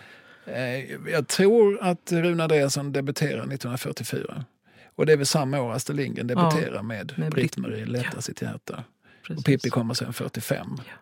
Jag 1.11 1.27
tror 1.27 1.77
att 1.81 2.11
Rune 2.11 2.43
Andreasson 2.43 2.91
debuterade 2.91 3.53
1944. 3.53 4.45
Och 4.95 5.05
det 5.05 5.13
är 5.13 5.17
väl 5.17 5.25
samma 5.25 5.61
år 5.61 5.73
Astrid 5.73 5.97
Lindgren 5.97 6.27
debuterar 6.27 6.75
ja, 6.75 6.81
med, 6.81 7.13
med 7.17 7.31
Britt-Marie 7.31 7.85
Lättar 7.85 8.11
ja. 8.15 8.21
sitt 8.21 8.41
hjärta. 8.41 8.83
Precis. 9.21 9.37
Och 9.37 9.45
Pippi 9.45 9.69
kommer 9.69 9.93
sen 9.93 10.13
45. 10.13 10.67
Ja. 10.77 10.93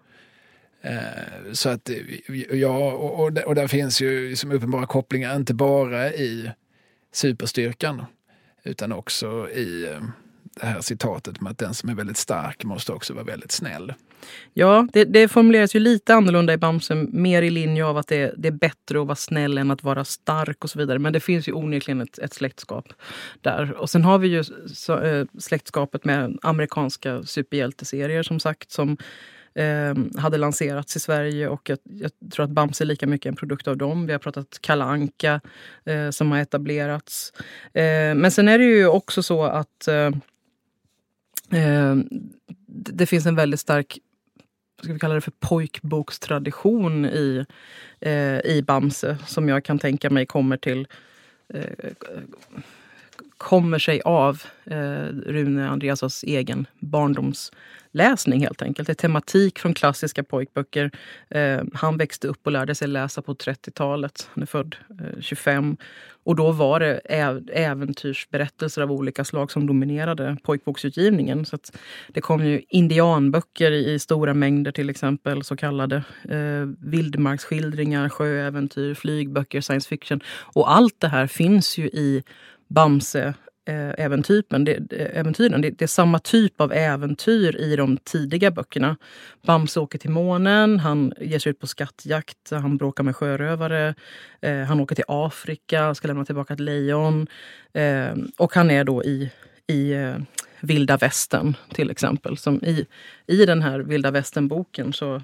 Eh, 0.89 1.51
så 1.51 1.69
att, 1.69 1.89
ja, 2.51 2.91
och, 2.93 3.19
och, 3.19 3.37
och 3.37 3.55
där 3.55 3.67
finns 3.67 4.01
ju 4.01 4.29
liksom 4.29 4.51
uppenbara 4.51 4.85
kopplingar, 4.85 5.35
inte 5.35 5.53
bara 5.53 6.13
i 6.13 6.51
superstyrkan 7.11 8.05
utan 8.63 8.91
också 8.91 9.49
i 9.49 9.87
eh, 9.87 10.01
det 10.43 10.65
här 10.65 10.81
citatet 10.81 11.41
med 11.41 11.51
att 11.51 11.57
den 11.57 11.73
som 11.73 11.89
är 11.89 11.93
väldigt 11.93 12.17
stark 12.17 12.63
måste 12.63 12.91
också 12.91 13.13
vara 13.13 13.23
väldigt 13.23 13.51
snäll. 13.51 13.93
Ja, 14.53 14.87
det, 14.93 15.05
det 15.05 15.27
formuleras 15.27 15.75
ju 15.75 15.79
lite 15.79 16.15
annorlunda 16.15 16.53
i 16.53 16.57
Bamse, 16.57 16.95
mer 16.95 17.41
i 17.41 17.49
linje 17.49 17.85
av 17.85 17.97
att 17.97 18.07
det, 18.07 18.33
det, 18.37 18.47
är 18.47 18.51
bättre 18.51 19.01
att 19.01 19.07
vara 19.07 19.15
snäll 19.15 19.57
än 19.57 19.71
att 19.71 19.83
vara 19.83 20.05
stark 20.05 20.63
och 20.63 20.69
så 20.69 20.79
vidare. 20.79 20.99
Men 20.99 21.13
det 21.13 21.19
finns 21.19 21.47
ju 21.47 21.53
onekligen 21.53 22.01
ett, 22.01 22.19
ett 22.19 22.33
släktskap 22.33 22.93
där. 23.41 23.73
Och 23.73 23.89
sen 23.89 24.03
har 24.03 24.19
vi 24.19 24.27
ju 24.27 24.43
så, 24.73 24.99
äh, 24.99 25.25
släktskapet 25.39 26.05
med 26.05 26.37
amerikanska 26.41 27.23
superhjälteserier 27.23 28.23
som 28.23 28.39
sagt 28.39 28.71
som 28.71 28.97
eh, 29.55 30.21
hade 30.21 30.37
lanserats 30.37 30.95
i 30.95 30.99
Sverige 30.99 31.47
och 31.47 31.69
jag, 31.69 31.79
jag, 31.83 32.11
tror 32.31 32.45
att 32.45 32.51
Bamse 32.51 32.83
är 32.83 32.85
lika 32.85 33.07
mycket 33.07 33.29
en 33.29 33.35
produkt 33.35 33.67
av 33.67 33.77
dem. 33.77 34.05
Vi 34.05 34.11
har 34.11 34.19
pratat 34.19 34.59
Kalanka 34.61 35.41
eh, 35.85 36.09
som 36.09 36.31
har 36.31 36.39
etablerats. 36.39 37.33
Eh, 37.73 38.15
men 38.15 38.31
sen 38.31 38.47
är 38.47 38.57
det 38.57 38.65
ju 38.65 38.87
också 38.87 39.23
så 39.23 39.43
att 39.43 39.87
eh, 39.87 40.11
eh 41.61 41.95
det 42.67 43.05
finns 43.05 43.25
en 43.25 43.35
väldigt 43.35 43.59
stark 43.59 43.99
ska 44.83 44.93
vi 44.93 44.99
kalla 44.99 45.15
det 45.15 45.21
för 45.21 45.33
pojkbokstradition 45.39 47.05
i, 47.05 47.45
eh, 47.99 48.39
i 48.39 48.63
Bamse 48.67 49.17
som 49.27 49.49
jag 49.49 49.65
kan 49.65 49.79
tänka 49.79 50.09
mig 50.09 50.25
kommer 50.25 50.57
till 50.57 50.87
eh, 51.53 51.63
kommer 53.41 53.79
sig 53.79 54.01
av 54.01 54.43
eh, 54.65 55.05
Rune 55.25 55.69
Andreassons 55.69 56.23
egen 56.23 56.67
barndomsläsning 56.79 58.41
helt 58.41 58.61
enkelt. 58.61 58.87
Det 58.87 58.93
är 58.93 58.95
tematik 58.95 59.59
från 59.59 59.73
klassiska 59.73 60.23
pojkböcker. 60.23 60.91
Eh, 61.29 61.61
han 61.73 61.97
växte 61.97 62.27
upp 62.27 62.39
och 62.43 62.51
lärde 62.51 62.75
sig 62.75 62.87
läsa 62.87 63.21
på 63.21 63.33
30-talet. 63.33 64.29
Han 64.33 64.41
är 64.41 64.45
född 64.45 64.75
eh, 64.89 65.21
25. 65.21 65.77
Och 66.23 66.35
då 66.35 66.51
var 66.51 66.79
det 66.79 66.99
äventyrsberättelser 67.53 68.81
av 68.81 68.91
olika 68.91 69.25
slag 69.25 69.51
som 69.51 69.67
dominerade 69.67 70.37
pojkboksutgivningen. 70.43 71.45
Så 71.45 71.57
det 72.07 72.21
kom 72.21 72.45
ju 72.45 72.61
indianböcker 72.69 73.71
i 73.71 73.99
stora 73.99 74.33
mängder 74.33 74.71
till 74.71 74.89
exempel, 74.89 75.43
så 75.43 75.55
kallade. 75.55 76.03
Eh, 76.29 76.65
vildmarksskildringar, 76.79 78.09
sjöäventyr, 78.09 78.93
flygböcker, 78.93 79.61
science 79.61 79.89
fiction. 79.89 80.21
Och 80.55 80.71
allt 80.71 80.99
det 80.99 81.07
här 81.07 81.27
finns 81.27 81.77
ju 81.77 81.85
i 81.85 82.23
Bamse-äventyren. 82.73 84.65
Det, 84.65 84.91
äventyren. 84.91 85.61
Det, 85.61 85.69
det 85.69 85.85
är 85.85 85.87
samma 85.87 86.19
typ 86.19 86.61
av 86.61 86.73
äventyr 86.73 87.55
i 87.55 87.75
de 87.75 87.97
tidiga 87.97 88.51
böckerna. 88.51 88.97
Bamse 89.41 89.79
åker 89.79 89.99
till 89.99 90.09
månen, 90.09 90.79
han 90.79 91.13
ger 91.19 91.39
sig 91.39 91.49
ut 91.49 91.59
på 91.59 91.67
skattjakt, 91.67 92.51
han 92.51 92.77
bråkar 92.77 93.03
med 93.03 93.15
sjörövare. 93.15 93.95
Eh, 94.41 94.59
han 94.59 94.79
åker 94.79 94.95
till 94.95 95.05
Afrika, 95.07 95.95
ska 95.95 96.07
lämna 96.07 96.25
tillbaka 96.25 96.53
ett 96.53 96.59
lejon. 96.59 97.27
Eh, 97.73 98.13
och 98.37 98.55
han 98.55 98.71
är 98.71 98.83
då 98.83 99.03
i, 99.03 99.31
i 99.67 99.91
eh, 99.91 100.15
vilda 100.61 100.97
västern 100.97 101.55
till 101.73 101.89
exempel. 101.89 102.37
Som 102.37 102.63
i, 102.63 102.85
I 103.27 103.45
den 103.45 103.61
här 103.61 103.79
vilda 103.79 104.11
västern-boken 104.11 104.93
så 104.93 105.21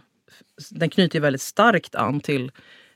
den 0.71 0.89
knyter 0.89 1.19
väldigt 1.19 1.41
starkt 1.41 1.95
an 1.95 2.19
till 2.19 2.51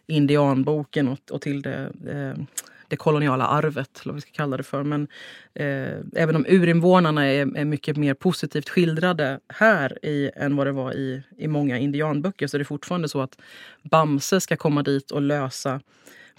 indianboken 0.08 1.08
och, 1.08 1.20
och 1.32 1.42
till 1.42 1.62
det 1.62 1.92
eh, 2.08 2.44
det 2.92 2.98
koloniala 2.98 3.48
arvet, 3.48 4.02
eller 4.02 4.14
vad 4.14 4.16
vi 4.16 4.22
ska 4.22 4.32
kalla 4.32 4.58
det 4.58 4.64
för. 4.64 4.84
Men 4.84 5.08
eh, 5.54 6.22
även 6.22 6.36
om 6.36 6.46
urinvånarna 6.50 7.26
är, 7.26 7.58
är, 7.58 7.66
mycket 7.66 7.98
mer 7.98 8.14
positivt 8.14 8.70
skildrade 8.70 9.40
här 9.48 10.06
i, 10.06 10.32
än 10.36 10.56
vad 10.56 10.68
det 10.68 10.72
var 10.72 10.94
i, 10.94 11.24
i 11.38 11.48
många 11.48 11.78
indianböcker 11.78 12.48
så 12.48 12.58
är 12.58 12.60
det 12.60 12.66
fortfarande 12.66 13.10
så 13.10 13.22
att 13.22 13.38
Bamse 13.84 14.42
ska 14.42 14.58
komma 14.58 14.84
dit 14.84 15.12
och 15.12 15.22
lösa 15.22 15.82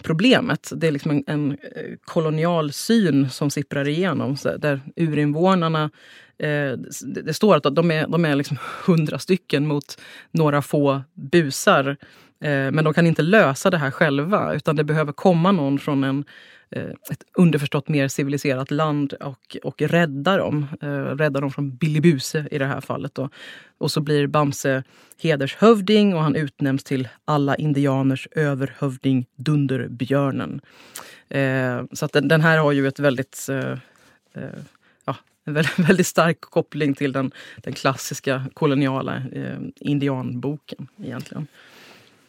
problemet. 0.03 0.71
Det 0.75 0.87
är 0.87 0.91
liksom 0.91 1.11
en, 1.11 1.23
en 1.27 1.51
eh, 1.51 1.57
kolonial 2.05 2.73
syn 2.73 3.29
som 3.29 3.49
sipprar 3.49 3.87
igenom 3.87 4.37
där 4.57 4.81
urinvånarna 4.95 5.89
eh, 6.37 6.71
det 7.23 7.33
står 7.33 7.55
att 7.55 7.75
de 7.75 7.91
är, 7.91 8.07
de 8.07 8.25
är 8.25 8.35
liksom 8.35 8.57
hundra 8.85 9.19
stycken 9.19 9.67
mot 9.67 10.01
några 10.31 10.61
få 10.61 11.01
busar 11.13 11.97
Eh, 12.43 12.71
men 12.71 12.83
de 12.83 12.93
kan 12.93 13.07
inte 13.07 13.21
lösa 13.21 13.69
det 13.69 13.77
här 13.77 13.91
själva 13.91 14.53
utan 14.53 14.75
det 14.75 14.83
behöver 14.83 15.11
komma 15.11 15.51
någon 15.51 15.79
från 15.79 16.03
en, 16.03 16.25
eh, 16.69 16.89
ett 17.11 17.23
underförstått 17.37 17.89
mer 17.89 18.07
civiliserat 18.07 18.71
land 18.71 19.13
och, 19.13 19.57
och 19.63 19.81
rädda 19.81 20.37
dem. 20.37 20.67
Eh, 20.81 20.87
rädda 20.89 21.39
dem 21.39 21.51
från 21.51 21.75
Billy 21.75 22.01
Buse 22.01 22.47
i 22.51 22.57
det 22.57 22.65
här 22.65 22.81
fallet. 22.81 23.15
Då. 23.15 23.29
Och 23.77 23.91
så 23.91 24.01
blir 24.01 24.27
Bamse 24.27 24.83
hedershövding 25.21 26.15
och 26.15 26.21
han 26.21 26.35
utnämns 26.35 26.83
till 26.83 27.07
alla 27.25 27.55
indianers 27.55 28.27
överhövding 28.31 29.25
Dunderbjörnen. 29.35 30.61
Så 31.93 32.05
att 32.05 32.11
den, 32.11 32.27
den, 32.27 32.41
här 32.41 32.57
har 32.57 32.71
ju 32.71 32.87
ett 32.87 32.99
väldigt 32.99 33.49
ja, 35.05 35.15
en 35.45 35.53
väldigt, 35.53 35.79
väldigt 35.89 36.07
stark 36.07 36.41
koppling 36.41 36.93
till 36.93 37.11
den, 37.11 37.31
den 37.57 37.73
klassiska 37.73 38.45
koloniala 38.53 39.15
eh, 39.31 39.57
indianboken 39.75 40.87
egentligen. 41.03 41.47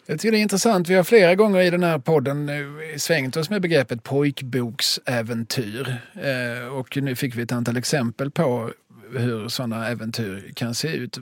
Jag 0.06 0.20
tycker 0.20 0.32
det 0.32 0.38
är 0.38 0.42
intressant. 0.42 0.88
Vi 0.88 0.94
har 0.94 1.04
flera 1.04 1.34
gånger 1.34 1.60
i 1.60 1.70
den 1.70 1.82
här 1.82 1.98
podden 1.98 2.50
svängt 2.96 3.36
oss 3.36 3.50
med 3.50 3.62
begreppet 3.62 4.02
pojkboksäventyr. 4.02 5.96
Eh, 6.14 6.68
och 6.68 6.96
nu 6.96 7.16
fick 7.16 7.36
vi 7.36 7.42
ett 7.42 7.52
antal 7.52 7.76
exempel 7.76 8.30
på 8.30 8.70
hur 9.16 9.48
sådana 9.48 9.88
äventyr 9.88 10.52
kan 10.54 10.74
se 10.74 10.88
ut. 10.88 11.18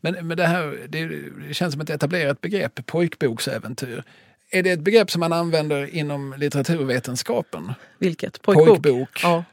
Men, 0.00 0.28
men 0.28 0.36
det 0.36 0.46
här 0.46 0.78
det 0.88 1.54
känns 1.54 1.72
som 1.72 1.80
ett 1.80 1.90
etablerat 1.90 2.40
begrepp, 2.40 2.86
pojkboksäventyr. 2.86 4.02
Är 4.50 4.62
det 4.62 4.70
ett 4.70 4.80
begrepp 4.80 5.10
som 5.10 5.20
man 5.20 5.32
använder 5.32 5.94
inom 5.94 6.34
litteraturvetenskapen? 6.38 7.72
Vilket? 7.98 8.42
Pojkbok? 8.42 8.66
Pojkbok. 8.66 9.20
Ja. 9.22 9.44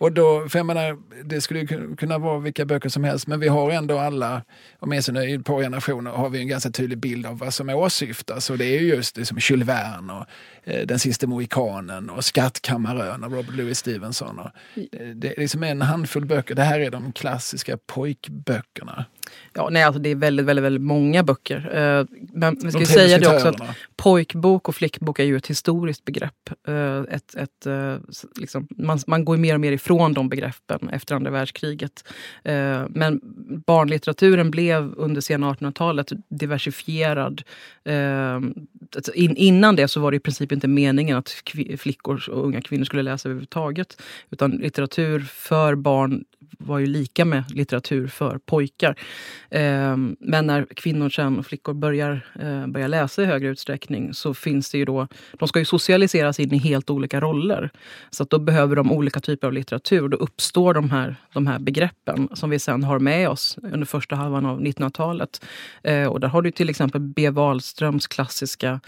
Och 0.00 0.12
då, 0.12 0.48
för 0.48 0.58
jag 0.58 0.66
menar, 0.66 0.98
det 1.24 1.40
skulle 1.40 1.66
kunna 1.96 2.18
vara 2.18 2.38
vilka 2.38 2.64
böcker 2.64 2.88
som 2.88 3.04
helst 3.04 3.26
men 3.26 3.40
vi 3.40 3.48
har 3.48 3.70
ändå 3.70 3.98
alla, 3.98 4.42
åtminstone 4.78 5.24
i 5.24 5.34
ett 5.34 5.44
par 5.44 5.62
generationer, 5.62 6.10
har 6.10 6.28
vi 6.28 6.38
en 6.38 6.48
ganska 6.48 6.70
tydlig 6.70 6.98
bild 6.98 7.26
av 7.26 7.38
vad 7.38 7.54
som 7.54 7.68
åsyftas. 7.68 8.50
Och 8.50 8.58
det 8.58 8.64
är 8.64 8.80
just 8.80 9.14
det 9.14 9.24
som 9.24 9.38
Jules 9.40 9.68
Verne 9.68 10.12
och 10.12 10.26
eh, 10.64 10.86
Den 10.86 10.98
sista 10.98 11.26
mohikanen 11.26 12.10
och 12.10 12.24
Skattkammarön 12.24 13.24
av 13.24 13.34
Robert 13.34 13.54
Louis 13.54 13.78
Stevenson. 13.78 14.38
Och, 14.38 14.50
det, 14.74 15.14
det 15.14 15.36
är 15.36 15.40
liksom 15.40 15.62
en 15.62 15.82
handfull 15.82 16.26
böcker. 16.26 16.54
Det 16.54 16.62
här 16.62 16.80
är 16.80 16.90
de 16.90 17.12
klassiska 17.12 17.78
pojkböckerna. 17.86 19.04
Ja, 19.54 19.68
nej, 19.70 19.82
alltså 19.82 20.02
det 20.02 20.08
är 20.08 20.14
väldigt, 20.14 20.46
väldigt, 20.46 20.64
väldigt 20.64 20.82
många 20.82 21.22
böcker. 21.22 21.56
Uh, 21.56 22.06
men 22.32 22.58
vi 22.62 22.70
ska 22.70 22.86
säga 22.86 23.18
det 23.18 23.36
också 23.36 23.48
att 23.48 23.60
pojkbok 23.96 24.68
och 24.68 24.74
flickbok 24.74 25.18
är 25.18 25.24
ju 25.24 25.36
ett 25.36 25.46
historiskt 25.46 26.04
begrepp. 26.04 26.50
Uh, 26.68 27.04
ett, 27.10 27.34
ett, 27.34 27.66
uh, 27.66 27.94
liksom, 28.36 28.68
man, 28.70 28.98
man 29.06 29.24
går 29.24 29.36
mer 29.36 29.54
och 29.54 29.60
mer 29.60 29.72
ifrån 29.72 30.12
de 30.12 30.28
begreppen 30.28 30.88
efter 30.88 31.14
andra 31.14 31.30
världskriget. 31.30 32.04
men 32.88 33.20
barnlitteraturen 33.66 34.50
blev 34.50 34.92
under 34.96 35.20
sena 35.20 35.52
1800-talet 35.52 36.12
diversifierad. 36.28 37.42
In, 39.14 39.36
innan 39.36 39.76
det 39.76 39.88
så 39.88 40.00
var 40.00 40.10
det 40.10 40.16
i 40.16 40.20
princip 40.20 40.52
inte 40.52 40.68
meningen 40.68 41.16
att 41.16 41.42
flickor 41.78 42.30
och 42.30 42.46
unga 42.46 42.60
kvinnor 42.60 42.84
skulle 42.84 43.02
läsa 43.02 43.28
överhuvudtaget. 43.28 44.02
Utan 44.30 44.50
litteratur 44.50 45.20
för 45.20 45.74
barn 45.74 46.24
var 46.58 46.78
ju 46.78 46.86
lika 46.86 47.24
med 47.24 47.44
litteratur 47.48 48.06
för 48.06 48.38
pojkar. 48.38 48.96
Eh, 49.50 49.96
men 50.20 50.46
när 50.46 50.66
kvinnor 50.76 51.08
sen 51.08 51.38
och 51.38 51.46
flickor 51.46 51.74
börjar, 51.74 52.26
eh, 52.40 52.66
börjar 52.66 52.88
läsa 52.88 53.22
i 53.22 53.26
högre 53.26 53.48
utsträckning 53.48 54.14
så 54.14 54.34
finns 54.34 54.70
det 54.70 54.78
ju 54.78 54.84
då, 54.84 55.08
de 55.32 55.48
ska 55.48 55.58
ju 55.58 55.64
socialiseras 55.64 56.40
in 56.40 56.54
i 56.54 56.58
helt 56.58 56.90
olika 56.90 57.20
roller. 57.20 57.70
Så 58.10 58.22
att 58.22 58.30
då 58.30 58.38
behöver 58.38 58.76
de 58.76 58.92
olika 58.92 59.20
typer 59.20 59.46
av 59.46 59.52
litteratur. 59.52 60.08
Då 60.08 60.16
uppstår 60.16 60.74
de 60.74 60.90
här, 60.90 61.16
de 61.32 61.46
här 61.46 61.58
begreppen 61.58 62.28
som 62.34 62.50
vi 62.50 62.58
sen 62.58 62.84
har 62.84 62.98
med 62.98 63.28
oss 63.28 63.58
under 63.62 63.86
första 63.86 64.16
halvan 64.16 64.46
av 64.46 64.60
1900-talet. 64.60 65.44
Eh, 65.82 66.06
och 66.06 66.20
där 66.20 66.28
har 66.28 66.42
du 66.42 66.50
till 66.50 66.70
exempel 66.70 67.00
B. 67.00 67.30
Wahlströms 67.30 68.06
klassiska 68.06 68.80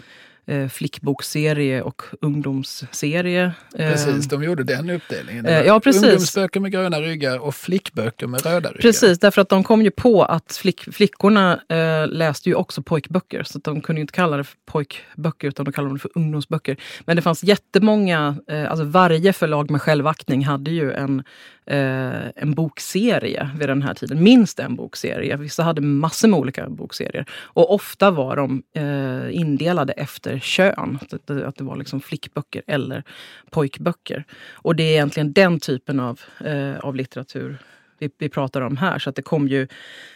eh, 0.45 0.67
flickbokserie 0.67 1.81
och 1.81 2.01
ungdomsserie. 2.21 3.51
Precis, 3.77 4.27
de 4.27 4.43
gjorde 4.43 4.63
den 4.63 4.89
uppdelningen. 4.89 5.45
Eh, 5.45 5.61
ja, 5.61 5.79
precis. 5.79 6.03
Ungdomsböcker 6.03 6.59
med 6.59 6.71
gröna 6.71 7.01
ryggar 7.01 7.39
och 7.39 7.55
flickböcker 7.55 8.27
med 8.27 8.45
röda 8.45 8.69
ryggar. 8.69 8.81
Precis, 8.81 9.19
därför 9.19 9.41
att 9.41 9.49
de 9.49 9.63
kom 9.63 9.81
ju 9.81 9.91
på 9.91 10.23
att 10.23 10.53
flick, 10.61 10.93
flickorna 10.93 11.59
eh, 11.69 12.07
läste 12.07 12.49
ju 12.49 12.55
också 12.55 12.81
pojkböcker. 12.81 13.43
Så 13.43 13.59
de 13.59 13.81
kunde 13.81 14.01
inte 14.01 14.13
kalla 14.13 14.37
det 14.37 14.43
för 14.43 14.57
pojkböcker 14.65 15.47
utan 15.47 15.65
de 15.65 15.71
kallade 15.71 15.95
det 15.95 15.99
för 15.99 16.11
ungdomsböcker. 16.15 16.77
Men 17.05 17.15
det 17.15 17.21
fanns 17.21 17.43
jättemånga, 17.43 18.35
eh, 18.47 18.71
alltså 18.71 18.83
varje 18.83 19.33
förlag 19.33 19.71
med 19.71 19.81
självaktning 19.81 20.45
hade 20.45 20.71
ju 20.71 20.91
en, 20.91 21.23
eh, 21.65 22.27
en 22.35 22.53
bokserie 22.53 23.49
vid 23.59 23.69
den 23.69 23.81
här 23.81 23.93
tiden. 23.93 24.23
Minst 24.23 24.59
en 24.59 24.75
bokserie. 24.75 25.37
Vissa 25.37 25.63
hade 25.63 25.81
massor 25.81 26.27
med 26.27 26.39
olika 26.39 26.69
bokserier. 26.69 27.25
Och 27.31 27.73
ofta 27.73 28.11
var 28.11 28.35
de 28.35 28.63
eh, 28.73 29.39
indelade 29.39 29.93
efter 29.93 30.39
kön. 30.39 30.99
Att 31.01 31.27
det, 31.27 31.47
att 31.47 31.55
det 31.55 31.63
var 31.63 31.75
liksom 31.75 32.01
flickböcker 32.01 32.61
eller 32.67 33.03
pojkböcker. 33.49 34.23
Och 34.51 34.75
det 34.75 34.83
är 34.83 34.91
egentligen 34.91 35.33
den 35.33 35.59
typen 35.59 35.99
av, 35.99 36.19
eh, 36.45 36.79
av 36.79 36.95
litteratur 36.95 37.57
vi, 37.97 38.09
vi 38.17 38.29
pratar 38.29 38.61
om 38.61 38.77
här. 38.77 38.99
Så 38.99 39.09
att 39.09 39.15
det 39.15 39.21
kom 39.21 39.47
ju 39.47 39.67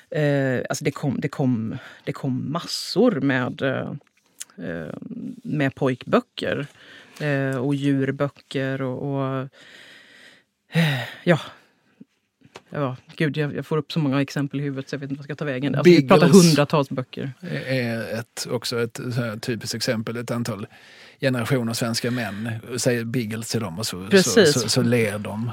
eh, 0.10 0.62
alltså 0.70 0.84
det 0.84 0.92
kom, 0.92 1.20
det 1.20 1.30
kom, 1.30 1.78
det 2.04 2.12
kom 2.12 2.52
massor 2.52 3.12
med, 3.12 3.62
eh, 3.62 3.92
eh 4.68 4.94
med 5.44 5.76
pojkböcker. 5.76 6.68
Eh, 7.22 7.58
och 7.58 7.76
djurböcker 7.76 8.82
och, 8.82 9.14
och 9.14 9.48
ja, 11.24 11.40
Ja, 12.70 12.96
gud, 13.16 13.38
jag, 13.38 13.56
jag, 13.56 13.66
får 13.66 13.78
upp 13.78 13.92
så 13.92 14.00
många 14.00 14.22
exempel 14.22 14.60
i 14.60 14.64
huvudet 14.64 14.90
så 14.90 14.96
jag 14.96 15.00
vet 15.00 15.12
inte 15.12 15.20
vad 15.20 15.30
jag 15.30 15.36
ska 15.38 15.46
ta 15.46 15.46
vägen. 15.46 15.76
Alltså, 15.76 15.90
vi 15.90 16.08
pratar 16.08 16.28
hundratals 16.28 16.90
böcker. 16.90 17.32
är 17.68 18.20
ett, 18.20 18.48
också 18.52 18.84
ett 18.84 19.00
typiskt 19.42 19.76
exempel. 19.76 20.18
Ett 20.18 20.32
antal 20.32 20.68
generationer 21.22 21.74
svenska 21.74 22.12
män 22.12 22.50
säger 22.78 23.04
Biggles 23.04 23.52
till 23.52 23.60
dem 23.60 23.80
och 23.80 23.86
så, 23.86 24.08
så, 24.12 24.46
så, 24.46 24.70
så 24.70 24.82
ler 24.82 25.20
de. 25.20 25.52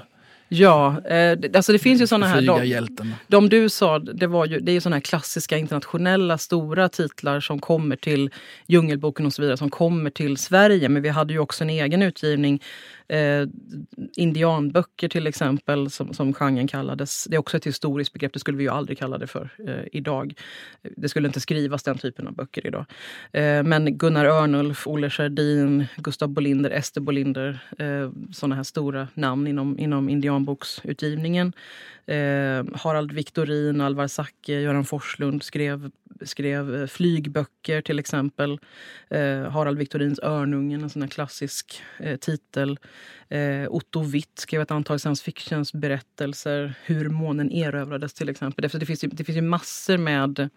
Ja, 0.49 1.01
eh, 1.09 1.39
alltså 1.55 1.73
det 1.73 1.79
finns 1.79 2.03
ju 2.03 2.07
såna 2.07 2.27
här... 2.27 2.43
De, 2.89 3.15
de 3.27 3.49
du 3.49 3.69
sa, 3.69 3.99
det, 3.99 4.27
var 4.27 4.47
ju, 4.47 4.61
det 4.61 4.73
är 4.73 4.81
såna 4.81 4.97
här 4.97 5.01
klassiska 5.01 5.59
internationella 5.59 6.39
stora 6.39 6.89
titlar 6.89 7.41
som 7.41 7.59
kommer 7.59 7.97
till 7.97 8.31
Djungelboken 8.67 9.27
och 9.27 9.33
så 9.33 9.43
vidare, 9.43 9.57
som 9.57 9.71
kommer 9.71 10.11
till 10.11 10.37
Sverige. 10.37 10.89
Men 10.89 11.03
vi 11.03 11.09
hade 11.09 11.33
ju 11.33 11.39
också 11.39 11.65
en 11.65 11.71
egen 11.71 12.03
utgivning 12.03 12.63
Eh, 13.09 13.47
indianböcker 14.17 15.09
till 15.09 15.27
exempel, 15.27 15.91
som, 15.91 16.15
som 16.15 16.33
genren 16.33 16.67
kallades. 16.67 17.25
Det 17.25 17.37
är 17.37 17.39
också 17.39 17.57
ett 17.57 17.67
historiskt 17.67 18.13
begrepp, 18.13 18.33
det 18.33 18.39
skulle 18.39 18.59
vi 18.59 18.65
ju 18.65 18.71
aldrig 18.71 18.99
kalla 18.99 19.19
det 19.19 19.27
för 19.27 19.51
eh, 19.69 19.85
idag. 19.93 20.35
Det 20.83 21.09
skulle 21.09 21.29
inte 21.29 21.41
skrivas 21.41 21.83
den 21.83 21.99
typen 21.99 22.27
av 22.27 22.35
böcker 22.35 22.67
idag. 22.67 22.85
Eh, 23.33 23.63
men 23.63 23.99
Gunnar 23.99 24.25
Örnulf, 24.25 24.87
Olle 24.87 25.11
Sjödin, 25.11 25.87
Gustav 25.97 26.29
Bolinder, 26.29 26.71
Ester 26.71 27.01
Bolinder. 27.01 27.59
Eh, 27.79 28.11
sådana 28.33 28.55
här 28.55 28.63
stora 28.63 29.09
namn 29.15 29.47
inom, 29.47 29.79
inom 29.79 30.09
indianboksutgivningen. 30.09 31.53
Eh, 32.07 32.65
Harald 32.75 33.13
Victorin, 33.13 33.81
Alvar 33.81 34.07
Zacke, 34.07 34.61
Göran 34.61 34.85
Forslund 34.85 35.43
skrev, 35.43 35.91
skrev 36.23 36.75
eh, 36.75 36.87
flygböcker 36.87 37.83
till 37.83 37.99
exempel. 37.99 38.59
Eh, 39.11 39.51
Harald 39.51 39.79
Victorins 39.79 40.19
Örnungen, 40.23 40.83
en 40.83 40.91
sån 40.91 41.03
här 41.03 41.09
klassisk 41.09 41.83
eh, 41.99 42.17
titel. 42.17 42.79
Eh, 43.29 43.67
Otto 43.69 44.03
Witt 44.03 44.39
skrev 44.39 44.63
ett 44.63 44.71
antal 44.71 44.99
science 44.99 45.25
fictions 45.25 45.73
berättelser. 45.73 46.75
Hur 46.85 47.09
månen 47.09 47.53
erövrades 47.53 48.15
till 48.15 48.29
exempel. 48.29 48.63
Det 48.79 48.87
finns 48.87 49.05
ju, 49.05 49.09
det 49.09 49.25
finns 49.25 49.39
ju 49.39 49.43
massor 49.43 49.99
med 49.99 50.51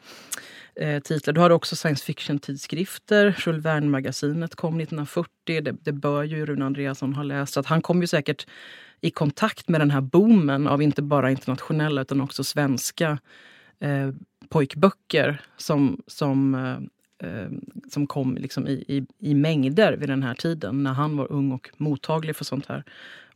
eh, 0.76 1.00
titlar. 1.00 1.34
Du 1.34 1.42
har 1.42 1.50
också 1.50 1.76
science 1.76 2.06
fiction-tidskrifter. 2.06 3.44
Jules 3.46 3.66
Verne-magasinet 3.66 4.56
kom 4.56 4.80
1940. 4.80 5.62
Det, 5.62 5.72
det 5.72 5.94
bör 5.94 6.24
ju 6.24 6.46
Rune 6.46 6.66
Andreasson 6.66 7.14
ha 7.14 7.24
läst. 7.24 7.54
Så 7.54 7.60
att 7.60 7.66
han 7.66 7.82
kom 7.82 8.02
ju 8.02 8.08
säkert 8.08 8.48
i 9.02 9.10
kontakt 9.10 9.70
med 9.70 9.82
den 9.82 9.92
här 9.92 10.02
boomen 10.02 10.68
av 10.68 10.82
inte 10.82 11.02
bara 11.02 11.32
internationella 11.32 12.02
utan 12.02 12.22
också 12.22 12.44
svenska 12.44 13.18
eh, 13.80 14.10
pojkböcker 14.50 15.42
som, 15.58 16.02
som, 16.08 16.56
eh, 16.56 17.30
eh, 17.30 17.50
som 17.90 18.08
kom 18.08 18.36
liksom 18.36 18.68
i, 18.68 18.72
i, 18.88 19.06
i, 19.20 19.34
mängder 19.34 19.94
vid 19.94 20.10
den 20.10 20.24
här 20.24 20.34
tiden 20.34 20.84
när 20.84 20.94
han 20.94 21.18
var 21.18 21.32
ung 21.32 21.52
och 21.52 21.70
mottaglig 21.78 22.36
för 22.36 22.46
sånt 22.46 22.66
här. 22.66 22.84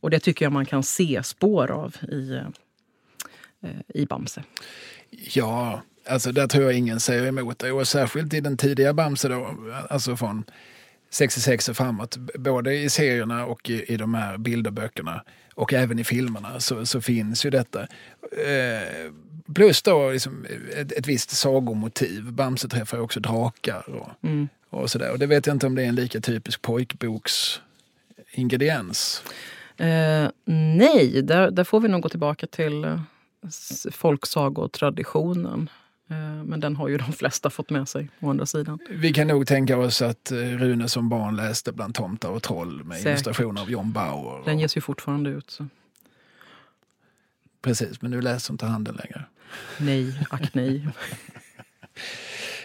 Och 0.00 0.10
det 0.10 0.20
tycker 0.20 0.44
jag 0.44 0.52
man 0.52 0.66
kan 0.66 0.82
se 0.82 1.22
spår 1.22 1.70
av 1.70 1.96
i, 2.12 2.32
eh, 2.32 2.46
eh 3.62 3.80
i 3.88 4.06
Bamse. 4.06 4.42
Ja, 5.10 5.82
alltså 6.06 6.32
där 6.32 6.46
tror 6.46 6.64
jag 6.64 6.74
ingen 6.74 7.00
säger 7.00 7.26
emot 7.26 7.58
det. 7.58 7.72
Och 7.72 7.88
särskilt 7.88 8.34
i 8.34 8.40
den 8.40 8.56
tidiga 8.56 8.94
Bamse 8.94 9.28
då, 9.28 9.56
alltså 9.88 10.16
från 10.16 10.44
66 11.10 11.68
och 11.68 11.76
framåt, 11.76 12.16
både 12.16 12.74
i 12.74 12.90
serierna 12.90 13.46
och 13.46 13.70
i, 13.70 13.92
i 13.92 13.96
de 13.96 14.14
här 14.14 14.38
bilderböckerna 14.38 15.24
och 15.54 15.72
även 15.72 15.98
i 15.98 16.04
filmerna 16.04 16.60
så, 16.60 16.86
så 16.86 17.00
finns 17.00 17.46
ju 17.46 17.50
detta. 17.50 17.80
Eh, 17.80 19.12
plus 19.54 19.82
då 19.82 20.10
liksom 20.10 20.46
ett, 20.76 20.92
ett 20.92 21.06
visst 21.06 21.30
sagomotiv. 21.30 22.32
Bamse 22.32 22.68
träffar 22.68 23.00
också 23.00 23.20
drakar 23.20 23.90
och, 23.90 24.08
mm. 24.22 24.48
och 24.70 24.90
sådär. 24.90 25.12
Och 25.12 25.18
det 25.18 25.26
vet 25.26 25.46
jag 25.46 25.54
inte 25.54 25.66
om 25.66 25.74
det 25.74 25.82
är 25.82 25.88
en 25.88 25.94
lika 25.94 26.20
typisk 26.20 26.62
pojkboksingrediens. 26.62 29.22
Eh, 29.76 30.28
nej, 30.76 31.22
där, 31.22 31.50
där 31.50 31.64
får 31.64 31.80
vi 31.80 31.88
nog 31.88 32.02
gå 32.02 32.08
tillbaka 32.08 32.46
till 32.46 32.84
eh, 32.84 33.00
folksagotraditionen. 33.92 35.70
Eh, 36.10 36.44
men 36.44 36.60
den 36.60 36.76
har 36.76 36.88
ju 36.88 36.98
de 36.98 37.12
flesta 37.12 37.50
fått 37.50 37.70
med 37.70 37.88
sig 37.88 38.08
å 38.20 38.30
andra 38.30 38.46
sidan. 38.46 38.78
Vi 38.90 39.12
kan 39.12 39.26
nog 39.26 39.46
tänka 39.46 39.78
oss 39.78 40.02
att 40.02 40.32
eh, 40.32 40.36
Rune 40.36 40.88
som 40.88 41.08
barn 41.08 41.36
läste 41.36 41.72
bland 41.72 41.94
tomtar 41.94 42.28
och 42.28 42.42
troll 42.42 42.84
med 42.84 42.96
Säkert. 42.96 43.10
illustrationer 43.10 43.60
av 43.60 43.70
John 43.70 43.92
Bauer. 43.92 44.38
Och... 44.38 44.44
Den 44.44 44.58
ges 44.58 44.76
ju 44.76 44.80
fortfarande 44.80 45.30
ut. 45.30 45.50
Så. 45.50 45.66
Precis, 47.62 48.02
men 48.02 48.10
nu 48.10 48.20
läser 48.20 48.52
inte 48.54 48.66
han 48.66 48.84
den 48.84 48.94
längre. 48.94 49.24
Nej, 49.78 50.26
ack 50.30 50.54
nej. 50.54 50.88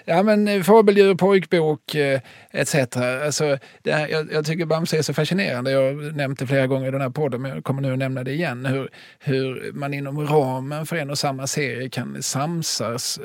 Ja 0.10 0.24
men 0.24 0.48
eh, 0.48 0.64
fabeldjur, 0.64 1.16
pojkbok 1.16 1.96
eh, 1.96 2.22
etc. 2.52 2.76
Alltså, 2.98 3.58
det 3.84 3.92
här, 3.92 4.08
jag, 4.08 4.34
jag, 4.34 4.46
tycker 4.46 4.66
Bamse 4.66 4.98
är 4.98 5.02
så 5.02 5.14
fascinerande. 5.14 5.72
Jag 5.72 5.82
har 5.82 6.12
nämnt 6.12 6.40
det 6.40 6.48
flera 6.48 6.68
gånger 6.68 6.88
i 6.88 6.92
den 6.92 7.02
här 7.02 7.10
podden 7.10 7.42
men 7.42 7.52
jag 7.52 7.64
kommer 7.64 7.82
nu 7.82 7.94
att 7.94 8.00
nämna 8.00 8.24
det 8.24 8.32
igen. 8.32 8.66
Hur, 8.66 8.90
hur 9.20 9.72
man 9.74 9.94
inom 9.94 10.28
ramen 10.28 10.86
för 10.86 10.96
en 10.96 11.10
och 11.10 11.18
samma 11.18 11.48
serie 11.48 11.90
kan 11.90 12.24
samsas, 12.24 13.20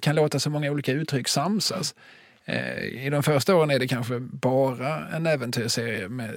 kan 0.00 0.14
låta 0.14 0.38
så 0.38 0.50
många 0.50 0.70
olika 0.70 0.92
uttryck 0.92 1.28
samsas. 1.28 1.94
Eh, 2.48 3.06
I 3.06 3.10
de 3.10 3.22
första 3.22 3.56
åren 3.56 3.70
är 3.70 3.78
det 3.78 3.88
kanske 3.88 4.20
bara 4.20 5.08
en 5.08 5.26
äventyrsserie 5.26 6.08
med 6.08 6.34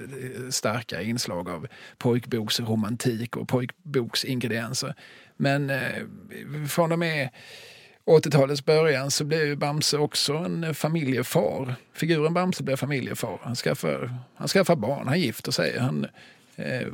starka 0.50 1.02
inslag 1.02 1.48
av 1.48 1.66
pojkboksromantik 1.98 3.36
och 3.36 3.48
pojkboksingredienser. 3.48 4.94
Men 5.36 5.70
eh, 5.70 6.04
från 6.68 6.92
och 6.92 6.98
med 6.98 7.28
80-talets 8.06 8.64
början 8.64 9.10
så 9.10 9.24
blev 9.24 9.58
Bamse 9.58 9.98
också 9.98 10.34
en 10.34 10.74
familjefar. 10.74 11.74
Figuren 11.92 12.34
Bamse 12.34 12.62
blev 12.62 12.76
familjefar. 12.76 13.38
Han 13.42 13.54
skaffar, 13.54 14.14
han 14.34 14.48
skaffar 14.48 14.76
barn, 14.76 15.08
han 15.08 15.20
gifter 15.20 15.52
sig. 15.52 15.78
Han 15.78 16.06
eh, 16.56 16.86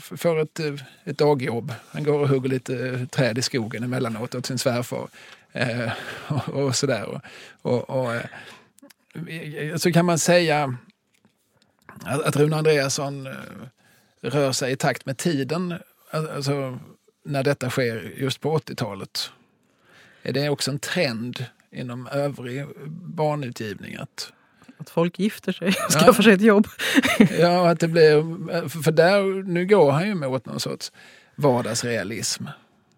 får 0.00 0.40
ett, 0.40 0.60
ett 1.04 1.18
dagjobb. 1.18 1.72
Han 1.90 2.04
går 2.04 2.18
och 2.18 2.28
hugger 2.28 2.48
lite 2.48 3.06
träd 3.06 3.38
i 3.38 3.42
skogen 3.42 3.82
emellanåt 3.82 4.34
åt 4.34 4.46
sin 4.46 4.58
svärfar. 4.58 5.08
Eh, 5.52 5.92
och, 6.28 6.48
och 6.48 6.76
sådär. 6.76 7.20
Och, 7.62 7.90
och, 7.90 8.14
eh, 8.14 9.76
så 9.76 9.92
kan 9.92 10.04
man 10.04 10.18
säga 10.18 10.76
att, 12.04 12.22
att 12.22 12.36
Rune 12.36 12.56
Andreasson 12.56 13.26
eh, 13.26 13.32
rör 14.20 14.52
sig 14.52 14.72
i 14.72 14.76
takt 14.76 15.06
med 15.06 15.16
tiden. 15.18 15.74
Alltså, 16.10 16.78
när 17.24 17.42
detta 17.42 17.70
sker 17.70 18.12
just 18.16 18.40
på 18.40 18.58
80-talet. 18.58 19.30
Är 20.22 20.32
det 20.32 20.48
också 20.48 20.70
en 20.70 20.78
trend 20.78 21.46
inom 21.70 22.06
övrig 22.06 22.66
barnutgivning? 22.90 23.96
Att, 23.96 24.32
att 24.78 24.90
folk 24.90 25.18
gifter 25.18 25.52
sig 25.52 25.68
och 25.68 25.92
skaffar 25.92 26.14
ja. 26.16 26.22
sig 26.22 26.32
ett 26.32 26.42
jobb. 26.42 26.66
ja, 27.38 27.70
att 27.70 27.80
det 27.80 27.88
blir... 27.88 28.68
För 28.68 28.92
där, 28.92 29.42
nu 29.42 29.66
går 29.66 29.92
han 29.92 30.06
ju 30.06 30.14
mot 30.14 30.46
någon 30.46 30.60
sorts 30.60 30.92
vardagsrealism. 31.34 32.44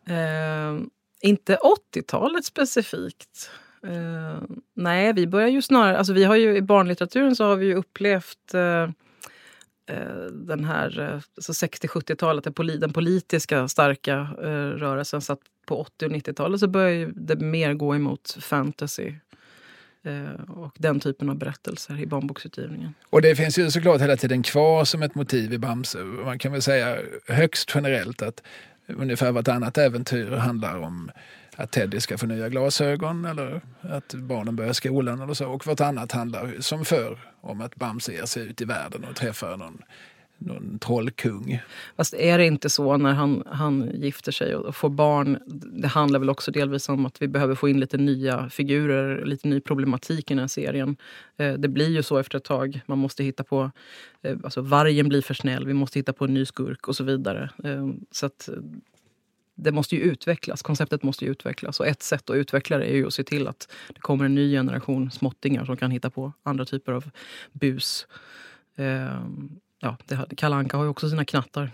Eh, 0.06 0.80
inte 1.24 1.58
80-talet 1.94 2.44
specifikt. 2.44 3.50
Uh, 3.86 4.42
nej, 4.74 5.12
vi 5.12 5.26
börjar 5.26 5.48
ju 5.48 5.62
snarare... 5.62 5.98
Alltså 5.98 6.12
vi 6.12 6.24
har 6.24 6.36
ju, 6.36 6.56
I 6.56 6.62
barnlitteraturen 6.62 7.36
så 7.36 7.44
har 7.44 7.56
vi 7.56 7.66
ju 7.66 7.74
upplevt 7.74 8.54
uh, 8.54 8.60
uh, 8.60 10.26
den 10.32 10.64
här 10.64 11.20
alltså 11.36 11.66
60-70-talet, 11.66 12.44
den 12.80 12.92
politiska 12.92 13.68
starka 13.68 14.28
eh, 14.42 14.68
rörelsen 14.78 15.20
satt 15.20 15.38
på 15.66 15.80
80 15.80 16.06
och 16.06 16.12
90-talet 16.12 16.60
så 16.60 16.66
började 16.66 17.12
det 17.14 17.36
mer 17.36 17.74
gå 17.74 17.94
emot 17.94 18.36
fantasy 18.40 19.12
och 20.48 20.72
den 20.78 21.00
typen 21.00 21.30
av 21.30 21.36
berättelser 21.36 22.00
i 22.00 22.06
barnboksutgivningen. 22.06 22.94
Och 23.10 23.22
det 23.22 23.36
finns 23.36 23.58
ju 23.58 23.70
såklart 23.70 24.00
hela 24.00 24.16
tiden 24.16 24.42
kvar 24.42 24.84
som 24.84 25.02
ett 25.02 25.14
motiv 25.14 25.52
i 25.52 25.58
Bamse. 25.58 25.98
Man 25.98 26.38
kan 26.38 26.52
väl 26.52 26.62
säga 26.62 26.98
högst 27.28 27.70
generellt 27.74 28.22
att 28.22 28.42
ungefär 28.86 29.32
vartannat 29.32 29.78
äventyr 29.78 30.30
handlar 30.30 30.78
om 30.78 31.10
att 31.56 31.70
Teddy 31.70 32.00
ska 32.00 32.18
få 32.18 32.26
nya 32.26 32.48
glasögon 32.48 33.24
eller 33.24 33.60
att 33.80 34.14
barnen 34.14 34.56
börjar 34.56 34.72
skolan 34.72 35.20
eller 35.20 35.34
så. 35.34 35.48
Och 35.48 35.66
vartannat 35.66 36.12
handlar 36.12 36.60
som 36.60 36.84
förr 36.84 37.18
om 37.40 37.60
att 37.60 37.76
Bamse 37.76 38.12
ger 38.12 38.26
sig 38.26 38.42
ut 38.42 38.60
i 38.60 38.64
världen 38.64 39.04
och 39.04 39.16
träffar 39.16 39.56
någon 39.56 39.82
någon 40.38 40.78
trollkung. 40.78 41.62
Fast 41.96 42.14
är 42.14 42.38
det 42.38 42.46
inte 42.46 42.70
så 42.70 42.96
när 42.96 43.12
han, 43.12 43.42
han 43.46 43.90
gifter 43.94 44.32
sig 44.32 44.56
och 44.56 44.76
får 44.76 44.90
barn? 44.90 45.38
Det 45.72 45.88
handlar 45.88 46.18
väl 46.18 46.30
också 46.30 46.50
delvis 46.50 46.88
om 46.88 47.06
att 47.06 47.22
vi 47.22 47.28
behöver 47.28 47.54
få 47.54 47.68
in 47.68 47.80
lite 47.80 47.96
nya 47.96 48.50
figurer, 48.50 49.24
lite 49.24 49.48
ny 49.48 49.60
problematik 49.60 50.30
i 50.30 50.34
den 50.34 50.38
här 50.38 50.46
serien. 50.46 50.96
Eh, 51.36 51.52
det 51.52 51.68
blir 51.68 51.88
ju 51.88 52.02
så 52.02 52.18
efter 52.18 52.38
ett 52.38 52.44
tag. 52.44 52.80
Man 52.86 52.98
måste 52.98 53.24
hitta 53.24 53.44
på... 53.44 53.70
Eh, 54.22 54.36
alltså 54.44 54.60
vargen 54.60 55.08
blir 55.08 55.22
för 55.22 55.34
snäll, 55.34 55.66
vi 55.66 55.74
måste 55.74 55.98
hitta 55.98 56.12
på 56.12 56.24
en 56.24 56.34
ny 56.34 56.44
skurk 56.44 56.88
och 56.88 56.96
så 56.96 57.04
vidare. 57.04 57.50
Eh, 57.64 57.88
så 58.10 58.26
att 58.26 58.48
det 59.54 59.72
måste 59.72 59.96
ju 59.96 60.02
utvecklas. 60.02 60.62
Konceptet 60.62 61.02
måste 61.02 61.24
ju 61.24 61.30
utvecklas. 61.30 61.80
Och 61.80 61.86
ett 61.86 62.02
sätt 62.02 62.30
att 62.30 62.36
utveckla 62.36 62.78
det 62.78 62.84
är 62.84 62.94
ju 62.94 63.06
att 63.06 63.14
se 63.14 63.24
till 63.24 63.48
att 63.48 63.68
det 63.88 64.00
kommer 64.00 64.24
en 64.24 64.34
ny 64.34 64.52
generation 64.52 65.10
småttingar 65.10 65.64
som 65.64 65.76
kan 65.76 65.90
hitta 65.90 66.10
på 66.10 66.32
andra 66.42 66.64
typer 66.64 66.92
av 66.92 67.10
bus 67.52 68.06
ja, 69.84 69.96
det, 70.06 70.36
Kalle 70.36 70.56
Anka 70.56 70.76
har 70.76 70.84
ju 70.84 70.90
också 70.90 71.10
sina 71.10 71.24
knattar. 71.24 71.70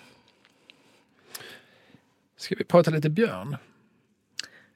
Ska 2.37 2.55
vi 2.55 2.64
prata 2.64 2.90
lite 2.90 3.11
björn? 3.11 3.57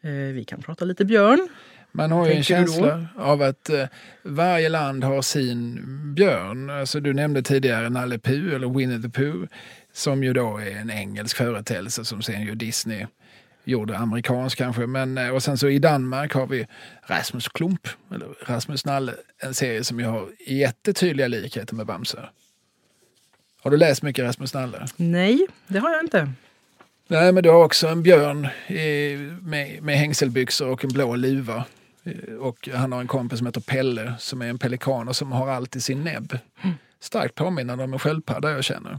Eh, 0.00 0.10
vi 0.10 0.44
kan 0.44 0.62
prata 0.62 0.84
lite 0.84 1.04
björn. 1.04 1.48
Man 1.92 2.12
har 2.12 2.26
ju 2.26 2.32
en 2.32 2.42
känsla 2.42 3.06
av 3.16 3.42
att 3.42 3.70
eh, 3.70 3.86
varje 4.22 4.68
land 4.68 5.04
har 5.04 5.22
sin 5.22 5.82
björn. 6.14 6.70
Alltså, 6.70 7.00
du 7.00 7.14
nämnde 7.14 7.42
tidigare 7.42 7.90
Nalle 7.90 8.18
Puh 8.18 8.54
eller 8.54 8.68
Winnie 8.68 9.02
the 9.02 9.08
Pooh 9.08 9.46
som 9.92 10.24
ju 10.24 10.32
då 10.32 10.58
är 10.58 10.76
en 10.76 10.90
engelsk 10.90 11.36
företeelse 11.36 12.04
som 12.04 12.22
sen 12.22 12.42
ju 12.42 12.54
Disney 12.54 13.06
gjorde 13.64 13.98
amerikansk 13.98 14.58
kanske. 14.58 14.86
Men, 14.86 15.18
eh, 15.18 15.28
och 15.28 15.42
sen 15.42 15.58
så 15.58 15.68
i 15.68 15.78
Danmark 15.78 16.34
har 16.34 16.46
vi 16.46 16.66
Rasmus 17.06 17.48
Klump, 17.48 17.88
eller 18.14 18.28
Rasmus 18.46 18.84
Nalle, 18.84 19.14
en 19.38 19.54
serie 19.54 19.84
som 19.84 20.00
ju 20.00 20.06
har 20.06 20.28
jättetydliga 20.46 21.28
likheter 21.28 21.74
med 21.74 21.86
Bamse. 21.86 22.18
Har 23.64 23.70
du 23.70 23.76
läst 23.76 24.02
mycket 24.02 24.24
Rasmus 24.24 24.54
Nalle? 24.54 24.86
Nej, 24.96 25.46
det 25.66 25.78
har 25.78 25.90
jag 25.90 26.04
inte. 26.04 26.32
Nej, 27.08 27.32
men 27.32 27.42
du 27.42 27.50
har 27.50 27.64
också 27.64 27.88
en 27.88 28.02
björn 28.02 28.48
i, 28.66 29.16
med, 29.42 29.82
med 29.82 29.98
hängselbyxor 29.98 30.68
och 30.68 30.84
en 30.84 30.90
blå 30.92 31.16
luva. 31.16 31.64
Och 32.40 32.68
han 32.74 32.92
har 32.92 33.00
en 33.00 33.06
kompis 33.06 33.38
som 33.38 33.46
heter 33.46 33.60
Pelle 33.60 34.14
som 34.18 34.42
är 34.42 34.46
en 34.46 34.58
pelikan 34.58 35.08
och 35.08 35.16
som 35.16 35.32
har 35.32 35.48
allt 35.48 35.76
i 35.76 35.80
sin 35.80 36.04
näbb. 36.04 36.38
Mm. 36.62 36.74
Starkt 37.00 37.34
påminnande 37.34 37.84
om 37.84 37.92
en 37.92 37.98
sköldpadda 37.98 38.50
jag 38.50 38.64
känner. 38.64 38.98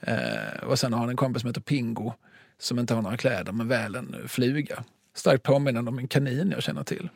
Eh, 0.00 0.62
och 0.62 0.78
sen 0.78 0.92
har 0.92 1.00
han 1.00 1.08
en 1.08 1.16
kompis 1.16 1.40
som 1.40 1.48
heter 1.48 1.60
Pingo 1.60 2.12
som 2.58 2.78
inte 2.78 2.94
har 2.94 3.02
några 3.02 3.16
kläder 3.16 3.52
men 3.52 3.68
väl 3.68 3.94
en 3.94 4.16
fluga. 4.28 4.84
Starkt 5.14 5.42
påminnande 5.42 5.88
om 5.88 5.98
en 5.98 6.08
kanin 6.08 6.50
jag 6.50 6.62
känner 6.62 6.84
till. 6.84 7.08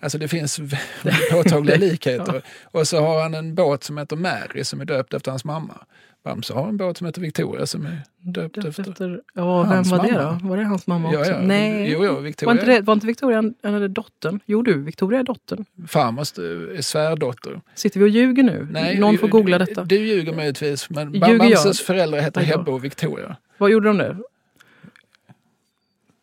Alltså 0.00 0.18
det 0.18 0.28
finns 0.28 0.60
påtagliga 1.30 1.76
likheter. 1.76 2.34
ja. 2.34 2.40
Och 2.80 2.88
så 2.88 3.00
har 3.00 3.22
han 3.22 3.34
en 3.34 3.54
båt 3.54 3.84
som 3.84 3.98
heter 3.98 4.16
Mary 4.16 4.64
som 4.64 4.80
är 4.80 4.84
döpt 4.84 5.14
efter 5.14 5.30
hans 5.30 5.44
mamma. 5.44 5.86
Bamse 6.26 6.54
har 6.54 6.68
en 6.68 6.76
båt 6.76 6.96
som 6.96 7.06
heter 7.06 7.20
Victoria 7.20 7.66
som 7.66 7.86
är 7.86 8.02
döpt, 8.18 8.54
döpt 8.54 8.66
efter, 8.66 8.90
efter 8.90 9.20
ja, 9.34 9.62
hans 9.62 9.92
vem 9.92 9.98
var 9.98 10.06
mamma. 10.06 10.18
det 10.18 10.38
då? 10.42 10.48
Var 10.48 10.56
det 10.56 10.64
hans 10.64 10.86
mamma 10.86 11.08
också? 11.08 11.20
Ja, 11.20 11.26
ja. 11.26 11.46
Nej. 11.46 11.90
Jo, 11.92 12.04
jo, 12.04 12.20
Victoria. 12.20 12.54
Var 12.54 12.60
inte, 12.60 12.66
det, 12.66 12.80
var 12.80 12.94
inte 12.94 13.06
Victoria 13.06 13.52
eller 13.62 13.88
dottern? 13.88 14.40
Jo 14.46 14.62
du, 14.62 14.82
Victoria 14.82 15.20
är 15.20 15.24
dottern. 15.24 15.64
Farmors 15.88 16.38
eh, 16.38 16.80
svärdotter. 16.80 17.60
Sitter 17.74 18.00
vi 18.00 18.06
och 18.06 18.08
ljuger 18.08 18.42
nu? 18.42 18.68
Nej, 18.70 18.98
Någon 18.98 19.18
får 19.18 19.28
googla 19.28 19.58
detta. 19.58 19.84
Du 19.84 19.96
ljuger 19.96 20.32
möjligtvis, 20.32 20.90
men 20.90 21.12
ljuger 21.12 21.38
Bamses 21.38 21.80
föräldrar 21.80 22.20
heter 22.20 22.40
Hebbe 22.40 22.70
och 22.70 22.84
Victoria. 22.84 23.36
Vad 23.58 23.70
gjorde 23.70 23.88
de 23.88 23.98
det? 23.98 24.16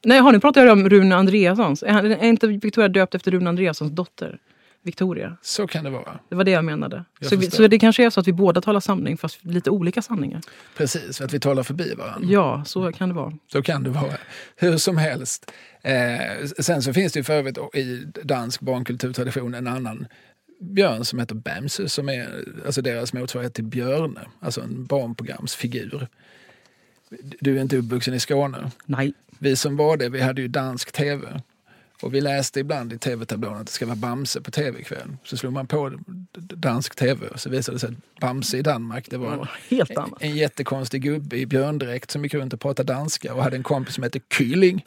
Nej, 0.06 0.20
har 0.20 0.32
ni 0.32 0.40
pratat 0.40 0.72
om 0.72 0.90
Rune 0.90 1.16
Andreassons? 1.16 1.84
Är, 1.84 2.06
är 2.06 2.24
inte 2.24 2.48
Victoria 2.48 2.88
döpt 2.88 3.16
efter 3.16 3.32
Rune 3.32 3.50
Andreassons 3.50 3.92
dotter? 3.92 4.40
Victoria. 4.84 5.38
Så 5.42 5.68
kan 5.68 5.84
det 5.84 5.90
vara. 5.90 6.20
Det 6.30 6.36
var 6.36 6.44
det 6.44 6.52
jag 6.52 6.66
menade. 6.66 7.06
Jag 7.20 7.30
så, 7.30 7.36
vi, 7.36 7.52
så, 7.52 7.68
det 7.68 7.80
kanske 7.80 8.06
är 8.06 8.10
så 8.10 8.20
att 8.20 8.28
vi 8.28 8.34
båda 8.34 8.62
talar 8.62 8.80
sanning 8.80 9.18
fast 9.18 9.46
lite 9.46 9.70
olika 9.70 10.02
sanningar. 10.02 10.42
Precis, 10.78 11.22
att 11.22 11.34
vi 11.34 11.40
talar 11.40 11.64
förbi 11.64 11.94
varandra. 11.94 12.30
Ja, 12.32 12.64
så 12.66 12.92
kan 12.92 13.10
det 13.10 13.16
vara. 13.16 13.34
Så 13.52 13.62
kan 13.62 13.84
det 13.84 13.90
vara. 13.90 14.18
Hur 14.56 14.78
som 14.78 14.98
helst. 14.98 15.52
Eh, 15.82 16.46
sen 16.60 16.82
så 16.82 16.94
finns 16.94 17.14
det 17.14 17.20
ju 17.20 17.24
för 17.24 17.34
övrigt 17.34 17.58
i 17.74 18.06
dansk 18.24 18.62
barnkulturtradition 18.62 19.54
en 19.54 19.68
annan 19.68 20.08
björn 20.60 21.06
som 21.06 21.20
heter 21.20 21.36
Bamse 21.36 21.90
som 21.90 22.10
är 22.10 22.44
alltså 22.66 22.82
deras 22.82 23.14
motsvarighet 23.14 23.54
till 23.54 23.64
Björne, 23.64 24.22
alltså 24.40 24.62
en 24.62 24.86
barnprogramsfigur. 24.86 26.08
Du 27.40 27.58
är 27.58 27.62
inte 27.62 27.78
uppvuxen 27.78 28.14
i 28.14 28.20
Skåne? 28.20 28.72
Nej. 28.86 29.14
Vi 29.40 29.56
som 29.56 29.78
var 29.78 29.98
det, 29.98 30.10
vi 30.10 30.22
hade 30.22 30.42
ju 30.42 30.48
dansk 30.48 30.92
tv. 30.92 31.42
Och 32.04 32.14
vi 32.14 32.22
läste 32.22 32.60
ibland 32.60 32.94
i 32.94 32.98
tv-tablån 32.98 33.58
att 33.58 33.66
det 33.66 33.74
ska 33.74 33.86
vara 33.86 33.96
Bamse 33.96 34.42
på 34.42 34.52
tv-kväll. 34.52 35.18
Så 35.24 35.38
slog 35.38 35.54
man 35.54 35.68
på 35.68 35.92
dansk 36.38 36.96
tv 36.96 37.28
och 37.28 37.40
så 37.40 37.50
visade 37.50 37.76
det 37.76 37.80
sig 37.80 37.90
att 37.90 38.20
Bamse 38.22 38.58
i 38.58 38.62
Danmark 38.62 39.10
det 39.10 39.18
var 39.18 39.50
Helt 39.70 39.92
en, 39.92 40.14
en 40.20 40.36
jättekonstig 40.36 41.02
gubbe 41.02 41.38
i 41.38 41.46
björndräkt 41.46 42.12
som 42.12 42.24
gick 42.24 42.34
runt 42.34 42.54
och 42.54 42.62
pratade 42.62 42.94
danska 42.94 43.34
och 43.34 43.44
hade 43.44 43.56
en 43.56 43.64
kompis 43.64 43.96
som 43.96 44.04
hette 44.04 44.20
Kylling. 44.38 44.86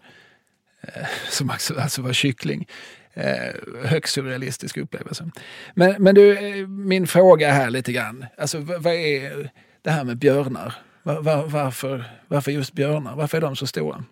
Eh, 0.80 1.06
som 1.30 1.50
alltså 1.50 2.02
var 2.02 2.12
kyckling. 2.12 2.66
Eh, 3.14 3.54
högst 3.84 4.14
surrealistisk 4.14 4.76
upplevelse. 4.76 5.30
Men, 5.74 6.02
men 6.02 6.14
du, 6.14 6.38
eh, 6.38 6.66
min 6.66 7.06
fråga 7.06 7.52
här 7.52 7.70
lite 7.70 7.92
grann. 7.92 8.26
Alltså 8.38 8.58
vad 8.58 8.86
är 8.86 9.50
det 9.82 9.90
här 9.90 10.04
med 10.04 10.16
björnar? 10.16 10.74
Var, 11.02 11.22
var, 11.22 11.46
varför, 11.46 12.04
varför 12.28 12.52
just 12.52 12.72
björnar? 12.72 13.16
Varför 13.16 13.36
är 13.36 13.40
de 13.40 13.56
så 13.56 13.66
stora? 13.66 14.04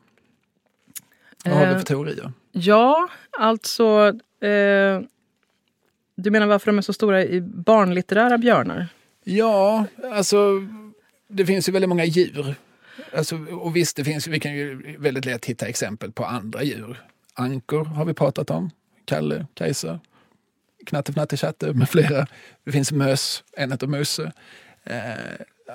Vad 1.45 1.55
har 1.55 1.67
du 1.67 1.75
för 1.75 1.87
teorier? 1.87 2.33
Ja, 2.53 3.09
alltså... 3.39 4.19
Eh, 4.41 5.01
du 6.17 6.31
menar 6.31 6.47
varför 6.47 6.67
de 6.67 6.79
är 6.79 6.83
så 6.83 6.93
stora 6.93 7.25
i 7.25 7.41
barnlitterära 7.41 8.39
björnar? 8.39 8.89
Ja, 9.25 9.87
alltså 10.13 10.69
det 11.29 11.47
finns 11.47 11.69
ju 11.69 11.73
väldigt 11.73 11.89
många 11.89 12.05
djur. 12.05 12.55
Alltså, 13.17 13.37
och 13.37 13.77
visst, 13.77 13.97
det 13.97 14.05
finns, 14.05 14.27
vi 14.27 14.41
kan 14.41 14.55
ju 14.55 14.97
väldigt 14.99 15.25
lätt 15.25 15.45
hitta 15.45 15.67
exempel 15.67 16.13
på 16.13 16.25
andra 16.25 16.63
djur. 16.63 17.03
Ankor 17.35 17.85
har 17.85 18.05
vi 18.05 18.15
pratat 18.15 18.51
om. 18.51 18.71
Kalle, 19.05 19.47
Kajsa, 19.55 20.01
Knatte, 20.87 21.13
Fnatte, 21.13 21.37
Chatte 21.37 21.73
med 21.73 21.89
flera. 21.89 22.27
Det 22.65 22.73
finns 22.73 22.93
möss, 22.93 23.45
en 23.57 23.73
heter 23.73 23.87
Musse. 23.87 24.33
Eh, 24.85 24.97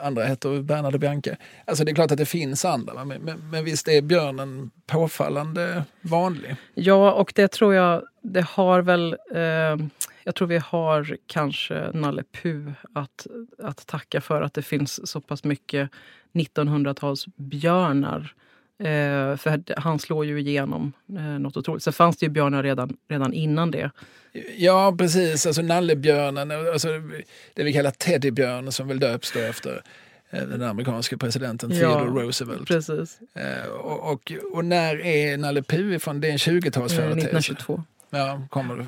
andra 0.02 0.24
heter 0.24 0.62
Bernhard 0.62 0.94
och 0.94 1.00
Bianca. 1.00 1.36
Alltså 1.66 1.84
det 1.84 1.92
är 1.92 1.96
klart 1.96 2.12
att 2.12 2.18
det 2.18 2.26
finns 2.26 2.66
andra, 2.66 3.06
men, 3.06 3.22
men, 3.22 3.50
men 3.50 3.64
visst 3.64 3.88
är 3.88 4.02
björnen 4.02 4.72
påfallande 4.88 5.84
vanlig? 6.02 6.56
Ja, 6.74 7.12
och 7.12 7.34
det 7.36 7.48
tror 7.48 7.74
jag, 7.74 8.04
det 8.22 8.46
har 8.46 8.82
väl... 8.82 9.16
Eh, 9.32 9.78
jag 10.24 10.36
tror 10.36 10.48
vi 10.48 10.58
har 10.58 11.18
kanske 11.28 11.92
Nalle 11.94 12.24
Puh 12.42 12.72
att, 12.94 13.28
att 13.64 13.88
tacka 13.88 14.22
för 14.22 14.42
att 14.42 14.54
det 14.54 14.62
finns 14.62 15.10
så 15.10 15.22
pass 15.22 15.44
mycket 15.44 15.90
1900-talsbjörnar 16.34 18.34
Eh, 18.80 19.38
för 19.38 19.80
han 19.80 20.00
slår 20.00 20.26
ju 20.26 20.40
igenom 20.40 20.94
eh, 21.18 21.24
något 21.24 21.58
otroligt. 21.58 21.84
Sen 21.84 21.94
fanns 21.94 22.18
det 22.18 22.26
ju 22.26 22.30
björnar 22.30 22.64
redan, 22.64 22.98
redan 23.10 23.34
innan 23.34 23.72
det. 23.72 23.92
Ja, 24.58 24.96
precis. 24.98 25.46
Alltså 25.46 25.62
nallebjörnen, 25.62 26.52
alltså 26.52 26.88
det 27.54 27.64
vi 27.64 27.74
kallar 27.74 27.92
teddybjörn 27.92 28.72
som 28.72 28.88
väl 28.88 29.00
döps 29.00 29.32
då 29.32 29.40
efter 29.40 29.82
eh, 30.30 30.42
den 30.42 30.62
amerikanska 30.62 31.18
presidenten 31.18 31.70
Theodore 31.70 32.24
Roosevelt. 32.24 32.68
Precis. 32.68 33.20
Eh, 33.34 33.70
och, 33.70 34.12
och, 34.12 34.34
och, 34.54 34.66
när 34.66 35.06
är 35.06 35.38
Nalle 35.38 35.64
Puh 35.64 35.96
ifrån? 35.96 36.22
Det 36.22 36.28
är 36.28 36.32
en 36.32 36.38
20-talsföreteelse. 36.38 37.18
1922. 37.18 37.84
Ja, 38.10 38.42
kommer 38.50 38.88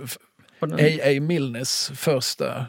A.A. 0.61 1.21
Milnes 1.21 1.91
första 1.95 2.65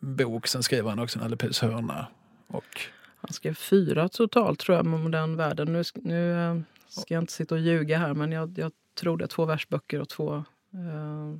bok. 0.00 0.46
Sen 0.46 0.62
skriver 0.62 0.90
han 0.90 0.98
också 0.98 1.18
Nalle 1.18 1.36
Puhs 1.36 1.60
hörna. 1.60 2.06
Och 2.48 2.80
han 3.24 3.32
skrev 3.32 3.54
fyra 3.54 4.08
totalt 4.08 4.58
tror 4.58 4.76
jag 4.76 4.86
med 4.86 5.00
modern 5.00 5.36
världen. 5.36 5.72
Nu, 5.72 5.82
nu 5.94 6.32
eh, 6.32 6.58
ska 6.88 7.14
jag 7.14 7.22
inte 7.22 7.32
sitta 7.32 7.54
och 7.54 7.60
ljuga 7.60 7.98
här 7.98 8.14
men 8.14 8.32
jag, 8.32 8.54
jag 8.58 8.72
tror 9.00 9.16
det 9.16 9.24
är 9.24 9.28
två 9.28 9.44
versböcker 9.44 10.00
och 10.00 10.08
två 10.08 10.34
eh, 10.72 11.38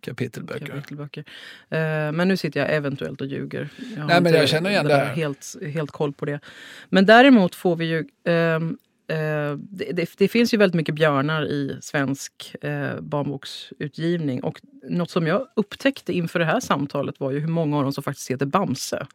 kapitelböcker. 0.00 0.66
kapitelböcker. 0.66 1.24
Eh, 1.68 2.12
men 2.12 2.28
nu 2.28 2.36
sitter 2.36 2.60
jag 2.60 2.74
eventuellt 2.74 3.20
och 3.20 3.26
ljuger. 3.26 3.68
Jag 3.96 4.06
Nej, 4.06 4.20
men 4.20 4.32
jag 4.32 4.48
känner 4.48 4.70
igen 4.70 4.86
det 4.86 4.94
här. 4.94 5.14
Helt, 5.14 5.56
helt 5.72 5.90
koll 5.90 6.12
på 6.12 6.24
det. 6.24 6.40
Men 6.88 7.06
däremot 7.06 7.54
får 7.54 7.76
vi 7.76 7.84
ju 7.84 8.04
ehm, 8.24 8.78
Eh, 9.08 9.56
det, 9.56 9.92
det, 9.92 10.10
det, 10.18 10.28
finns 10.28 10.54
ju 10.54 10.58
väldigt 10.58 10.76
mycket 10.76 10.94
björnar 10.94 11.44
i 11.44 11.78
svensk 11.82 12.54
eh, 12.60 13.00
barnboksutgivning. 13.00 14.42
Och 14.42 14.60
något 14.88 15.10
som 15.10 15.26
jag 15.26 15.46
upptäckte 15.56 16.12
inför 16.12 16.38
det 16.38 16.44
här 16.44 16.60
samtalet 16.60 17.20
var 17.20 17.30
ju 17.30 17.40
hur 17.40 17.48
många 17.48 17.76
av 17.76 17.82
dem 17.82 17.92
som 17.92 18.02
faktiskt 18.02 18.30
heter 18.30 18.46
Bamse. 18.46 19.06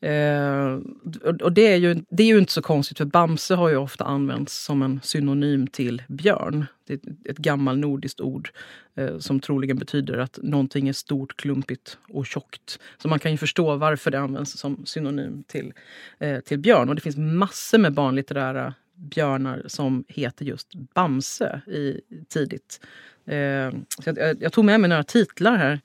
Eh, 0.00 0.78
och 1.42 1.52
det 1.52 1.66
är, 1.72 1.76
ju, 1.76 2.02
det 2.10 2.22
är 2.22 2.26
ju 2.26 2.38
inte 2.38 2.52
så 2.52 2.62
konstigt 2.62 2.98
för 2.98 3.04
Bamse 3.04 3.54
har 3.54 3.68
ju 3.68 3.76
ofta 3.76 4.04
använts 4.04 4.64
som 4.64 4.82
en 4.82 5.00
synonym 5.02 5.66
till 5.66 6.02
björn. 6.08 6.66
Det 6.86 6.92
är 6.92 7.00
ett 7.24 7.38
gammalt 7.38 7.78
nordiskt 7.78 8.20
ord 8.20 8.50
eh, 8.94 9.18
som 9.18 9.40
troligen 9.40 9.78
betyder 9.78 10.18
att 10.18 10.38
någonting 10.42 10.88
är 10.88 10.92
stort, 10.92 11.36
klumpigt 11.36 11.98
och 12.08 12.26
tjockt. 12.26 12.78
Så 12.98 13.08
man 13.08 13.18
kan 13.18 13.30
ju 13.30 13.36
förstå 13.36 13.76
varför 13.76 14.10
det 14.10 14.20
används 14.20 14.52
som 14.52 14.86
synonym 14.86 15.44
till, 15.46 15.72
eh, 16.18 16.40
till 16.40 16.58
björn. 16.58 16.88
Och 16.88 16.94
det 16.94 17.00
finns 17.00 17.16
massor 17.16 17.78
med 17.78 17.92
barnlitterära 17.92 18.74
björnar 18.94 19.62
som 19.66 20.04
heter 20.08 20.44
just 20.44 20.74
Bamse 20.94 21.60
i, 21.66 22.00
tidigt. 22.28 22.80
Eh, 23.26 23.70
så 24.02 24.12
jag, 24.16 24.42
jag, 24.42 24.52
tog 24.52 24.64
med 24.64 24.80
mig 24.80 24.88
några 24.88 25.04
titlar 25.04 25.56
här. 25.56 25.80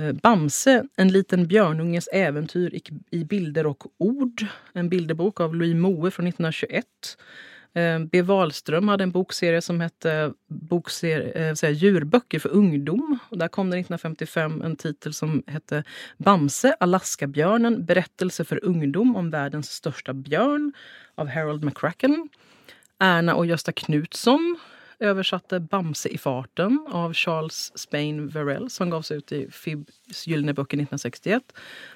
Eh, 0.00 0.12
Bamse, 0.12 0.84
en 0.96 1.08
liten 1.08 1.46
björnunges 1.46 2.08
äventyr 2.12 2.80
i, 3.10 3.24
bilder 3.24 3.66
och 3.66 3.86
ord. 3.98 4.46
En 4.72 4.88
bilderbok 4.88 5.40
av 5.40 5.54
Louis 5.54 5.74
Moe 5.74 6.10
från 6.10 6.26
1921. 6.26 6.84
Eh, 7.74 7.98
B. 7.98 8.22
Wahlström 8.22 8.88
hade 8.88 9.04
en 9.04 9.10
bokserie 9.10 9.62
som 9.62 9.80
hette 9.80 10.32
bokserie, 10.48 11.50
eh, 11.62 11.70
Djurböcker 11.70 12.38
för 12.38 12.48
ungdom. 12.48 13.18
Och 13.28 13.38
där 13.38 13.48
kom 13.48 13.70
det 13.70 13.76
1955 13.76 14.62
en 14.62 14.76
titel 14.76 15.14
som 15.14 15.42
hette 15.46 15.84
Bamse, 16.16 16.76
Alaskabjörnen, 16.80 17.84
berättelse 17.84 18.44
för 18.44 18.64
ungdom 18.64 19.16
om 19.16 19.30
världens 19.30 19.72
största 19.72 20.14
björn 20.14 20.72
av 21.14 21.28
Harold 21.28 21.64
McCracken. 21.64 22.28
Erna 22.98 23.34
och 23.34 23.46
Gösta 23.46 23.72
Knutsson 23.72 24.58
översatte 25.00 25.60
Bamse 25.60 26.08
i 26.08 26.18
farten 26.18 26.86
av 26.90 27.12
Charles 27.14 27.72
Spain 27.78 28.28
Verrell 28.28 28.70
som 28.70 28.90
gavs 28.90 29.10
ut 29.10 29.32
i 29.32 29.50
Fibs 29.50 30.26
Gyllene 30.26 30.52
böcker 30.52 30.76
1961. 30.76 31.42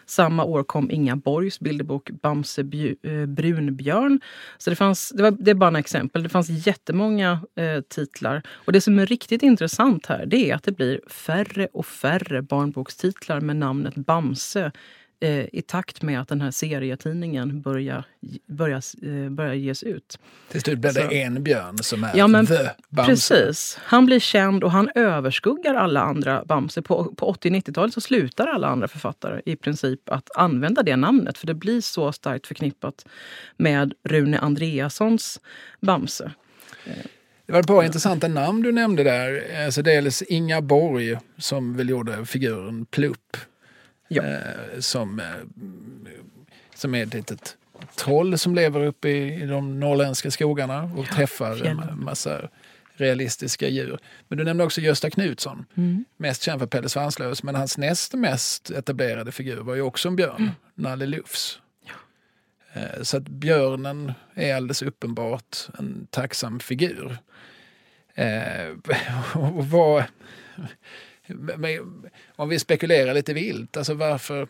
Samma 0.06 0.44
år 0.44 0.62
kom 0.62 0.90
Inga 0.90 1.16
Borgs 1.16 1.60
bilderbok 1.60 2.10
Bamse 2.10 2.60
eh, 2.60 3.26
Brunbjörn. 3.26 4.20
Så 4.58 4.70
det, 4.70 4.76
fanns, 4.76 5.12
det, 5.16 5.22
var, 5.22 5.30
det 5.30 5.50
är 5.50 5.54
bara 5.54 5.70
några 5.70 5.80
exempel. 5.80 6.22
Det 6.22 6.28
fanns 6.28 6.66
jättemånga 6.66 7.40
eh, 7.56 7.80
titlar. 7.80 8.42
Och 8.48 8.72
det 8.72 8.80
som 8.80 8.98
är 8.98 9.06
riktigt 9.06 9.42
intressant 9.42 10.06
här 10.06 10.26
det 10.26 10.50
är 10.50 10.54
att 10.54 10.62
det 10.62 10.72
blir 10.72 11.00
färre 11.06 11.68
och 11.72 11.86
färre 11.86 12.42
barnbokstitlar 12.42 13.40
med 13.40 13.56
namnet 13.56 13.94
Bamse 13.94 14.72
eh, 15.20 15.46
i 15.52 15.62
takt 15.62 16.02
med 16.02 16.20
att 16.20 16.28
den 16.28 16.40
här 16.40 16.50
serietidningen 16.50 17.60
börjar, 17.60 18.04
börjar, 18.46 18.82
eh, 19.02 19.30
börjar 19.30 19.54
ges 19.54 19.82
ut. 19.82 20.18
Till 20.48 20.60
slut 20.60 20.78
blir 20.78 20.92
det 20.92 21.02
Så. 21.02 21.10
en 21.10 21.42
björn 21.42 21.78
som 21.78 22.04
är 22.04 22.16
ja, 22.16 22.26
men, 22.26 22.46
The 22.46 22.68
Bamse. 22.88 23.10
Precis. 23.10 23.78
Han 23.82 24.06
blir 24.06 24.20
känd 24.20 24.64
och 24.64 24.70
han 24.70 24.90
överskuggar 24.94 25.74
alla 25.74 26.00
andra 26.00 26.44
Bamse. 26.44 26.82
På, 26.82 27.04
på 27.04 27.32
80-90-talet 27.32 27.94
så 27.94 28.00
slutar 28.00 28.46
alla 28.46 28.68
andra 28.68 28.88
författare 28.88 29.42
i 29.44 29.56
princip 29.56 30.08
att 30.08 30.36
använda 30.36 30.82
det 30.82 30.96
namnet 30.96 31.38
för 31.38 31.46
det 31.46 31.54
blir 31.54 31.80
så 31.80 32.12
starkt 32.12 32.46
förknippat 32.46 33.06
med 33.56 33.94
Rune 34.04 34.38
Andreassons 34.38 35.40
Bamse. 35.80 36.32
Det 37.46 37.52
var 37.52 37.60
ett 37.60 37.66
par 37.66 37.84
intressanta 37.84 38.28
namn 38.28 38.62
du 38.62 38.72
nämnde 38.72 39.04
där. 39.04 39.64
Alltså 39.64 39.82
dels 39.82 40.22
Inga 40.22 40.60
Borg 40.60 41.16
som 41.38 41.76
väl 41.76 41.88
gjorde 41.88 42.26
figuren 42.26 42.86
Plupp 42.86 43.36
Ja. 44.12 44.22
Eh, 44.22 44.80
som, 44.80 45.20
eh, 45.20 45.26
som 46.74 46.94
är 46.94 47.02
ett 47.02 47.14
litet 47.14 47.56
troll 47.94 48.38
som 48.38 48.54
lever 48.54 48.84
uppe 48.84 49.08
i, 49.08 49.42
i 49.42 49.46
de 49.46 49.80
norrländska 49.80 50.30
skogarna 50.30 50.82
och 50.82 51.06
ja, 51.10 51.14
träffar 51.14 51.54
fjällen. 51.54 51.88
en 51.88 52.04
massa 52.04 52.48
realistiska 52.92 53.68
djur. 53.68 53.98
Men 54.28 54.38
du 54.38 54.44
nämnde 54.44 54.64
också 54.64 54.80
Gösta 54.80 55.10
Knutsson, 55.10 55.66
mm. 55.74 56.04
mest 56.16 56.42
känd 56.42 56.60
för 56.60 56.66
Pelle 56.66 56.88
Svanslös. 56.88 57.42
Men 57.42 57.54
hans 57.54 57.78
näst 57.78 58.14
mest 58.14 58.70
etablerade 58.70 59.32
figur 59.32 59.60
var 59.60 59.74
ju 59.74 59.82
också 59.82 60.08
en 60.08 60.16
björn, 60.16 60.36
mm. 60.36 60.50
Nalle 60.74 61.06
Lufs. 61.06 61.60
Ja. 61.84 62.80
Eh, 62.80 63.02
så 63.02 63.16
att 63.16 63.28
björnen 63.28 64.12
är 64.34 64.54
alldeles 64.54 64.82
uppenbart 64.82 65.56
en 65.78 66.06
tacksam 66.10 66.60
figur. 66.60 67.18
och 69.34 69.66
vad, 69.66 70.04
om 72.36 72.48
vi 72.48 72.58
spekulerar 72.58 73.14
lite 73.14 73.32
vilt, 73.32 73.76
alltså 73.76 73.94
varför, 73.94 74.48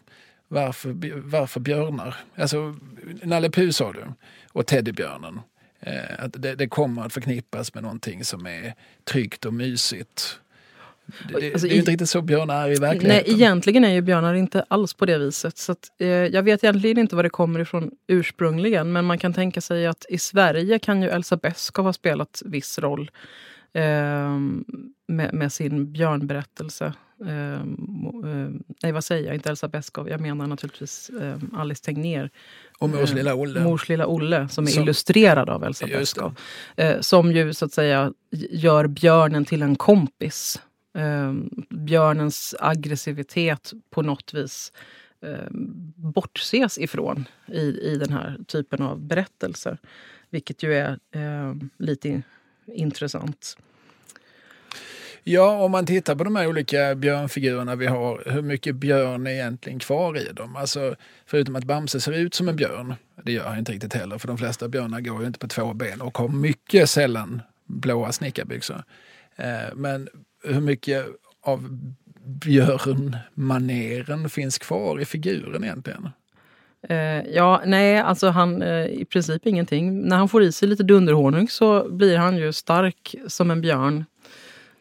varför, 0.49 0.97
varför 1.14 1.61
björnar? 1.61 2.16
Alltså, 2.35 2.76
Nalle 3.22 3.51
Puh 3.51 3.70
sa 3.70 3.93
du, 3.93 4.05
och 4.53 4.66
Teddybjörnen. 4.66 5.41
Eh, 5.81 6.24
att 6.24 6.43
det, 6.43 6.55
det, 6.55 6.68
kommer 6.68 7.03
att 7.03 7.12
förknippas 7.12 7.74
med 7.74 7.83
någonting 7.83 8.24
som 8.24 8.47
är 8.47 8.74
tryggt 9.05 9.45
och 9.45 9.55
mysigt. 9.55 10.41
Det, 11.28 11.53
alltså, 11.53 11.66
det 11.66 11.72
är 11.72 11.74
ju 11.74 11.78
inte 11.78 11.91
riktigt 11.91 12.11
så 12.11 12.22
björnar 12.22 12.68
är 12.68 12.72
i 12.72 12.74
verkligheten. 12.74 13.09
Nej, 13.09 13.24
egentligen 13.26 13.85
är 13.85 13.93
ju 13.93 14.01
björnar 14.01 14.35
inte 14.35 14.64
alls 14.68 14.95
på 14.95 15.07
det 15.07 15.18
viset. 15.18 15.59
Så 15.59 15.72
att, 15.72 15.93
eh, 15.99 16.09
jag 16.09 16.43
vet 16.43 16.64
egentligen 16.64 16.99
inte 16.99 17.16
var 17.16 17.22
det 17.22 17.31
kommer 17.31 17.61
ifrån 17.61 17.91
ursprungligen. 18.07 18.93
Men 18.93 19.05
man 19.05 19.18
kan 19.18 19.33
tänka 19.33 19.61
sig 19.61 19.87
att 19.87 20.07
i 20.09 20.18
Sverige 20.18 20.78
kan 20.78 21.03
ju 21.03 21.09
Elsa 21.09 21.37
Beskow 21.37 21.85
ha 21.85 21.93
spelat 21.93 22.43
viss 22.45 22.78
roll 22.78 23.11
eh, 23.72 24.39
med, 25.11 25.35
med, 25.35 25.53
sin 25.53 25.93
björnberättelse. 25.93 26.93
Eh, 27.27 27.65
nej, 28.83 28.93
vad 28.93 29.05
säger 29.05 29.27
jag? 29.27 29.35
Inte 29.35 29.49
Elsa 29.51 29.69
Beskow. 29.69 30.09
Jag 30.09 30.21
menar 30.21 30.47
naturligtvis 30.47 31.11
eh, 31.11 31.37
Alice 31.53 31.85
Tegnér. 31.85 32.31
Och 32.79 32.91
Mors 32.91 33.13
lilla 33.13 33.35
Olle. 33.35 33.61
Mors 33.61 33.89
lilla 33.89 34.07
Olle, 34.07 34.49
som 34.49 34.65
är 34.65 34.71
som, 34.71 34.83
illustrerad 34.83 35.51
av 35.51 35.65
Elsa 35.65 35.87
Beskow. 35.87 36.35
Eh, 36.77 37.01
som 37.01 37.33
ju 37.33 37.55
så 37.55 37.65
att 37.65 37.73
säga 37.73 38.13
gör 38.51 38.87
björnen 38.87 39.45
till 39.45 39.63
en 39.63 39.77
kompis. 39.77 40.63
Eh, 40.95 41.35
björnens 41.71 42.55
aggressivitet 42.61 43.73
på 43.91 44.03
något 44.03 44.35
vis 44.35 44.73
eh, 45.23 45.51
bortses 45.97 46.79
ifrån 46.79 47.25
i, 47.47 47.61
i 47.61 47.97
den 47.97 48.13
här 48.13 48.39
typen 48.47 48.83
av 48.83 49.01
berättelser. 49.01 49.79
Vilket 50.31 50.63
ju 50.63 50.75
är 50.75 50.99
eh, 51.11 51.55
lite 51.79 52.23
intressant. 52.67 53.57
Ja, 55.25 55.64
om 55.64 55.71
man 55.71 55.87
tittar 55.87 56.14
på 56.14 56.25
de 56.25 56.37
här 56.37 56.47
olika 56.47 56.95
björnfigurerna 56.95 57.75
vi 57.75 57.87
har, 57.87 58.23
hur 58.27 58.43
mycket 58.43 58.77
björn 58.77 59.27
är 59.27 59.31
egentligen 59.31 59.79
kvar 59.79 60.18
i 60.18 60.33
dem? 60.33 60.57
Alltså, 60.57 60.95
förutom 61.27 61.57
att 61.57 61.64
Bamse 61.64 62.01
ser 62.01 62.12
ut 62.12 62.35
som 62.35 62.49
en 62.49 62.57
björn, 62.57 62.95
det 63.25 63.33
gör 63.33 63.49
han 63.49 63.59
inte 63.59 63.73
riktigt 63.73 63.95
heller, 63.95 64.18
för 64.18 64.29
de 64.29 64.39
flesta 64.39 64.68
björnar 64.68 65.01
går 65.01 65.21
ju 65.21 65.27
inte 65.27 65.39
på 65.39 65.49
två 65.49 65.75
ben 65.75 66.01
och 66.01 66.18
har 66.18 66.29
mycket 66.29 66.91
sällan 66.91 67.43
blåa 67.66 68.12
snickarbyxor. 68.12 68.83
Eh, 69.37 69.75
men 69.75 70.09
hur 70.45 70.61
mycket 70.61 71.07
av 71.43 71.79
björnmaneren 72.25 74.31
finns 74.31 74.59
kvar 74.59 75.01
i 75.01 75.05
figuren 75.05 75.64
egentligen? 75.64 76.09
Eh, 76.89 77.27
ja, 77.35 77.62
nej, 77.66 77.99
alltså 77.99 78.29
han 78.29 78.62
eh, 78.62 78.87
i 78.87 79.05
princip 79.05 79.47
ingenting. 79.47 80.03
När 80.03 80.16
han 80.16 80.29
får 80.29 80.43
i 80.43 80.53
sig 80.53 80.68
lite 80.68 80.83
dunderhonung 80.83 81.49
så 81.49 81.89
blir 81.89 82.16
han 82.16 82.37
ju 82.37 82.53
stark 82.53 83.14
som 83.29 83.51
en 83.51 83.61
björn. 83.61 84.05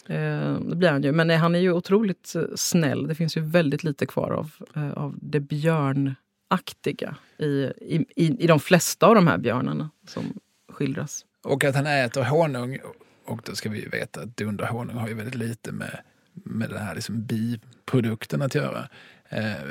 Eh, 0.09 0.59
det 0.59 0.75
blir 0.75 0.89
han 0.89 1.03
ju. 1.03 1.11
Men 1.11 1.29
eh, 1.29 1.37
han 1.37 1.55
är 1.55 1.59
ju 1.59 1.71
otroligt 1.71 2.35
eh, 2.35 2.41
snäll. 2.55 3.07
Det 3.07 3.15
finns 3.15 3.37
ju 3.37 3.41
väldigt 3.41 3.83
lite 3.83 4.05
kvar 4.05 4.31
av, 4.31 4.51
av 4.95 5.15
det 5.21 5.39
björnaktiga 5.39 7.15
i, 7.37 7.45
i, 7.81 8.05
i, 8.15 8.47
de 8.47 8.59
flesta 8.59 9.07
av 9.07 9.15
de 9.15 9.27
här 9.27 9.37
björnarna 9.37 9.89
som 10.07 10.39
skildras. 10.71 11.25
Och 11.43 11.63
att 11.63 11.75
han 11.75 11.87
äter 11.87 12.23
honung, 12.23 12.79
och 13.25 13.41
då 13.45 13.55
ska 13.55 13.69
vi 13.69 13.81
ju 13.81 13.89
veta 13.89 14.21
att 14.21 14.37
dunderhonung 14.37 14.95
har 14.95 15.07
ju 15.07 15.13
väldigt 15.13 15.35
lite 15.35 15.71
med, 15.71 15.99
med 16.33 16.69
den 16.69 16.81
här 16.81 16.95
liksom 16.95 17.25
biprodukten 17.25 18.41
att 18.41 18.55
göra 18.55 18.89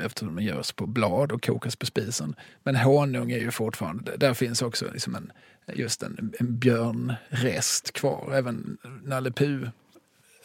eftersom 0.05 0.35
den 0.35 0.45
görs 0.45 0.71
på 0.71 0.87
blad 0.87 1.31
och 1.31 1.45
kokas 1.45 1.75
på 1.75 1.85
spisen. 1.85 2.35
Men 2.63 2.75
honung 2.75 3.31
är 3.31 3.39
ju 3.39 3.51
fortfarande, 3.51 4.17
där 4.17 4.33
finns 4.33 4.61
också 4.61 4.85
liksom 4.93 5.15
en, 5.15 5.31
just 5.73 6.03
en, 6.03 6.33
en 6.39 6.59
björnrest 6.59 7.93
kvar. 7.93 8.31
Även 8.33 8.77
Nalle 9.03 9.31
Puh 9.31 9.69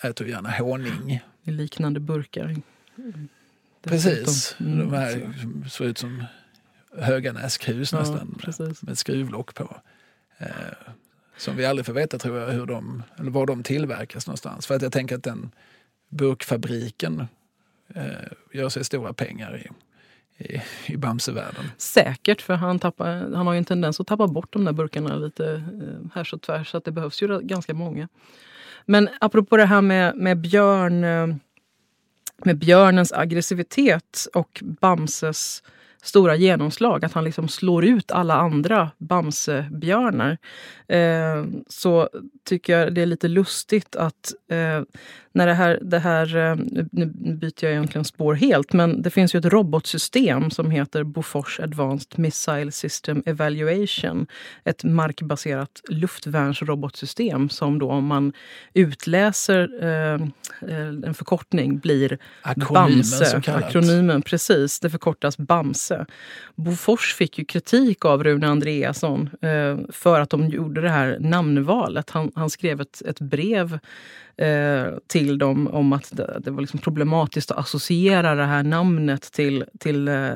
äter 0.05 0.27
gärna 0.27 0.51
honung. 0.51 1.21
I 1.45 1.51
liknande 1.51 2.01
burkar. 2.01 2.57
Precis, 3.83 4.57
mm, 4.61 4.79
de 4.79 4.93
här 4.93 5.33
som 5.41 5.71
ser 5.71 5.85
ut 5.85 5.99
som 5.99 6.25
Höganäskhus 6.99 7.93
ja, 7.93 7.99
nästan 7.99 8.39
precis. 8.41 8.83
med 8.83 8.99
skruvlock 8.99 9.55
på. 9.55 9.77
Eh, 10.39 10.47
som 11.37 11.57
vi 11.57 11.67
aldrig 11.67 11.87
får 11.87 11.93
veta 11.93 12.19
tror 12.19 12.39
jag 12.39 12.49
hur 12.49 12.67
de, 12.67 13.03
eller 13.19 13.31
var 13.31 13.47
de 13.47 13.63
tillverkas 13.63 14.27
någonstans. 14.27 14.67
För 14.67 14.75
att 14.75 14.83
jag 14.83 14.93
tänker 14.93 15.17
att 15.17 15.23
den 15.23 15.51
burkfabriken 16.09 17.27
eh, 17.95 18.05
gör 18.53 18.69
sig 18.69 18.85
stora 18.85 19.13
pengar 19.13 19.57
i, 19.57 19.69
i, 20.45 20.63
i 20.87 20.97
Bamsevärlden. 20.97 21.65
Säkert, 21.77 22.43
för 22.43 22.55
han, 22.55 22.79
tappar, 22.79 23.07
han 23.35 23.47
har 23.47 23.53
ju 23.53 23.59
en 23.59 23.65
tendens 23.65 24.01
att 24.01 24.07
tappa 24.07 24.27
bort 24.27 24.53
de 24.53 24.65
där 24.65 24.73
burkarna 24.73 25.17
lite 25.17 25.53
eh, 25.53 26.11
här 26.15 26.25
så 26.25 26.39
tvärs. 26.39 26.71
Så 26.71 26.77
att 26.77 26.85
det 26.85 26.93
behövs 26.93 27.23
ju 27.23 27.41
ganska 27.41 27.75
många. 27.75 28.09
Men 28.87 29.09
apropå 29.21 29.57
det 29.57 29.67
här 29.67 29.83
med, 29.83 30.17
med 30.17 30.41
björn 30.41 31.05
eh, 31.05 31.27
med 32.45 32.59
björnens 32.59 33.13
aggressivitet 33.13 34.27
och 34.35 34.63
Bamses 34.81 35.63
stora 36.03 36.37
genomslag, 36.37 37.05
att 37.05 37.13
han 37.13 37.25
liksom 37.25 37.49
slår 37.49 37.85
ut 37.85 38.11
alla 38.11 38.35
andra 38.35 38.91
Bamsebjörnar, 38.99 40.39
eh, 40.89 41.45
så 41.69 42.09
tycker 42.45 42.79
jag 42.79 42.95
det 42.95 43.03
är 43.03 43.07
lite 43.07 43.29
lustigt 43.29 43.97
att 43.97 44.33
eh, 44.49 44.83
när 45.35 45.47
det 45.47 45.55
här, 45.55 45.79
det 45.83 45.99
här, 45.99 46.37
eh, 46.37 46.57
nu 46.91 47.07
byter 47.15 47.65
jag 47.65 47.73
egentligen 47.73 48.05
spår 48.05 48.35
helt, 48.35 48.73
men 48.73 49.03
det 49.03 49.11
finns 49.11 49.35
ju 49.35 49.39
ett 49.39 49.45
robotsystem 49.45 50.51
som 50.51 50.71
heter 50.71 51.03
Bofors 51.03 51.61
Advanced 51.61 52.19
Missile 52.19 52.73
System 52.73 53.23
Evaluation. 53.27 54.27
Ett 54.65 54.85
markbaserat 54.85 55.81
luftvärnsrobotsystem 55.89 57.49
som 57.49 57.79
då 57.79 57.91
om 57.91 58.07
man 58.07 58.33
utläser 58.75 59.69
eh, 59.83 60.15
eh 60.71 60.95
en 61.05 61.15
förkortning 61.15 61.79
blir 61.79 62.19
Akronymen, 62.43 62.97
BAMSE. 62.97 63.43
Akronymen, 63.47 64.23
precis. 64.23 64.81
Det 64.81 64.91
förkortas 64.91 65.39
BAMSE. 65.39 66.07
Bofors 66.55 67.15
fick 67.15 67.39
ju 67.39 67.45
kritik 67.45 68.05
av 68.05 68.25
Rune 68.25 68.49
Andreasson 68.49 69.31
eh, 69.43 69.79
för 69.93 70.21
att 70.21 70.31
de 70.31 70.49
gjorde 70.49 70.81
det 70.81 70.91
här 70.91 71.17
namnvalet. 71.21 72.11
Han, 72.11 72.33
han 72.35 72.51
skrev 72.51 72.81
ett, 72.81 73.03
ett 73.03 73.21
brev 73.21 73.79
Eh, 74.37 74.87
till 75.07 75.39
dem 75.39 75.69
om 75.69 75.93
att 75.93 76.17
det, 76.17 76.39
det 76.41 76.51
var 76.51 76.61
liksom 76.61 76.81
problematiskt 76.81 77.51
att 77.51 77.59
associera 77.59 78.35
det 78.35 78.45
här 78.45 78.63
namnet 78.63 79.33
till, 79.33 79.65
till 79.81 80.09
eh, 80.09 80.31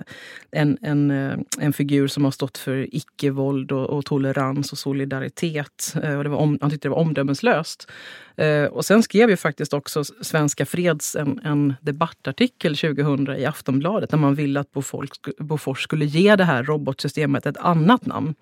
en, 0.51 0.79
en, 0.83 1.11
eh, 1.11 1.39
en 1.59 1.73
figur 1.73 2.07
som 2.07 2.25
har 2.25 2.31
stått 2.31 2.59
för 2.59 2.95
icke-våld 2.97 3.73
och, 3.73 3.91
och, 3.91 4.05
tolerans 4.05 4.73
och 4.73 4.79
solidaritet. 4.79 5.95
Eh, 6.03 6.17
och 6.17 6.25
det 6.25 6.31
var 6.31 6.39
om, 6.39 6.59
han 6.61 6.71
tyckte 6.71 6.89
det 6.89 6.91
var 6.91 6.99
omdömeslöst. 6.99 7.91
Eh, 8.39 8.65
och 8.65 8.85
sen 8.85 9.03
skrev 9.03 9.31
ju 9.31 9.37
faktiskt 9.37 9.73
också 9.73 10.05
Svenska 10.05 10.67
Freds 10.67 11.17
en, 11.17 11.41
en 11.45 11.75
debattartikel 11.81 12.77
2000 12.77 13.37
i 13.37 13.45
Aftonbladet 13.45 14.11
där 14.11 14.19
man 14.19 14.35
ville 14.35 14.61
att 14.61 14.73
Bofors, 14.73 15.09
Bofors 15.39 15.83
skulle 15.83 16.05
ge 16.05 16.37
det 16.37 16.45
här 16.45 16.63
robotsystemet 16.63 17.47
ett 17.47 17.57
annat 17.57 18.07
namn. 18.07 18.35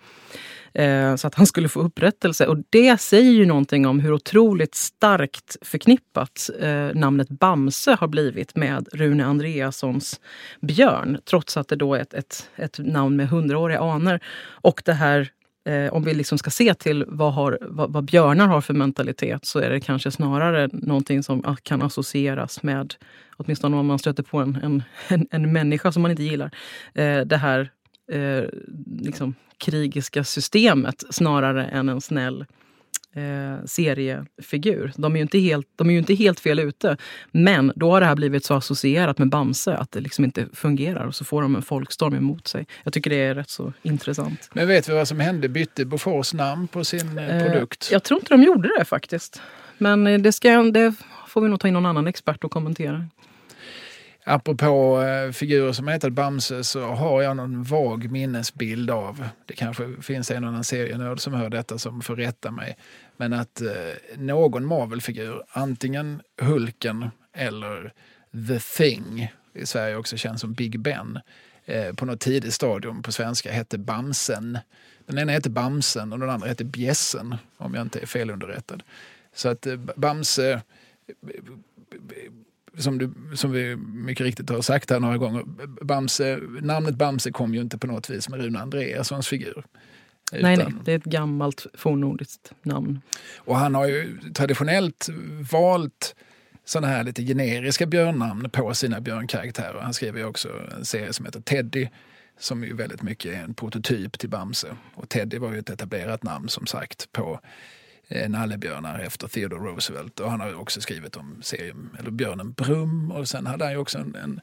Eh, 0.75 1.17
så 1.17 1.27
att 1.27 1.35
han 1.35 1.47
skulle 1.47 1.69
få 1.69 1.81
upprättelse. 1.81 2.47
Och 2.47 2.57
det 2.71 3.01
säger 3.01 3.31
ju 3.31 3.47
någonting 3.47 3.87
om 3.87 4.01
hur 4.01 4.13
otroligt 4.13 4.75
starkt 4.75 5.57
förknippat 5.63 6.51
eh, 6.61 6.89
namnet 6.95 7.29
Bamse 7.29 7.97
har 8.01 8.09
blivit 8.09 8.57
med 8.57 8.89
Rune 8.93 9.25
Andreassons 9.25 10.21
Björn. 10.61 11.19
Trots 11.25 11.57
att 11.57 11.69
det 11.69 11.77
då 11.77 11.95
är 11.95 12.01
ett, 12.01 12.15
ett, 12.15 12.51
ett 12.57 12.79
namn 12.79 13.17
med 13.17 13.29
hundraåriga 13.29 13.81
anor. 13.81 14.21
Och 14.49 14.83
det 14.85 14.93
här 14.93 15.31
Eh, 15.67 15.93
om 15.93 16.05
vi 16.05 16.15
liksom 16.15 16.39
ska 16.39 16.51
se 16.51 16.75
till 16.75 17.05
vad, 17.09 17.35
har, 17.35 17.59
vad, 17.61 17.93
vad, 17.93 18.05
björnar 18.05 18.47
har 18.47 18.61
för 18.61 18.75
mentalitet 18.75 19.45
så 19.45 19.59
är 19.59 19.71
det 19.71 19.81
kanske 19.81 20.11
snarare 20.11 20.69
någonting 20.73 21.23
som 21.23 21.43
ah, 21.45 21.57
kan 21.63 21.83
associeras 21.83 22.63
med, 22.63 22.95
åtminstone 23.37 23.77
om 23.77 23.87
man 23.87 23.99
stöter 23.99 24.23
på 24.23 24.39
en, 24.39 24.59
en, 24.63 24.83
en, 25.09 25.27
en 25.31 25.53
människa 25.53 25.93
som 25.93 26.03
man 26.03 26.11
inte 26.11 26.23
gillar, 26.23 26.51
eh, 26.95 27.21
det 27.21 27.37
här 27.37 27.71
eh, 28.13 28.45
liksom, 29.01 29.35
krigiska 29.59 30.25
systemet 30.25 31.05
snarare 31.11 31.67
än 31.67 31.89
en 31.89 32.01
snäll 32.01 32.47
eh, 33.17 33.65
seriefigur. 33.65 34.93
De 34.97 35.13
är, 35.13 35.17
ju 35.17 35.23
inte 35.23 35.39
helt, 35.39 35.67
de 35.77 35.89
är 35.89 35.93
ju 35.93 35.99
inte 35.99 36.15
helt 36.15 36.41
fel 36.41 36.59
ute. 36.59 36.97
Men 37.31 37.73
då 37.77 37.91
har 37.91 38.01
det 38.01 38.07
här 38.07 38.17
blivit 38.17 38.45
så 38.45 38.55
associerat 38.55 39.19
med 39.19 39.29
Bamse 39.29 39.77
att 39.77 39.93
det 39.93 40.01
liksom 40.01 40.25
inte 40.25 40.47
fungerar. 40.53 41.07
Och 41.07 41.15
så 41.15 41.25
får 41.25 41.43
de 41.43 41.57
en 41.57 41.63
folkstorm 41.63 42.15
emot 42.15 42.47
sig. 42.47 42.67
Jag 42.85 42.93
tycker 42.93 43.11
det 43.11 43.17
är 43.17 43.35
rätt 43.35 43.51
så 43.51 43.73
intressant. 43.83 44.51
Men 44.53 44.69
vet 44.69 44.89
vi 44.89 44.93
vad 44.93 45.09
som 45.09 45.21
hände? 45.21 45.49
Bytte 45.49 45.85
Bofors 45.85 46.35
namn 46.35 46.69
på 46.69 46.85
sin 46.85 47.19
eh, 47.19 47.45
produkt? 47.45 47.89
jag 47.93 48.03
tror 48.03 48.21
inte 48.21 48.35
de 48.35 48.43
gjorde 48.43 48.71
det 48.79 48.85
faktiskt. 48.85 49.41
Men 49.79 50.07
eh, 50.07 50.19
det, 50.21 50.33
ska, 50.33 50.63
det 50.63 50.95
får 51.29 51.41
vi 51.41 51.49
nog 51.49 51.61
ta 51.61 51.69
in 51.69 51.75
någon 51.75 51.87
annan 51.87 52.07
expert 52.07 52.45
och 52.45 52.51
kommentera. 52.51 53.07
Apropå 54.29 55.03
eh, 55.03 55.33
figurer 55.33 55.73
som 55.73 55.89
heter 55.89 56.11
Bamse 56.11 56.65
så 56.65 56.85
har 56.85 57.23
jag 57.23 57.37
någon 57.37 57.63
vag 57.63 58.11
minnesbild 58.11 58.91
av, 58.91 59.29
det 59.47 59.55
kanske 59.55 60.03
finns 60.03 60.31
en 60.31 60.45
annan 60.45 60.65
serienörd 60.65 61.21
som 61.21 61.35
hör 61.35 61.51
detta 61.51 61.79
som 61.79 62.03
får 62.03 62.17
rätta 62.17 62.51
mig, 62.51 62.77
men 63.17 63.33
att 63.33 63.61
eh, 63.61 63.69
någon 64.17 64.67
Marvel-figur, 64.67 65.43
antingen 65.49 66.23
Hulken 66.41 67.11
eller 67.33 67.93
The 68.49 68.59
Thing, 68.59 69.33
i 69.55 69.67
Sverige 69.67 69.97
också 69.97 70.17
känns 70.17 70.41
som 70.41 70.53
Big 70.53 70.81
Ben, 70.81 71.19
eh, 71.65 71.93
på 71.93 72.07
något 72.07 72.21
tidigt 72.21 72.55
stadium 72.55 73.03
på 73.03 73.13
svenska 73.13 73.53
hette 73.53 73.79
Bamsen. 73.79 74.59
Den 75.07 75.19
ena 75.19 75.33
hette 75.33 75.51
Bamsen 75.51 76.13
och 76.13 76.19
den 76.19 76.31
andra 76.31 76.49
hette 76.49 76.65
Bjässen, 76.65 77.37
om 77.57 77.75
jag 77.75 77.83
inte 77.83 77.99
är 77.99 78.07
felunderrättad. 78.07 78.83
Så 79.35 79.49
att 79.49 79.67
eh, 79.67 79.77
Bamse 79.77 80.53
eh, 80.53 80.61
som, 82.79 82.99
du, 82.99 83.13
som 83.35 83.53
vi 83.53 83.77
mycket 83.77 84.27
riktigt 84.27 84.51
har 84.51 84.61
sagt 84.61 84.91
här 84.91 85.01
några 85.01 85.19
gånger, 85.19 85.43
Bamse, 85.85 86.39
namnet 86.63 86.95
Bamse 86.95 87.31
kom 87.31 87.55
ju 87.55 87.61
inte 87.61 87.79
på 87.79 87.87
något 87.87 88.11
vis 88.11 88.29
med 88.29 88.41
Rune 88.41 88.59
Andreassons 88.59 89.29
figur. 89.29 89.65
Nej, 90.33 90.57
nej, 90.57 90.67
det 90.85 90.93
är 90.93 90.97
ett 90.97 91.05
gammalt 91.05 91.67
fornnordiskt 91.75 92.53
namn. 92.63 93.01
Och 93.37 93.57
han 93.57 93.75
har 93.75 93.87
ju 93.87 94.19
traditionellt 94.35 95.09
valt 95.53 96.15
sådana 96.65 96.87
här 96.87 97.05
lite 97.05 97.23
generiska 97.23 97.87
björnnamn 97.87 98.51
på 98.51 98.75
sina 98.75 99.01
björnkaraktärer. 99.01 99.81
Han 99.81 99.95
skriver 99.95 100.19
ju 100.19 100.25
också 100.25 100.49
en 100.79 100.85
serie 100.85 101.13
som 101.13 101.27
heter 101.27 101.41
Teddy 101.41 101.89
som 102.39 102.65
ju 102.65 102.75
väldigt 102.75 103.03
mycket 103.03 103.35
är 103.35 103.43
en 103.43 103.55
prototyp 103.55 104.19
till 104.19 104.29
Bamse. 104.29 104.77
Och 104.95 105.09
Teddy 105.09 105.39
var 105.39 105.53
ju 105.53 105.59
ett 105.59 105.71
etablerat 105.71 106.23
namn 106.23 106.49
som 106.49 106.67
sagt 106.67 107.13
på 107.13 107.41
nallebjörnar 108.29 108.99
efter 108.99 109.29
Theodore 109.29 109.61
Roosevelt. 109.61 110.21
Och 110.21 110.31
han 110.31 110.41
har 110.41 110.55
också 110.55 110.81
skrivit 110.81 111.17
om 111.17 111.43
serien, 111.43 111.91
eller 111.99 112.11
björnen 112.11 112.53
Brum 112.53 113.13
och 113.13 113.29
sen 113.29 113.47
hade 113.47 113.65
han 113.65 113.73
ju 113.73 113.79
också 113.79 113.99
en, 113.99 114.15
en 114.15 114.41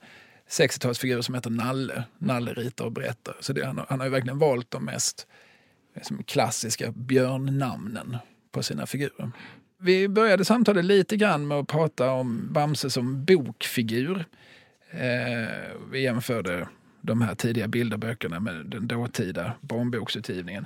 60-talsfigur 0.49 1.21
som 1.21 1.35
heter 1.35 1.49
Nalle. 1.49 2.03
Nalle 2.17 2.53
ritar 2.53 2.85
och 2.85 2.91
berättar. 2.91 3.35
Så 3.39 3.53
det, 3.53 3.65
han, 3.65 3.85
han 3.89 3.99
har 3.99 4.07
ju 4.07 4.11
verkligen 4.11 4.39
valt 4.39 4.71
de 4.71 4.85
mest 4.85 5.27
liksom, 5.95 6.23
klassiska 6.23 6.91
björnnamnen 6.91 8.17
på 8.51 8.63
sina 8.63 8.85
figurer. 8.85 9.31
Vi 9.77 10.07
började 10.07 10.45
samtalet 10.45 10.85
lite 10.85 11.17
grann 11.17 11.47
med 11.47 11.57
att 11.57 11.67
prata 11.67 12.11
om 12.11 12.53
Bamse 12.53 12.89
som 12.89 13.25
bokfigur. 13.25 14.25
Eh, 14.91 15.47
vi 15.91 16.01
jämförde 16.03 16.67
de 17.01 17.21
här 17.21 17.35
tidiga 17.35 17.67
bilderböckerna 17.67 18.39
med 18.39 18.65
den 18.65 18.87
dåtida 18.87 19.53
barnboksutgivningen. 19.61 20.65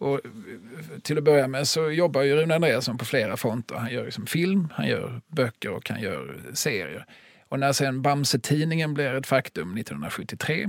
Och 0.00 0.14
eh, 0.14 1.00
till 1.02 1.18
att 1.18 1.24
börja 1.24 1.48
med 1.48 1.68
så 1.68 1.90
jobbar 1.90 2.22
ju 2.22 2.36
Rune 2.36 2.54
Andreasson 2.54 2.98
på 2.98 3.04
flera 3.04 3.36
fronter. 3.36 3.74
Han 3.74 3.92
gör 3.92 4.04
liksom 4.04 4.26
film, 4.26 4.68
han 4.74 4.88
gör 4.88 5.20
böcker 5.26 5.70
och 5.70 5.90
han 5.90 6.00
gör 6.00 6.40
eh, 6.46 6.52
serier. 6.54 7.06
Och 7.48 7.58
när 7.58 7.72
sen 7.72 8.02
Bamse-tidningen 8.02 8.94
blir 8.94 9.14
ett 9.14 9.26
faktum 9.26 9.76
1973 9.76 10.68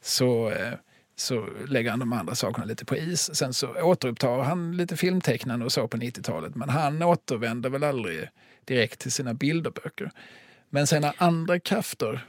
så 0.00 0.50
eh, 0.50 0.72
så 1.16 1.48
lägger 1.68 1.90
han 1.90 1.98
de 1.98 2.12
andra 2.12 2.34
sakerna 2.34 2.64
lite 2.64 2.84
på 2.84 2.96
is. 2.96 3.34
Sen 3.34 3.54
så 3.54 3.68
återupptar 3.82 4.42
han 4.42 4.76
lite 4.76 4.96
filmtecknande 4.96 5.64
och 5.64 5.72
så 5.72 5.88
på 5.88 5.96
90-talet. 5.96 6.54
Men 6.54 6.68
han 6.68 7.02
återvänder 7.02 7.70
väl 7.70 7.84
aldrig 7.84 8.28
direkt 8.64 9.00
till 9.00 9.12
sina 9.12 9.34
bilderböcker. 9.34 10.10
Men 10.70 10.86
sen 10.86 11.04
har 11.04 11.14
andra 11.18 11.60
krafter, 11.60 12.26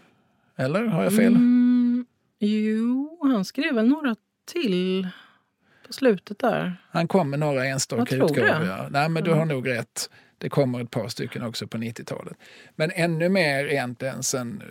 eller 0.55 0.85
har 0.85 1.03
jag 1.03 1.15
fel? 1.15 1.35
Mm, 1.35 2.05
jo, 2.39 3.19
han 3.21 3.45
skrev 3.45 3.73
väl 3.73 3.87
några 3.87 4.15
till 4.45 5.07
på 5.87 5.93
slutet 5.93 6.39
där. 6.39 6.75
Han 6.91 7.07
kom 7.07 7.29
med 7.29 7.39
några 7.39 7.65
enstaka 7.65 8.15
utgåvor. 8.15 8.65
Ja. 8.65 8.87
Nej, 8.89 9.09
men 9.09 9.23
du 9.23 9.31
har 9.31 9.45
nog 9.45 9.67
rätt. 9.67 10.09
Det 10.37 10.49
kommer 10.49 10.81
ett 10.81 10.91
par 10.91 11.07
stycken 11.07 11.43
också 11.43 11.67
på 11.67 11.77
90-talet. 11.77 12.37
Men 12.75 12.91
ännu 12.91 13.29
mer 13.29 13.65
egentligen 13.65 14.23
sen 14.23 14.63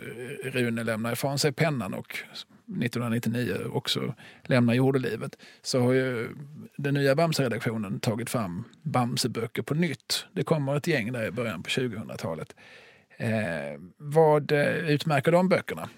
Rune 0.43 0.83
lämnar 0.83 1.13
ifrån 1.13 1.39
sig 1.39 1.51
pennan 1.51 1.93
och 1.93 2.17
1999 2.65 3.57
också 3.73 4.13
lämnar 4.43 4.73
jordelivet 4.73 5.37
så 5.61 5.79
har 5.79 5.93
ju 5.93 6.29
den 6.77 6.93
nya 6.93 7.15
Bamse-redaktionen 7.15 7.99
tagit 7.99 8.29
fram 8.29 8.63
Bamse-böcker 8.81 9.61
på 9.61 9.73
nytt. 9.73 10.25
Det 10.31 10.43
kommer 10.43 10.75
ett 10.75 10.87
gäng 10.87 11.11
där 11.11 11.25
i 11.27 11.31
början 11.31 11.63
på 11.63 11.69
2000-talet. 11.69 12.55
Eh, 13.17 13.79
vad 13.97 14.51
eh, 14.51 14.89
utmärker 14.89 15.31
de 15.31 15.49
böckerna? 15.49 15.89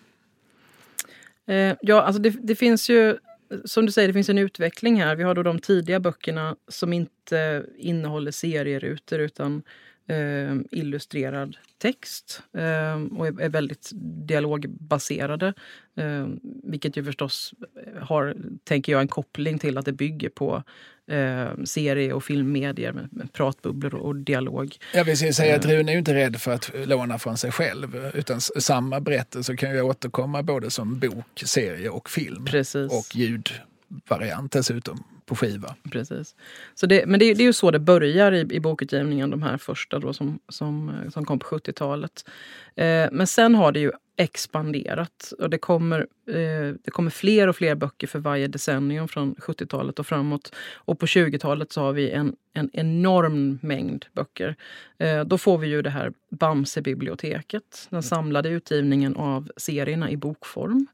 Eh, 1.47 1.75
ja, 1.81 2.01
alltså 2.01 2.21
det, 2.21 2.29
det, 2.29 2.55
finns 2.55 2.89
ju 2.89 3.17
som 3.65 3.85
du 3.85 3.91
säger, 3.91 4.07
det 4.07 4.13
finns 4.13 4.29
en 4.29 4.37
utveckling 4.37 5.01
här. 5.01 5.15
Vi 5.15 5.23
har 5.23 5.35
då 5.35 5.43
de 5.43 5.59
tidiga 5.59 5.99
böckerna 5.99 6.55
som 6.67 6.93
inte 6.93 7.65
innehåller 7.77 8.31
serierutor 8.31 9.19
utan 9.19 9.63
eh, 10.07 10.55
illustrerad 10.71 11.57
text 11.77 12.41
eh, 12.53 13.17
och 13.17 13.27
är, 13.27 13.41
är, 13.41 13.49
väldigt 13.49 13.91
dialogbaserade. 14.27 15.53
Eh, 15.97 16.27
vilket 16.63 16.97
ju 16.97 17.03
förstås 17.03 17.53
har, 18.01 18.35
tänker 18.63 18.91
jag, 18.91 19.01
en 19.01 19.07
koppling 19.07 19.59
till 19.59 19.77
att 19.77 19.85
det 19.85 19.93
bygger 19.93 20.29
på 20.29 20.63
eh, 21.07 21.63
serie 21.63 22.13
och 22.13 22.23
filmmedier 22.23 22.93
med, 22.93 23.07
med 23.11 23.33
pratbubblor 23.33 23.95
och, 23.95 24.15
dialog. 24.15 24.75
Jag 24.93 25.05
vill 25.05 25.35
säga 25.35 25.55
att 25.55 25.65
Rune 25.65 25.93
är 25.93 25.97
inte 25.97 26.13
rädd 26.13 26.41
för 26.41 26.51
att 26.51 26.71
låna 26.85 27.19
från 27.19 27.37
sig 27.37 27.51
själv 27.51 28.11
utan 28.13 28.41
samma 28.41 28.99
berättelse 28.99 29.55
kan 29.55 29.71
ju 29.71 29.81
återkomma 29.81 30.43
både 30.43 30.69
som 30.69 30.99
bok, 30.99 31.43
serie 31.45 31.89
och 31.89 32.09
film. 32.09 32.45
Precis. 32.45 32.91
Och 32.91 33.15
ljudvariant 33.15 34.51
dessutom 34.51 35.03
på 35.25 35.35
skiva. 35.35 35.75
Precis. 35.91 36.35
Så 36.75 36.85
det, 36.85 37.05
men 37.05 37.19
det, 37.19 37.33
det, 37.33 37.43
är 37.43 37.47
ju 37.47 37.53
så 37.53 37.71
det 37.71 37.79
börjar 37.79 38.31
i, 38.31 38.47
i 38.51 38.59
bokutgivningen, 38.59 39.29
de 39.29 39.43
här 39.43 39.57
första 39.57 39.99
då 39.99 40.13
som, 40.13 40.39
som, 40.49 40.91
som 41.13 41.25
kom 41.25 41.39
på 41.39 41.47
70-talet. 41.47 42.29
Eh, 42.75 43.07
men 43.11 43.27
sen 43.27 43.55
har 43.55 43.71
det 43.71 43.79
ju 43.79 43.91
expanderat 44.17 45.33
och 45.39 45.49
det 45.49 45.57
kommer, 45.57 45.99
eh, 46.27 46.75
det 46.83 46.91
kommer 46.91 47.11
fler 47.11 47.47
och 47.47 47.55
fler 47.55 47.75
böcker 47.75 48.07
för 48.07 48.19
varje 48.19 48.47
decennium 48.47 49.07
från 49.07 49.35
70-talet 49.35 49.99
och 49.99 50.07
framåt. 50.07 50.55
Och 50.73 50.99
på 50.99 51.05
20-talet 51.05 51.71
så 51.71 51.81
har 51.81 51.93
vi 51.93 52.11
en, 52.11 52.35
en 52.53 52.69
enorm 52.73 53.59
mängd 53.61 54.05
böcker. 54.13 54.55
Eh, 54.97 55.23
då 55.23 55.37
får 55.37 55.57
vi 55.57 55.67
ju 55.67 55.81
det 55.81 55.89
här 55.89 56.13
Bamse-biblioteket, 56.29 57.87
den 57.89 58.03
samlade 58.03 58.49
utgivningen 58.49 59.15
av 59.15 59.51
serierna 59.57 60.11
i 60.11 60.17
bokform. 60.17 60.87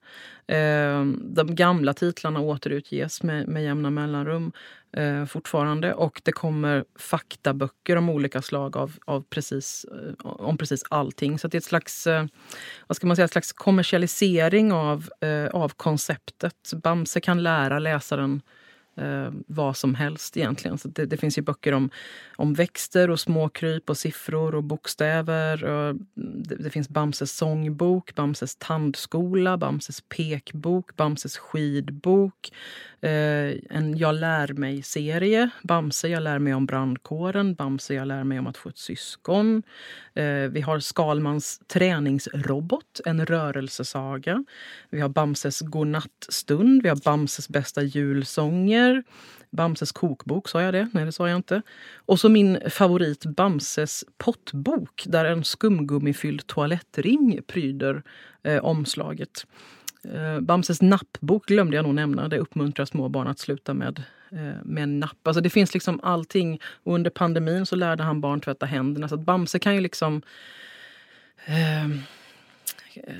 Eh, 0.51 1.05
de 1.15 1.55
gamla 1.55 1.93
titlarna 1.93 2.39
återutges 2.39 3.23
med, 3.23 3.47
med 3.47 3.63
jämna 3.63 3.89
mellanrum 3.89 4.51
eh, 4.97 5.25
fortfarande. 5.25 5.93
Och 5.93 6.21
det 6.23 6.31
kommer 6.31 6.85
faktaböcker 6.99 7.95
om 7.95 8.09
olika 8.09 8.41
slag 8.41 8.77
av, 8.77 8.97
av 9.05 9.21
precis, 9.29 9.85
eh, 9.85 10.25
om 10.25 10.57
precis 10.57 10.83
allting. 10.89 11.39
Så 11.39 11.47
det 11.47 11.55
är 11.55 11.59
ett 11.59 11.63
slags, 11.63 12.07
eh, 12.07 12.25
vad 12.87 12.95
ska 12.95 13.07
man 13.07 13.15
säga, 13.15 13.25
ett 13.25 13.31
slags 13.31 13.53
kommersialisering 13.53 14.71
av, 14.71 15.09
eh, 15.21 15.47
av 15.47 15.69
konceptet. 15.69 16.73
Bamse 16.83 17.19
kan 17.19 17.43
lära 17.43 17.79
läsaren 17.79 18.41
eh, 19.01 19.31
vad 19.47 19.77
som 19.77 19.95
helst 19.95 20.37
egentligen. 20.37 20.77
Så 20.77 20.87
det, 20.87 21.05
det, 21.05 21.17
finns 21.17 21.37
ju 21.37 21.41
böcker 21.41 21.73
om, 21.73 21.89
om 22.35 22.53
växter 22.53 23.09
och 23.09 23.19
småkryp 23.19 23.89
och 23.89 23.97
siffror 23.97 24.55
och 24.55 24.63
bokstäver. 24.63 25.63
Och 25.63 25.95
det, 26.15 26.55
det, 26.55 26.69
finns 26.69 26.89
Bamses 26.89 27.37
sångbok, 27.37 28.15
Bamses 28.15 28.55
tandskola, 28.55 29.57
Bamses 29.57 30.01
pekbok, 30.01 30.95
Bamses 30.95 31.37
skidbok. 31.37 32.51
Eh, 33.01 33.53
en 33.69 33.97
Jag 33.97 34.15
lär 34.15 34.53
mig-serie. 34.53 35.49
Bamse, 35.63 36.07
jag 36.07 36.23
lär 36.23 36.39
mig 36.39 36.53
om 36.53 36.65
brandkåren. 36.65 37.53
Bamse, 37.53 37.93
jag 37.93 38.07
lär 38.07 38.23
mig 38.23 38.39
om 38.39 38.47
att 38.47 38.57
få 38.57 38.69
ett 38.69 38.77
syskon. 38.77 39.63
Eh, 40.13 40.25
vi 40.25 40.61
har 40.61 40.79
Skalmans 40.79 41.59
träningsrobot, 41.67 43.01
en 43.05 43.25
rörelsesaga. 43.25 44.43
Vi 44.89 45.01
har 45.01 45.09
Bamses 45.09 45.61
godnattstund. 45.61 46.83
Vi 46.83 46.89
har 46.89 46.95
Bamses 46.95 47.49
bästa 47.49 47.81
julsånger. 47.81 48.90
Bamses 49.51 49.91
kokbok, 49.91 50.49
sa 50.49 50.61
jag 50.61 50.73
det? 50.73 50.89
Nej, 50.93 51.05
det 51.05 51.11
sa 51.11 51.29
jag 51.29 51.35
inte. 51.35 51.61
Och 52.05 52.19
så 52.19 52.29
min 52.29 52.59
favorit 52.69 53.25
Bamses 53.25 54.05
pottbok 54.17 55.03
där 55.07 55.25
en 55.25 55.43
skumgummifylld 55.43 56.47
toalettring 56.47 57.39
pryder 57.47 58.03
eh, 58.43 58.65
omslaget. 58.65 59.45
Eh, 60.03 60.39
Bamses 60.39 60.81
nappbok 60.81 61.45
glömde 61.45 61.75
jag 61.75 61.83
nog 61.83 61.95
nämna. 61.95 62.27
Det 62.27 62.37
uppmuntrar 62.37 62.85
små 62.85 63.09
barn 63.09 63.27
att 63.27 63.39
sluta 63.39 63.73
med, 63.73 64.03
eh, 64.31 64.63
med 64.63 64.89
napp. 64.89 65.27
Alltså 65.27 65.41
det 65.41 65.49
finns 65.49 65.73
liksom 65.73 65.99
allting. 66.03 66.59
Och 66.83 66.95
under 66.95 67.09
pandemin 67.09 67.65
så 67.65 67.75
lärde 67.75 68.03
han 68.03 68.21
barn 68.21 68.41
tvätta 68.41 68.65
händerna. 68.65 69.07
Så 69.07 69.15
att 69.15 69.21
Bamse 69.21 69.59
kan 69.59 69.75
ju 69.75 69.81
liksom... 69.81 70.21
Eh, 71.45 71.87
Eh, 72.97 73.13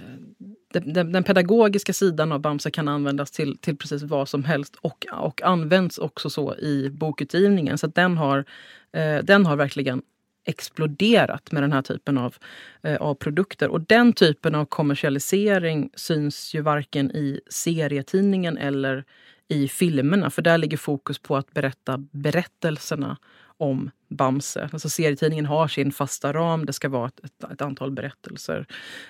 den, 0.74 1.12
den, 1.12 1.24
pedagogiska 1.24 1.94
sidan 1.94 2.32
av 2.32 2.40
Bamse 2.40 2.72
kan 2.72 2.88
användas 2.88 3.32
till, 3.32 3.58
till 3.58 3.78
precis 3.78 4.04
vad 4.04 4.30
som 4.30 4.44
helst 4.44 4.76
och, 4.76 5.06
och 5.12 5.42
används 5.42 5.98
också 5.98 6.30
så 6.30 6.56
i 6.56 6.90
bokutgivningen. 6.90 7.78
Så 7.78 7.88
den 7.88 8.18
har, 8.18 8.46
eh, 8.94 9.18
den 9.24 9.46
har 9.46 9.56
verkligen 9.56 10.02
exploderat 10.46 11.52
med 11.52 11.64
den 11.64 11.72
här 11.72 11.82
typen 11.82 12.18
av, 12.18 12.36
eh, 12.84 12.96
av 12.96 13.16
produkter. 13.16 13.70
Och 13.70 13.82
den 13.82 14.14
typen 14.14 14.56
av 14.56 14.66
kommersialisering 14.66 15.90
syns 15.96 16.54
ju 16.54 16.62
varken 16.62 17.12
i 17.12 17.40
serietidningen 17.50 18.58
eller 18.58 19.06
i 19.48 19.68
filmerna. 19.68 20.30
För 20.30 20.42
där 20.42 20.58
ligger 20.58 20.78
fokus 20.78 21.20
på 21.20 21.36
att 21.36 21.54
berätta 21.54 21.98
berättelserna 21.98 23.18
om 23.58 23.92
Bamse. 24.12 24.70
Alltså 24.74 24.90
serietidningen 24.90 25.46
har 25.46 25.68
sin 25.68 25.92
fasta 25.92 26.34
ram, 26.34 26.66
det 26.66 26.74
ska 26.74 26.90
vara 26.90 27.08
ett, 27.08 27.20
ett, 27.24 27.52
ett 27.52 27.62
antal 27.62 27.92
berättelser. 27.92 28.66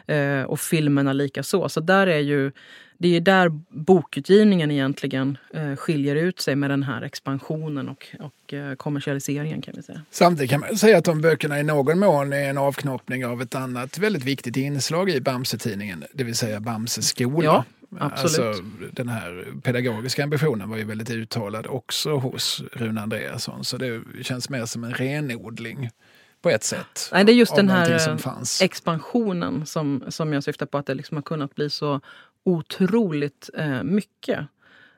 Eh, 0.08 0.42
och 0.42 0.60
filmerna 0.60 1.14
lika 1.14 1.44
så. 1.44 1.70
Så 1.70 1.80
där 1.80 2.08
är 2.08 2.20
ju, 2.20 2.52
det 2.98 3.16
är 3.16 3.22
där 3.22 3.50
bokutgivningen 3.70 4.72
egentligen 4.72 5.38
eh, 5.54 5.76
skiljer 5.76 6.16
ut 6.16 6.40
sig 6.40 6.56
med 6.56 6.70
den 6.70 6.84
här 6.84 7.02
expansionen 7.02 7.90
och, 7.90 8.08
och 8.20 8.54
eh, 8.54 8.76
kommersialiseringen 8.76 9.62
kan 9.62 9.74
vi 9.78 9.84
säga. 9.84 10.02
Samtidigt 10.12 10.52
kan 10.52 10.60
man 10.60 10.78
säga 10.78 10.98
att 10.98 11.06
de 11.06 11.22
böckerna 11.22 11.60
i 11.60 11.64
någon 11.64 12.00
mån 12.00 12.34
är 12.34 12.50
en 12.50 12.58
avknoppning 12.58 13.26
av 13.26 13.42
ett 13.42 13.56
annat 13.56 13.98
väldigt 13.98 14.24
viktigt 14.24 14.58
inslag 14.58 15.10
i 15.10 15.22
Bamse-tidningen, 15.22 16.04
det 16.14 16.24
vill 16.24 16.36
säga 16.36 16.60
Bamses 16.60 17.08
skola. 17.08 17.46
Ja, 17.46 17.66
Absolut. 18.00 18.48
Alltså, 18.48 18.64
den 18.92 19.10
här 19.10 19.46
pedagogiska 19.64 20.24
ambitionen 20.24 20.70
var 20.70 20.78
ju 20.78 20.84
väldigt 20.84 21.10
uttalad 21.10 21.68
också 21.68 22.18
hos 22.18 22.64
Rune 22.74 23.02
Andreasson. 23.02 23.64
Så 23.64 23.78
det 23.78 24.04
känns 24.22 24.50
mer 24.50 24.66
som 24.66 24.84
en 24.84 24.94
renodling 24.94 25.90
på 26.42 26.50
ett 26.50 26.64
sätt. 26.64 27.10
Nej, 27.12 27.26
det 27.26 27.32
är 27.32 27.34
just 27.34 27.56
den 27.56 27.70
här 27.70 28.18
expansionen 28.62 29.66
som, 29.66 30.04
som 30.08 30.34
jag 30.34 30.44
syftar 30.44 30.66
på. 30.66 30.78
Att 30.78 30.86
det 30.86 30.94
liksom 30.94 31.18
har 31.18 31.22
kunnat 31.22 31.56
bli 31.56 31.70
så 31.70 32.02
otroligt 32.44 33.50
eh, 33.54 33.84
mycket. 33.84 34.48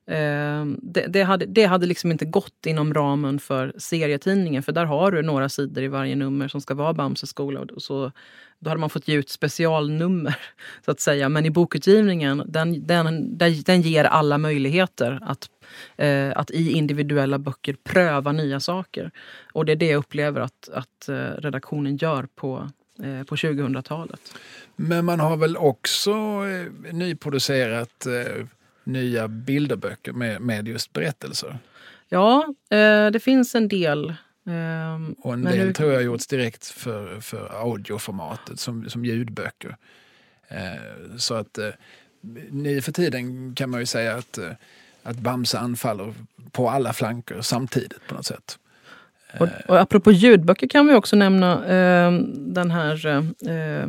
Ehm, 0.06 0.80
det, 0.82 1.08
det, 1.08 1.24
hade, 1.24 1.45
det 1.45 1.66
hade 1.66 1.86
liksom 1.86 2.12
inte 2.12 2.26
gått 2.26 2.66
inom 2.66 2.93
ramen 2.93 3.39
för 3.39 3.74
serietidningen 3.78 4.64
för 4.64 4.72
där 4.72 4.86
har 4.86 5.12
du 5.12 5.22
några 5.22 5.49
sidor 5.49 5.84
i 5.84 5.88
varje 5.88 6.16
nummer 6.16 6.47
som 6.47 6.62
ska 6.62 6.74
vara 6.74 6.93
Bamses 6.93 7.30
skola. 7.30 7.62
Och 7.76 7.82
så, 7.82 8.12
då 8.60 8.70
hade 8.70 8.80
man 8.80 8.89
fått 8.89 9.08
ge 9.08 9.16
ut 9.16 9.30
specialnummer, 9.30 10.36
så 10.86 10.91
att 10.91 10.99
säga. 10.99 11.30
Men 11.30 11.45
i 11.45 11.49
bokutgivningen, 11.49 12.43
den, 12.47 12.88
den, 12.88 13.38
den 13.66 13.82
ger 13.82 14.04
alla 14.04 14.38
möjligheter 14.38 15.20
att, 15.22 15.49
eh, 15.97 16.32
att 16.36 16.51
i 16.51 16.72
individuella 16.72 17.39
böcker 17.39 17.76
pröva 17.84 18.32
nya 18.32 18.60
saker. 18.60 19.12
Och 19.54 19.66
det 19.66 19.72
är 19.72 19.76
det 19.76 19.88
jag 19.88 19.99
upplever 19.99 20.41
att, 20.41 20.70
att 20.74 21.10
eh, 21.10 21.16
redaktionen 21.16 21.97
gör 21.97 22.28
på, 22.36 22.70
eh, 23.04 23.24
på 23.24 23.36
2000-talet. 23.36 24.22
Men 24.76 25.06
man 25.06 25.20
har 25.20 25.38
väl 25.38 25.58
också 25.58 26.12
eh, 26.12 26.93
nyproducerat 26.93 28.06
eh, 28.06 28.45
nya 28.84 29.28
bilderböcker 29.28 30.12
med, 30.12 30.42
med 30.42 30.68
just 30.68 30.94
berättelser? 30.94 31.58
Ja, 32.10 32.54
eh, 32.70 33.12
det 33.12 33.24
finns 33.24 33.56
en 33.56 33.68
del. 33.68 34.14
Ehm, 34.48 35.14
och 35.14 35.34
en 35.34 35.42
del 35.42 35.58
hur... 35.58 35.74
tror 35.74 35.94
jag 35.94 36.04
gjorts 36.04 36.28
direkt 36.28 36.66
för, 36.66 37.20
för 37.20 37.62
audioformatet 37.62 38.60
som, 38.60 38.90
som 38.90 39.06
ljudböcker. 39.06 39.78
Eh, 40.48 41.18
så 41.18 41.34
att 41.34 41.58
eh, 41.58 41.70
nu 42.52 42.82
för 42.82 42.92
tiden 42.92 43.56
kan 43.56 43.70
man 43.70 43.80
ju 43.80 43.86
säga 43.86 44.16
att, 44.16 44.40
att 45.04 45.18
Bamse 45.18 45.60
anfaller 45.60 46.14
på 46.52 46.70
alla 46.70 46.94
flanker 46.94 47.42
samtidigt 47.42 48.08
på 48.08 48.16
något 48.16 48.26
sätt. 48.26 48.60
Och, 49.40 49.48
och 49.68 49.82
apropå 49.82 50.12
ljudböcker 50.12 50.68
kan 50.68 50.88
vi 50.88 50.94
också 50.94 51.16
nämna 51.16 51.66
eh, 51.66 52.12
den 52.36 52.72
här 52.72 53.06
eh, 53.48 53.88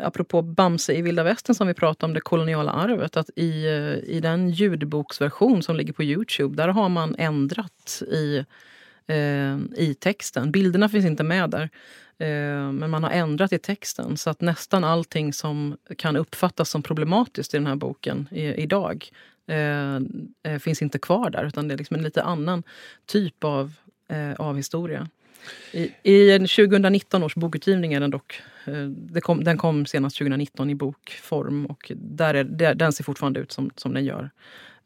apropå 0.00 0.42
Bamse 0.42 0.94
i 0.94 1.02
vilda 1.02 1.22
västern 1.22 1.54
som 1.54 1.66
vi 1.66 1.74
pratade 1.74 2.10
om, 2.10 2.14
det 2.14 2.20
koloniala 2.20 2.72
arvet, 2.72 3.16
att 3.16 3.30
i, 3.36 3.66
eh, 3.66 4.14
i 4.14 4.20
den 4.22 4.50
ljudboksversion 4.50 5.62
som 5.62 5.76
ligger 5.76 5.92
på 5.92 6.02
Youtube, 6.02 6.56
där 6.56 6.68
har 6.68 6.88
man 6.88 7.14
ändrat 7.18 8.02
i, 8.12 8.44
eh, 9.06 9.56
i 9.76 9.96
texten. 10.00 10.50
Bilderna 10.52 10.88
finns 10.88 11.06
inte 11.06 11.24
med 11.24 11.50
där. 11.50 11.70
Eh, 12.18 12.72
men 12.72 12.90
man 12.90 13.04
har 13.04 13.10
ändrat 13.10 13.52
i 13.52 13.58
texten 13.58 14.16
så 14.16 14.30
att 14.30 14.40
nästan 14.40 14.84
allting 14.84 15.32
som 15.32 15.76
kan 15.98 16.16
uppfattas 16.16 16.70
som 16.70 16.82
problematiskt 16.82 17.54
i 17.54 17.56
den 17.56 17.66
här 17.66 17.76
boken 17.76 18.28
i, 18.30 18.42
idag 18.46 19.08
eh, 19.46 19.96
eh 20.52 20.58
finns 20.58 20.82
inte 20.82 20.98
kvar 20.98 21.30
där. 21.30 21.44
Utan 21.44 21.68
det 21.68 21.74
är 21.74 21.78
liksom 21.78 21.96
en 21.96 22.02
lite 22.02 22.22
annan 22.22 22.62
typ 23.06 23.44
av, 23.44 23.72
eh, 24.08 24.32
av 24.32 24.56
historia. 24.56 25.08
I, 25.72 25.92
I 26.02 26.38
2019 26.38 27.22
års 27.22 27.34
bokutgivning 27.34 27.92
är 27.92 28.00
den 28.00 28.10
dock 28.10 28.40
eh, 28.64 29.20
kom, 29.20 29.44
den 29.44 29.58
kom 29.58 29.86
senast 29.86 30.18
2019 30.18 30.70
i 30.70 30.74
bokform 30.74 31.66
och 31.66 31.92
där 31.94 32.34
är, 32.34 32.44
där, 32.44 32.74
den 32.74 32.92
ser 32.92 33.04
fortfarande 33.04 33.40
ut 33.40 33.52
som, 33.52 33.70
som 33.76 33.94
den 33.94 34.04
gör 34.04 34.30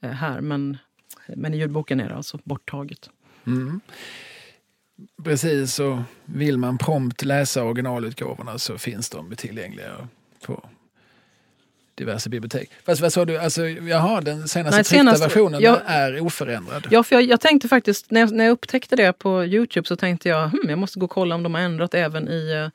eh, 0.01 0.11
här. 0.11 0.41
Men, 0.41 0.79
men 1.27 1.55
i 1.55 1.59
ljudboken 1.59 2.01
är 2.01 2.09
det 2.09 2.15
alltså 2.15 2.39
borttaget. 2.45 3.11
Mm. 3.47 3.81
Precis, 5.25 5.79
och 5.79 5.99
vill 6.25 6.59
man 6.59 6.79
prompt 6.79 7.25
läsa 7.25 7.65
originalutgåvorna 7.65 8.59
så 8.59 8.79
finns 8.79 9.11
de 9.11 9.37
tillgängliga 9.37 10.09
på 10.47 10.69
diverse 12.01 12.31
bibliotek. 12.31 12.71
Fast 12.85 13.01
vad 13.01 13.13
sa 13.13 13.25
du, 13.25 13.39
alltså, 13.39 13.69
jaha, 13.69 14.21
den 14.21 14.49
senaste 14.49 14.77
Nej, 14.77 14.85
tryckta 14.85 15.29
versionen 15.29 15.61
jag, 15.61 15.81
är 15.87 16.21
oförändrad? 16.21 16.87
Ja, 16.91 17.03
för 17.03 17.17
jag, 17.17 17.25
jag, 17.25 17.41
tänkte 17.41 17.69
faktiskt, 17.69 18.11
när 18.11 18.21
jag, 18.21 18.33
när 18.33 18.45
jag 18.45 18.53
upptäckte 18.53 18.97
det 18.97 19.13
på 19.13 19.45
Youtube 19.45 19.89
så 19.89 19.97
tänkte 19.97 20.29
jag, 20.29 20.49
hm, 20.49 20.69
jag 20.69 20.79
måste 20.79 20.99
gå 20.99 21.05
och 21.05 21.11
kolla 21.11 21.35
om 21.35 21.43
de 21.43 21.55
har 21.55 21.61
ändrat 21.61 21.95
även 21.95 22.29
i 22.29 22.53
eh, 22.53 22.69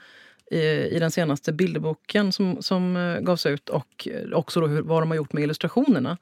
i, 0.51 0.59
i 0.95 0.99
den 0.99 1.11
senaste 1.11 1.53
bilderboken 1.53 2.32
som, 2.32 2.61
som 2.61 2.95
uh, 2.95 3.19
gavs 3.19 3.45
ut 3.45 3.69
och 3.69 4.07
också 4.34 4.61
då 4.61 4.67
hur, 4.67 4.82
vad 4.82 5.01
de 5.01 5.09
har 5.09 5.15
gjort 5.15 5.34
med 5.34 5.43
illustrationerna. 5.43 6.17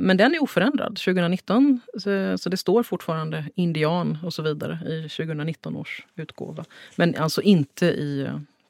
Men 0.00 0.16
den 0.16 0.34
är 0.34 0.42
oförändrad 0.42 0.96
2019, 0.96 1.80
så, 1.98 2.38
så, 2.38 2.48
det 2.48 2.56
står 2.56 2.82
fortfarande 2.82 3.44
indian 3.54 4.18
och 4.24 4.34
så 4.34 4.42
vidare 4.42 4.78
i 4.86 5.08
2019 5.08 5.76
års 5.76 6.06
utgåva. 6.16 6.64
Men 6.96 7.16
alltså 7.16 7.42
inte 7.42 7.86
i, 7.86 8.28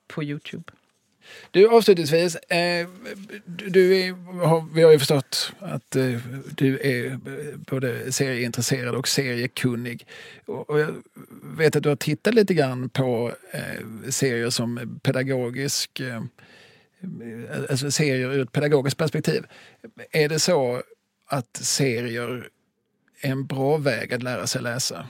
på 0.09 0.25
Youtube. 0.25 0.73
Du, 1.51 1.68
avslutningsvis, 1.68 2.37
eh, 2.37 2.89
du 3.47 4.01
är, 4.01 4.75
vi 4.75 4.83
har 4.83 4.93
ju 4.93 4.99
förstått 4.99 5.53
att 5.59 5.97
eh, 5.97 6.18
du 6.57 6.79
är 6.79 7.07
eh, 7.07 7.18
både 7.57 8.12
serieintresserad 8.12 8.95
och 8.95 9.09
seriekunnig. 9.09 10.07
Och, 10.47 10.70
och 10.70 10.81
jag 10.81 10.95
vet 11.43 11.77
att 11.77 11.83
du 11.83 11.89
har 11.89 11.97
tittat 11.97 12.35
lite 12.35 12.55
grann 12.55 12.89
på 12.89 13.33
eh, 13.51 14.11
serier 14.11 14.51
som 14.51 15.01
pedagogisk, 15.03 16.01
eh, 16.01 16.16
eh 16.16 16.23
alltså 17.70 17.91
serier 17.91 18.33
ur 18.33 18.43
ett 18.43 18.53
pedagogiskt 18.53 18.99
perspektiv. 18.99 19.45
Är 20.11 20.29
det 20.29 20.39
så 20.39 20.83
att 21.27 21.57
serier 21.57 22.49
är 23.20 23.31
en 23.31 23.47
bra 23.47 23.77
väg 23.77 24.14
att 24.14 24.23
lära 24.23 24.47
sig 24.47 24.62
läsa? 24.62 25.07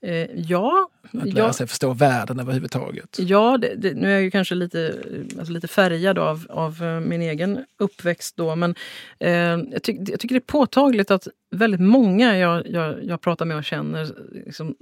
Eh, 0.00 0.26
ja. 0.34 0.90
Att 1.02 1.32
lära 1.34 1.46
ja, 1.46 1.52
sig 1.52 1.66
förstå 1.66 1.92
världen 1.92 2.40
överhuvudtaget. 2.40 3.16
Ja, 3.18 3.58
det, 3.58 3.74
det, 3.74 3.94
nu 3.94 4.08
är 4.08 4.12
jag 4.12 4.22
ju 4.22 4.30
kanske 4.30 4.54
lite, 4.54 4.94
alltså 5.38 5.52
lite 5.52 5.68
färgad 5.68 6.18
av, 6.18 6.46
av 6.48 6.82
eh, 6.82 7.00
min 7.00 7.22
egen 7.22 7.64
uppväxt 7.78 8.36
då. 8.36 8.56
Men 8.56 8.74
eh, 9.18 9.30
jag, 9.30 9.82
ty, 9.82 9.98
jag, 10.06 10.20
tycker 10.20 10.34
det 10.34 10.38
är 10.38 10.40
påtagligt 10.40 11.10
att 11.10 11.28
väldigt 11.50 11.80
många 11.80 12.38
jag, 12.38 12.66
jag, 12.70 13.04
jag 13.04 13.20
pratar 13.20 13.44
med 13.44 13.56
och 13.56 13.64
känner, 13.64 14.08
liksom, 14.44 14.74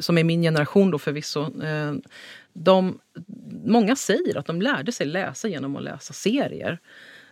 som 0.00 0.18
är 0.18 0.24
min 0.24 0.42
generation 0.42 0.90
då 0.90 0.98
förvisso, 0.98 1.62
eh, 1.62 1.94
de, 2.52 2.98
många 3.64 3.96
säger 3.96 4.38
att 4.38 4.46
de 4.46 4.62
lärde 4.62 4.92
sig 4.92 5.06
läsa 5.06 5.48
genom 5.48 5.76
att 5.76 5.82
läsa 5.82 6.12
serier. 6.12 6.78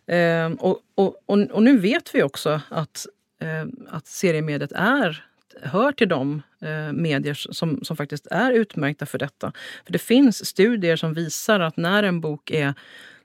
Eh, 0.07 0.53
och, 0.53 0.79
och, 0.95 1.17
och, 1.27 1.51
och, 1.51 1.63
nu 1.63 1.79
vet 1.79 2.15
vi 2.15 2.23
också 2.23 2.61
att, 2.69 3.07
eh, 3.43 3.69
att 3.89 4.07
seriemediet 4.07 4.73
är 4.75 5.25
hör 5.63 5.93
till 5.93 6.09
de 6.09 6.43
eh, 6.61 6.93
medier 6.93 7.35
som, 7.35 7.85
som 7.85 7.97
faktiskt 7.97 8.27
är 8.27 8.53
utmärkta 8.53 9.07
för 9.07 9.19
detta. 9.19 9.53
För 9.85 9.93
Det 9.93 9.99
finns 9.99 10.47
studier 10.47 10.97
som 10.97 11.15
visar 11.15 11.61
att 11.61 11.77
när 11.77 12.03
en 12.03 12.21
bok 12.21 12.51
är 12.51 12.75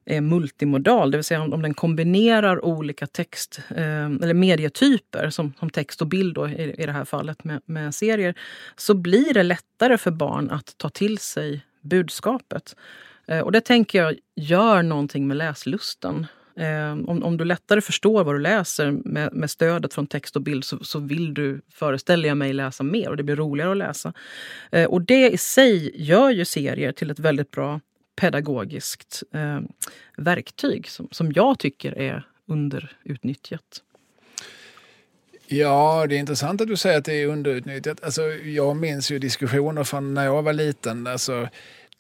är 0.10 0.22
multimodal, 0.22 1.12
det 1.12 1.18
vill 1.18 1.24
säga 1.24 1.42
om 1.42 1.62
den 1.62 1.74
kombinerar 1.74 2.66
olika 2.66 3.08
text 3.08 3.60
eh, 3.70 4.06
eller 4.06 4.34
medietyper 4.34 5.30
som, 5.30 5.54
som 5.60 5.70
text 5.70 6.02
och 6.02 6.08
bild 6.08 6.36
då, 6.36 6.48
i, 6.50 6.76
i 6.78 6.86
det 6.86 6.92
här 6.92 7.06
fallet 7.06 7.44
med, 7.44 7.62
med 7.66 7.96
serier, 7.96 8.36
så 8.76 8.94
blir 8.94 9.34
det 9.34 9.44
lättare 9.44 9.98
för 9.98 10.12
barn 10.12 10.52
att 10.52 10.78
ta 10.78 10.90
till 10.90 11.18
sig 11.18 11.66
budskapet. 11.82 12.76
Eh, 13.28 13.40
och 13.40 13.52
det 13.52 13.62
tänker 13.62 14.04
jag 14.04 14.16
gör 14.36 14.84
någonting 14.84 15.28
med 15.28 15.38
läslusten. 15.38 16.28
Eh, 16.58 16.92
om, 16.92 17.24
om 17.24 17.38
du 17.38 17.46
lättare 17.46 17.82
förstår 17.82 18.24
vad 18.24 18.36
du 18.36 18.40
läser 18.40 18.92
med, 18.92 19.34
med 19.34 19.50
stödet 19.50 19.94
från 19.94 20.08
text 20.08 20.36
och 20.36 20.42
bild 20.42 20.66
så, 20.66 20.84
så 20.84 21.00
vill 21.00 21.34
du, 21.34 21.62
föreställer 21.72 22.28
jag 22.28 22.38
mig, 22.38 22.54
läsa 22.54 22.84
mer 22.84 23.10
och 23.10 23.18
det 23.18 23.24
blir 23.24 23.36
roligare 23.36 23.72
att 23.72 23.78
läsa. 23.78 24.14
Eh, 24.72 24.86
och 24.86 25.02
det 25.02 25.30
i 25.30 25.38
sig 25.38 25.92
gör 26.04 26.30
ju 26.30 26.46
serier 26.46 26.92
till 26.92 27.12
ett 27.12 27.20
väldigt 27.20 27.52
bra 27.52 27.80
pedagogiskt 28.16 29.24
eh, 29.34 29.60
verktyg 30.18 30.88
som, 30.88 31.08
som 31.12 31.32
jag 31.32 31.60
tycker 31.60 31.98
är 31.98 32.28
underutnyttjat. 32.48 33.84
Ja, 35.50 36.06
det 36.10 36.16
är 36.16 36.20
intressant 36.20 36.62
att 36.62 36.68
du 36.68 36.78
säger 36.78 36.98
att 36.98 37.06
det 37.06 37.14
är 37.14 37.28
underutnyttjat. 37.28 38.04
Alltså, 38.04 38.22
jag 38.32 38.76
minns 38.76 39.12
ju 39.12 39.20
diskussioner 39.20 39.84
från 39.84 40.14
när 40.14 40.26
jag 40.26 40.44
var 40.44 40.54
liten. 40.54 41.08
Alltså, 41.08 41.48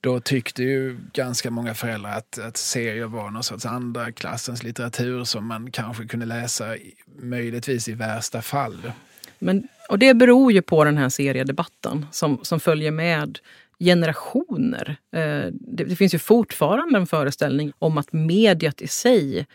då 0.02 0.20
tyckte 0.20 0.64
ju 0.64 0.98
ganska 1.14 1.52
många 1.52 1.74
föräldrar 1.74 2.12
att, 2.12 2.40
att 2.40 2.58
serier 2.58 3.06
var 3.06 3.30
någon 3.30 3.44
sorts 3.44 3.66
andra 3.66 4.12
klassens 4.12 4.64
litteratur 4.64 5.24
som 5.24 5.48
man 5.48 5.72
kanske 5.72 6.06
kunde 6.06 6.26
läsa 6.26 6.76
möjligtvis 7.22 7.88
i 7.88 7.94
värsta 7.94 8.42
fall. 8.42 8.92
Men, 9.40 9.68
och 9.90 10.00
det 10.00 10.14
beror 10.14 10.52
ju 10.52 10.62
på 10.62 10.84
den 10.84 10.98
här 10.98 11.10
seriedebatten 11.10 12.06
som, 12.12 12.40
som 12.42 12.60
följer 12.60 12.92
med 12.92 13.40
generationer. 13.80 14.98
Eh, 15.16 15.52
det, 15.52 15.84
det, 15.84 15.96
finns 15.96 16.14
ju 16.14 16.20
fortfarande 16.20 17.00
en 17.00 17.08
föreställning 17.08 17.74
om 17.80 17.98
att 17.98 18.14
mediet 18.14 18.82
i 18.82 18.88
sig 18.88 19.48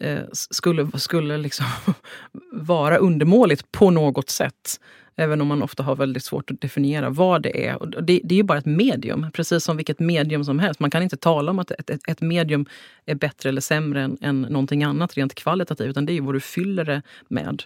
eh, 0.00 0.22
skulle, 0.32 0.90
skulle 0.98 1.36
liksom 1.36 1.66
vara 2.52 2.96
undermåligt 2.96 3.72
på 3.72 3.90
något 3.90 4.30
sätt. 4.30 4.80
Även 5.20 5.40
om 5.40 5.48
man 5.48 5.62
ofta 5.62 5.82
har 5.82 5.96
väldigt 5.96 6.24
svårt 6.24 6.50
att 6.50 6.60
definiera 6.60 7.10
vad 7.10 7.42
det 7.42 7.66
är. 7.66 7.82
Och 7.82 7.90
det, 7.90 8.20
det 8.24 8.34
är 8.34 8.36
ju 8.36 8.42
bara 8.42 8.58
ett 8.58 8.66
medium, 8.66 9.26
precis 9.32 9.64
som 9.64 9.76
vilket 9.76 9.98
medium 9.98 10.44
som 10.44 10.58
helst. 10.58 10.80
Man 10.80 10.90
kan 10.90 11.02
inte 11.02 11.16
tala 11.16 11.50
om 11.50 11.58
att 11.58 11.70
ett, 11.70 11.90
ett, 11.90 12.00
ett 12.08 12.20
medium 12.20 12.66
är 13.06 13.14
bättre 13.14 13.48
eller 13.48 13.60
sämre 13.60 14.02
än, 14.02 14.18
än 14.20 14.42
någonting 14.42 14.84
annat 14.84 15.16
rent 15.16 15.34
kvalitativt. 15.34 15.88
Utan 15.88 16.06
det 16.06 16.12
är 16.12 16.20
vad 16.20 16.34
du 16.34 16.40
fyller 16.40 16.84
det 16.84 17.02
med 17.28 17.62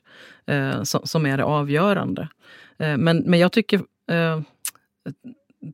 eh, 0.46 0.82
som, 0.82 1.06
som, 1.06 1.26
är 1.26 1.36
det 1.36 1.44
avgörande. 1.44 2.28
Eh, 2.78 2.96
men, 2.96 3.18
men 3.18 3.38
jag 3.38 3.52
tycker 3.52 3.80
eh, 4.10 4.40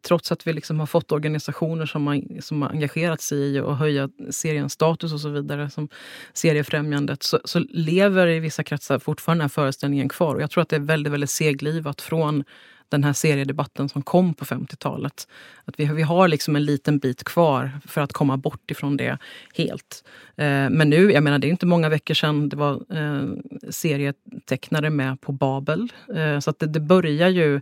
trots 0.03 0.32
att 0.32 0.47
vi 0.47 0.53
liksom 0.53 0.80
har 0.80 0.86
fått 0.86 1.12
organisationer 1.12 1.86
som 1.86 2.07
har, 2.07 2.41
som 2.41 2.62
har 2.62 2.68
engagerat 2.68 3.20
sig 3.20 3.38
i 3.38 3.59
att 3.59 3.78
höja 3.78 4.09
seriens 4.30 4.72
status 4.72 5.12
och 5.12 5.20
så 5.20 5.28
vidare, 5.28 5.70
som 5.70 5.88
Seriefrämjandet, 6.32 7.22
så, 7.22 7.41
så 7.45 7.59
lever 7.59 8.26
i 8.26 8.41
vissa 8.41 8.62
kretsar 8.62 8.99
fortfarande 8.99 9.41
den 9.43 9.45
här 9.45 9.49
föreställningen 9.49 10.09
kvar. 10.09 10.34
Och 10.34 10.43
jag 10.43 10.51
tror 10.51 10.62
att 10.62 10.68
det 10.68 10.76
är 10.76 10.80
väldigt, 10.80 11.12
väldigt 11.12 11.30
seglivat 11.30 12.01
från 12.01 12.45
den 12.91 13.05
här 13.05 13.12
seriedebatten 13.12 13.88
som 13.88 14.03
kom 14.03 14.34
på 14.34 14.45
50-talet. 14.45 15.28
Att 15.64 15.80
vi, 15.80 15.84
vi 15.84 16.03
har 16.03 16.28
liksom 16.28 16.57
en 16.57 16.64
liten 16.64 16.99
bit 16.99 17.24
kvar 17.24 17.70
för 17.86 18.01
att 18.01 18.12
komma 18.12 18.36
bort 18.36 18.70
ifrån 18.70 18.97
det 18.97 19.18
helt. 19.55 20.05
Eh, 20.36 20.70
men 20.70 20.91
nu, 20.91 21.12
jag 21.12 21.22
menar 21.22 21.38
det 21.38 21.47
är 21.47 21.51
inte 21.51 21.66
många 21.66 21.88
veckor 21.88 22.14
sedan 22.14 22.49
det 22.49 22.57
var 22.57 22.72
eh, 22.72 23.28
serietecknare 23.70 24.91
med 24.91 25.20
på 25.20 25.32
Babel. 25.32 25.93
Eh, 26.14 26.38
så 26.38 26.51
att 26.51 26.59
det, 26.59 26.66
det 26.66 26.80
börjar 26.80 27.28
ju 27.28 27.61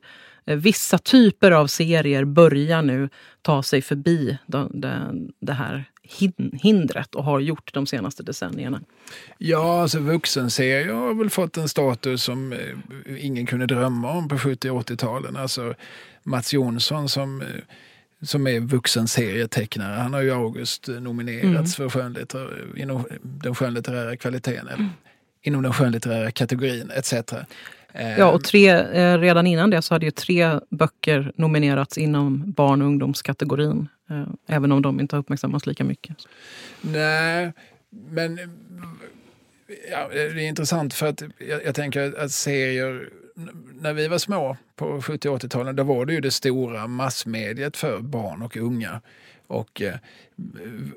vissa 0.57 0.99
typer 0.99 1.51
av 1.51 1.67
serier 1.67 2.25
börjar 2.25 2.83
nu 2.83 3.09
ta 3.43 3.63
sig 3.63 3.83
förbi 3.83 4.39
det 5.41 5.53
här 5.53 5.85
hindret 6.53 7.15
och 7.15 7.25
har 7.25 7.41
gjort 7.41 7.75
de 7.75 7.87
senaste 7.87 8.23
decennierna. 8.23 8.81
Ja, 9.39 9.83
alltså 9.83 9.99
vuxenserier 9.99 10.95
har 10.95 11.15
väl 11.15 11.31
fått 11.31 11.57
en 11.57 11.69
status 11.69 12.23
som 12.23 12.53
eh, 12.53 13.27
ingen 13.27 13.47
kunde 13.47 13.67
drömma 13.67 14.11
om 14.11 14.29
på 14.29 14.39
70 14.39 14.71
och 14.71 14.91
80-talen. 14.91 15.37
Alltså 15.37 15.75
Mats 16.23 16.53
Jonsson 16.53 17.09
som, 17.09 17.43
eh, 17.43 17.47
som 18.23 18.47
är 18.47 18.61
vuxenserietecknare, 18.61 19.95
han 19.95 20.15
har 20.15 20.21
ju 20.21 20.31
August 20.31 20.89
nominerats 20.89 21.79
mm. 21.79 21.91
för 21.91 21.99
skönlittär, 21.99 22.67
inom 22.77 23.05
den 23.23 23.55
skönlitterära 23.55 24.17
kvaliteten, 24.17 24.69
mm. 24.69 24.89
inom 25.43 25.63
den 25.63 25.73
skönlitterära 25.73 26.31
kategorin 26.31 26.91
etc. 26.91 27.13
Ja, 27.93 28.31
och 28.31 28.45
tre, 28.45 28.69
eh, 28.71 29.19
redan 29.19 29.47
innan 29.47 29.71
det 29.71 29.83
så 29.83 29.95
hade 29.95 30.07
ju 30.07 30.11
tre 30.11 30.61
böcker 30.71 31.33
nominerats 31.37 31.99
inom 31.99 32.53
barn 32.53 32.83
och 32.83 32.89
ungdomskategorin. 32.89 33.89
Eh, 34.11 34.27
även 34.47 34.73
om 34.73 34.83
de 34.83 35.01
inte 35.01 35.17
har 35.17 35.21
uppmärksammats 35.21 35.67
lika 35.67 35.85
mycket. 35.85 36.17
Nej, 36.81 37.53
men 37.91 38.39
ja, 39.91 40.09
det 40.13 40.23
är 40.23 40.39
intressant 40.39 40.95
för 40.95 41.07
att 41.07 41.23
jag, 41.49 41.65
jag 41.65 41.75
tänker 41.75 42.21
att 42.21 42.33
serier 42.33 43.09
när 43.81 43.93
vi 43.93 44.09
var 44.09 44.19
små 44.19 44.57
på 44.77 45.03
70 45.03 45.29
och 45.29 45.39
80-talen, 45.39 45.77
då 45.77 45.83
var 45.83 46.07
det 46.07 46.13
ju 46.13 46.21
det 46.21 46.31
stora 46.31 46.87
massmediet 46.87 47.77
för 47.77 47.99
barn 48.01 48.43
och 48.43 48.57
unga. 48.57 49.01
Och 49.49 49.83
eh, 49.83 49.95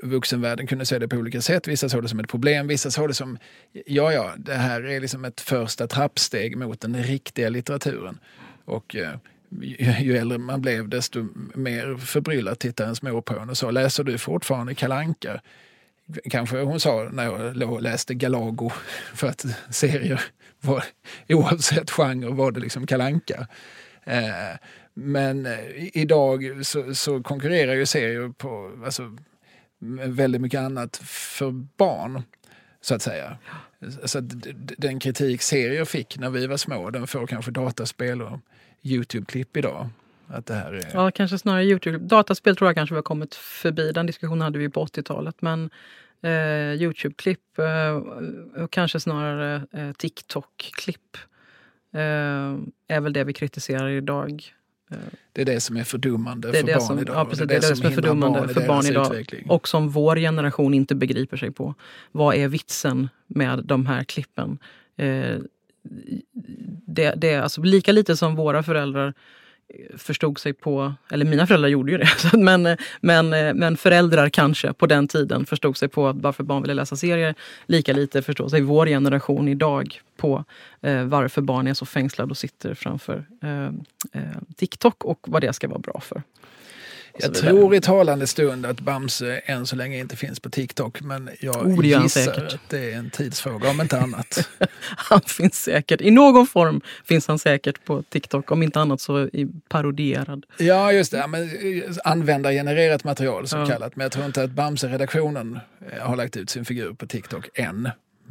vuxenvärlden 0.03 0.67
kunde 0.67 0.85
se 0.85 0.99
det 0.99 1.07
på 1.07 1.15
olika 1.15 1.41
sätt. 1.41 1.67
Vissa 1.67 1.89
såg 1.89 2.03
det 2.03 2.09
som 2.09 2.19
ett 2.19 2.29
problem, 2.29 2.67
vissa 2.67 2.91
såg 2.91 3.09
det 3.09 3.13
som, 3.13 3.37
ja 3.85 4.13
ja, 4.13 4.33
det 4.37 4.53
här 4.53 4.81
är 4.81 4.99
liksom 4.99 5.25
ett 5.25 5.41
första 5.41 5.87
trappsteg 5.87 6.57
mot 6.57 6.81
den 6.81 7.03
riktiga 7.03 7.49
litteraturen. 7.49 8.19
Och 8.65 8.95
eh, 8.95 9.15
ju, 9.61 9.91
ju 9.99 10.17
äldre 10.17 10.37
man 10.37 10.61
blev 10.61 10.89
desto 10.89 11.27
mer 11.55 11.97
förbryllad 11.97 12.59
tittade 12.59 12.87
ens 12.87 13.01
mor 13.01 13.21
på 13.21 13.39
en 13.39 13.49
och 13.49 13.57
sa, 13.57 13.71
läser 13.71 14.03
du 14.03 14.17
fortfarande 14.17 14.75
Kalanka? 14.75 15.41
Kanske 16.29 16.61
hon 16.61 16.79
sa 16.79 17.09
när 17.11 17.23
jag 17.23 17.81
läste 17.81 18.13
Galago, 18.13 18.71
för 19.13 19.27
att 19.27 19.45
serier 19.69 20.21
var, 20.61 20.83
oavsett 21.29 21.91
genre 21.91 22.29
var 22.29 22.51
det 22.51 22.59
liksom 22.59 22.87
Kalanka. 22.87 23.47
Eh, 24.03 24.55
men 24.93 25.45
eh, 25.45 25.59
idag 25.93 26.65
så, 26.65 26.95
så, 26.95 27.23
konkurrerar 27.23 27.73
ju 27.73 27.85
serier 27.85 28.29
på 28.29 28.71
alltså, 28.85 29.17
väldigt 30.05 30.41
mycket 30.41 30.59
annat 30.59 30.97
för 31.05 31.51
barn, 31.77 32.23
så 32.81 32.95
att 32.95 33.01
säga. 33.01 33.37
Så 34.05 34.17
att 34.17 34.25
den 34.77 34.99
kritik 34.99 35.41
serier 35.41 35.85
fick 35.85 36.17
när 36.17 36.29
vi 36.29 36.47
var 36.47 36.57
små, 36.57 36.89
den 36.89 37.07
får 37.07 37.27
kanske 37.27 37.51
dataspel 37.51 38.21
och 38.21 38.39
Youtube-klipp 38.81 39.57
idag. 39.57 39.89
Att 40.27 40.45
det 40.45 40.53
här 40.53 40.73
är... 40.73 40.89
Ja, 40.93 41.11
kanske 41.11 41.37
snarare 41.37 41.63
Youtube. 41.63 41.97
Dataspel 41.97 42.55
tror 42.55 42.67
jag 42.67 42.75
kanske 42.75 42.93
vi 42.93 42.97
har 42.97 43.03
kommit 43.03 43.35
förbi. 43.35 43.91
Den 43.91 44.05
diskussionen 44.05 44.41
hade 44.41 44.59
vi 44.59 44.69
på 44.69 44.85
80-talet. 44.85 45.41
Men 45.41 45.69
eh, 46.21 46.81
Youtube-klipp 46.81 47.59
eh, 47.59 48.63
och 48.63 48.71
kanske 48.71 48.99
snarare 48.99 49.61
eh, 49.71 49.91
TikTok-klipp 49.91 51.17
eh, 51.93 52.55
är 52.87 52.99
väl 52.99 53.13
det 53.13 53.23
vi 53.23 53.33
kritiserar 53.33 53.89
idag. 53.89 54.53
Det 55.33 55.41
är 55.41 55.45
det 55.45 55.59
som 55.59 55.77
är 55.77 55.83
fördummande 55.83 56.53
för 56.53 56.63
barn 56.63 56.99
idag. 56.99 57.27
Det, 57.37 57.43
är 57.43 57.47
det, 57.47 57.75
som 57.75 57.85
är 57.85 57.91
fördummande 57.91 58.47
för 58.47 58.67
barn 58.67 58.85
idag. 58.85 59.05
Utveckling. 59.05 59.49
Och 59.49 59.67
som 59.67 59.89
vår 59.89 60.15
generation 60.15 60.73
inte 60.73 60.95
begriper 60.95 61.37
sig 61.37 61.51
på. 61.51 61.75
Vad 62.11 62.35
är 62.35 62.47
vitsen 62.47 63.09
med 63.27 63.61
de 63.65 63.85
här 63.85 64.03
klippen? 64.03 64.57
Eh, 64.97 65.37
det, 66.85 67.13
det 67.17 67.29
är 67.29 67.41
alltså 67.41 67.61
lika 67.61 67.91
lite 67.91 68.17
som 68.17 68.35
våra 68.35 68.63
föräldrar 68.63 69.13
förstod 69.97 70.39
sig 70.39 70.53
på, 70.53 70.93
eller 71.11 71.25
mina 71.25 71.47
föräldrar 71.47 71.69
gjorde 71.69 71.91
ju 71.91 71.97
det, 71.97 72.07
men, 72.37 72.65
eh, 72.65 72.77
men, 73.01 73.33
eh, 73.33 73.53
men 73.53 73.77
föräldrar 73.77 74.29
kanske 74.29 74.73
på 74.73 74.85
den 74.87 75.07
tiden 75.07 75.45
förstod 75.45 75.77
sig 75.77 75.87
på 75.87 76.11
varför 76.13 76.43
barn 76.43 76.61
ville 76.61 76.73
läsa 76.73 76.95
serier. 76.95 77.35
Lika 77.65 77.93
lite 77.93 78.21
förstår 78.21 78.49
sig 78.49 78.61
vår 78.61 78.85
generation 78.85 79.47
idag 79.47 80.01
på 80.17 80.43
eh, 80.81 81.03
varför 81.03 81.41
barn 81.41 81.67
är 81.67 81.73
så 81.73 81.85
fängslade 81.85 82.31
och 82.31 82.37
sitter 82.37 82.73
framför 82.73 83.25
eh, 83.41 83.65
eh, 84.11 84.37
TikTok 84.55 85.03
och 85.03 85.19
vad 85.27 85.41
det 85.41 85.53
ska 85.53 85.67
vara 85.67 85.79
bra 85.79 86.01
för. 86.03 86.23
Jag 87.21 87.33
tror 87.33 87.75
i 87.75 87.81
talande 87.81 88.27
stund 88.27 88.65
att 88.65 88.79
Bamse 88.79 89.37
än 89.45 89.65
så 89.65 89.75
länge 89.75 89.97
inte 89.97 90.15
finns 90.15 90.39
på 90.39 90.49
TikTok. 90.49 91.01
Men 91.01 91.29
jag 91.39 91.67
oh, 91.67 91.85
gissar 91.85 92.21
säkert. 92.21 92.53
att 92.53 92.69
det 92.69 92.91
är 92.91 92.97
en 92.97 93.09
tidsfråga 93.09 93.69
om 93.69 93.81
inte 93.81 93.99
annat. 93.99 94.49
han 94.81 95.21
finns 95.21 95.63
säkert. 95.63 96.01
I 96.01 96.11
någon 96.11 96.47
form 96.47 96.81
finns 97.05 97.27
han 97.27 97.39
säkert 97.39 97.85
på 97.85 98.03
TikTok. 98.03 98.51
Om 98.51 98.63
inte 98.63 98.79
annat 98.79 99.01
så 99.01 99.29
parodierad. 99.69 100.45
Ja, 100.57 100.91
just 100.91 101.11
det. 101.11 101.27
Men 101.27 101.43
eh, 101.43 101.83
användargenererat 102.03 103.03
material 103.03 103.47
så 103.47 103.57
ja. 103.57 103.65
kallat. 103.65 103.95
Men 103.95 104.03
jag 104.03 104.11
tror 104.11 104.25
inte 104.25 104.43
att 104.43 104.51
Bamse-redaktionen 104.51 105.59
eh, 105.91 105.99
har 105.99 106.15
lagt 106.15 106.37
ut 106.37 106.49
sin 106.49 106.65
figur 106.65 106.93
på 106.93 107.07
TikTok 107.07 107.49
än. 107.53 107.89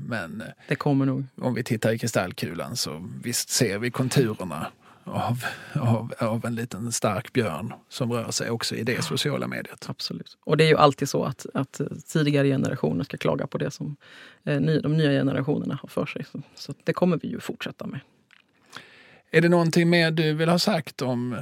Men 0.09 0.43
det 0.69 0.75
kommer 0.75 1.07
nog. 1.07 1.25
Om 1.41 1.55
vi 1.55 1.63
tittar 1.65 1.93
i 1.93 1.99
kristallkulan 1.99 2.77
så 2.77 3.09
visst 3.23 3.51
ser 3.51 3.79
vi 3.79 3.91
konturerna 3.91 4.67
av, 5.05 5.45
av, 5.75 6.13
av 6.19 6.45
en 6.45 6.55
liten 6.55 6.93
stark 6.93 7.33
björn 7.33 7.73
som 7.89 8.13
rör 8.13 8.31
sig 8.31 8.51
också 8.51 8.75
i 8.75 8.83
det 8.83 9.03
sociala 9.05 9.47
mediet. 9.47 9.87
Absolut. 9.89 10.37
Och 10.45 10.57
det 10.57 10.65
är 10.65 10.69
ju 10.69 10.77
alltid 10.77 11.09
så 11.09 11.25
att, 11.25 11.47
att 11.55 11.81
tidigare 12.07 12.49
generationer 12.49 13.05
ska 13.05 13.17
klaga 13.17 13.47
på 13.47 13.59
det 13.59 13.71
som 13.71 13.97
eh, 14.45 14.61
de 14.61 14.97
nya 14.97 15.11
generationerna 15.11 15.79
har 15.83 15.89
för 15.89 16.07
sig. 16.07 16.25
Så, 16.33 16.43
så 16.55 16.75
det 16.85 16.93
kommer 16.93 17.19
vi 17.23 17.29
ju 17.29 17.41
fortsätta 17.41 17.87
med. 17.87 18.01
Är 19.31 19.41
det 19.41 19.49
någonting 19.49 19.91
mer 19.91 20.11
du 20.11 20.33
vill 20.33 20.49
ha 20.49 20.59
sagt 20.59 21.03
om 21.03 21.37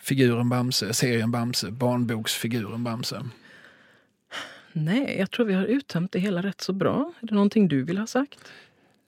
figuren 0.00 0.48
Bamse, 0.48 0.94
serien 0.94 1.30
Bamse, 1.30 1.70
barnboksfiguren 1.70 2.84
Bamse? 2.84 3.22
Nej, 4.72 5.16
jag 5.18 5.30
tror 5.30 5.46
vi 5.46 5.54
har 5.54 5.64
uttömt 5.64 6.12
det 6.12 6.18
hela 6.18 6.42
rätt 6.42 6.60
så 6.60 6.72
bra. 6.72 7.12
Är 7.20 7.26
det 7.26 7.34
någonting 7.34 7.68
du 7.68 7.82
vill 7.82 7.98
ha 7.98 8.06
sagt? 8.06 8.38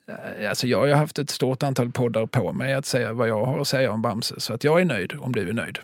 Eh, 0.08 0.48
alltså 0.48 0.66
jag 0.66 0.78
har 0.78 0.88
haft 0.88 1.18
ett 1.18 1.30
stort 1.30 1.62
antal 1.62 1.92
poddar 1.92 2.26
på 2.26 2.52
mig 2.52 2.74
att 2.74 2.86
säga 2.86 3.12
vad 3.12 3.28
jag 3.28 3.44
har 3.44 3.60
att 3.60 3.68
säga 3.68 3.92
om 3.92 4.02
Bamse. 4.02 4.40
Så 4.40 4.54
att 4.54 4.64
jag 4.64 4.80
är 4.80 4.84
nöjd 4.84 5.12
om 5.20 5.32
du 5.32 5.48
är 5.48 5.52
nöjd. 5.52 5.78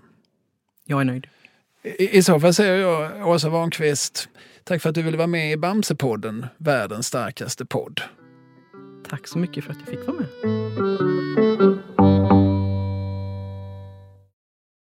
Jag 0.86 1.00
är 1.00 1.04
nöjd. 1.04 1.26
I, 1.82 2.18
i 2.18 2.22
så 2.22 2.40
fall 2.40 2.54
säger 2.54 2.76
jag 2.76 3.28
Åsa 3.28 3.48
Warnqvist, 3.48 4.28
tack 4.64 4.82
för 4.82 4.88
att 4.88 4.94
du 4.94 5.02
ville 5.02 5.16
vara 5.16 5.26
med 5.26 5.52
i 5.52 5.56
Bamsepodden, 5.56 6.46
världens 6.56 7.06
starkaste 7.06 7.66
podd. 7.66 8.00
Tack 9.08 9.28
så 9.28 9.38
mycket 9.38 9.64
för 9.64 9.72
att 9.72 9.78
jag 9.78 9.88
fick 9.88 10.06
vara 10.06 10.16
med. 10.16 11.69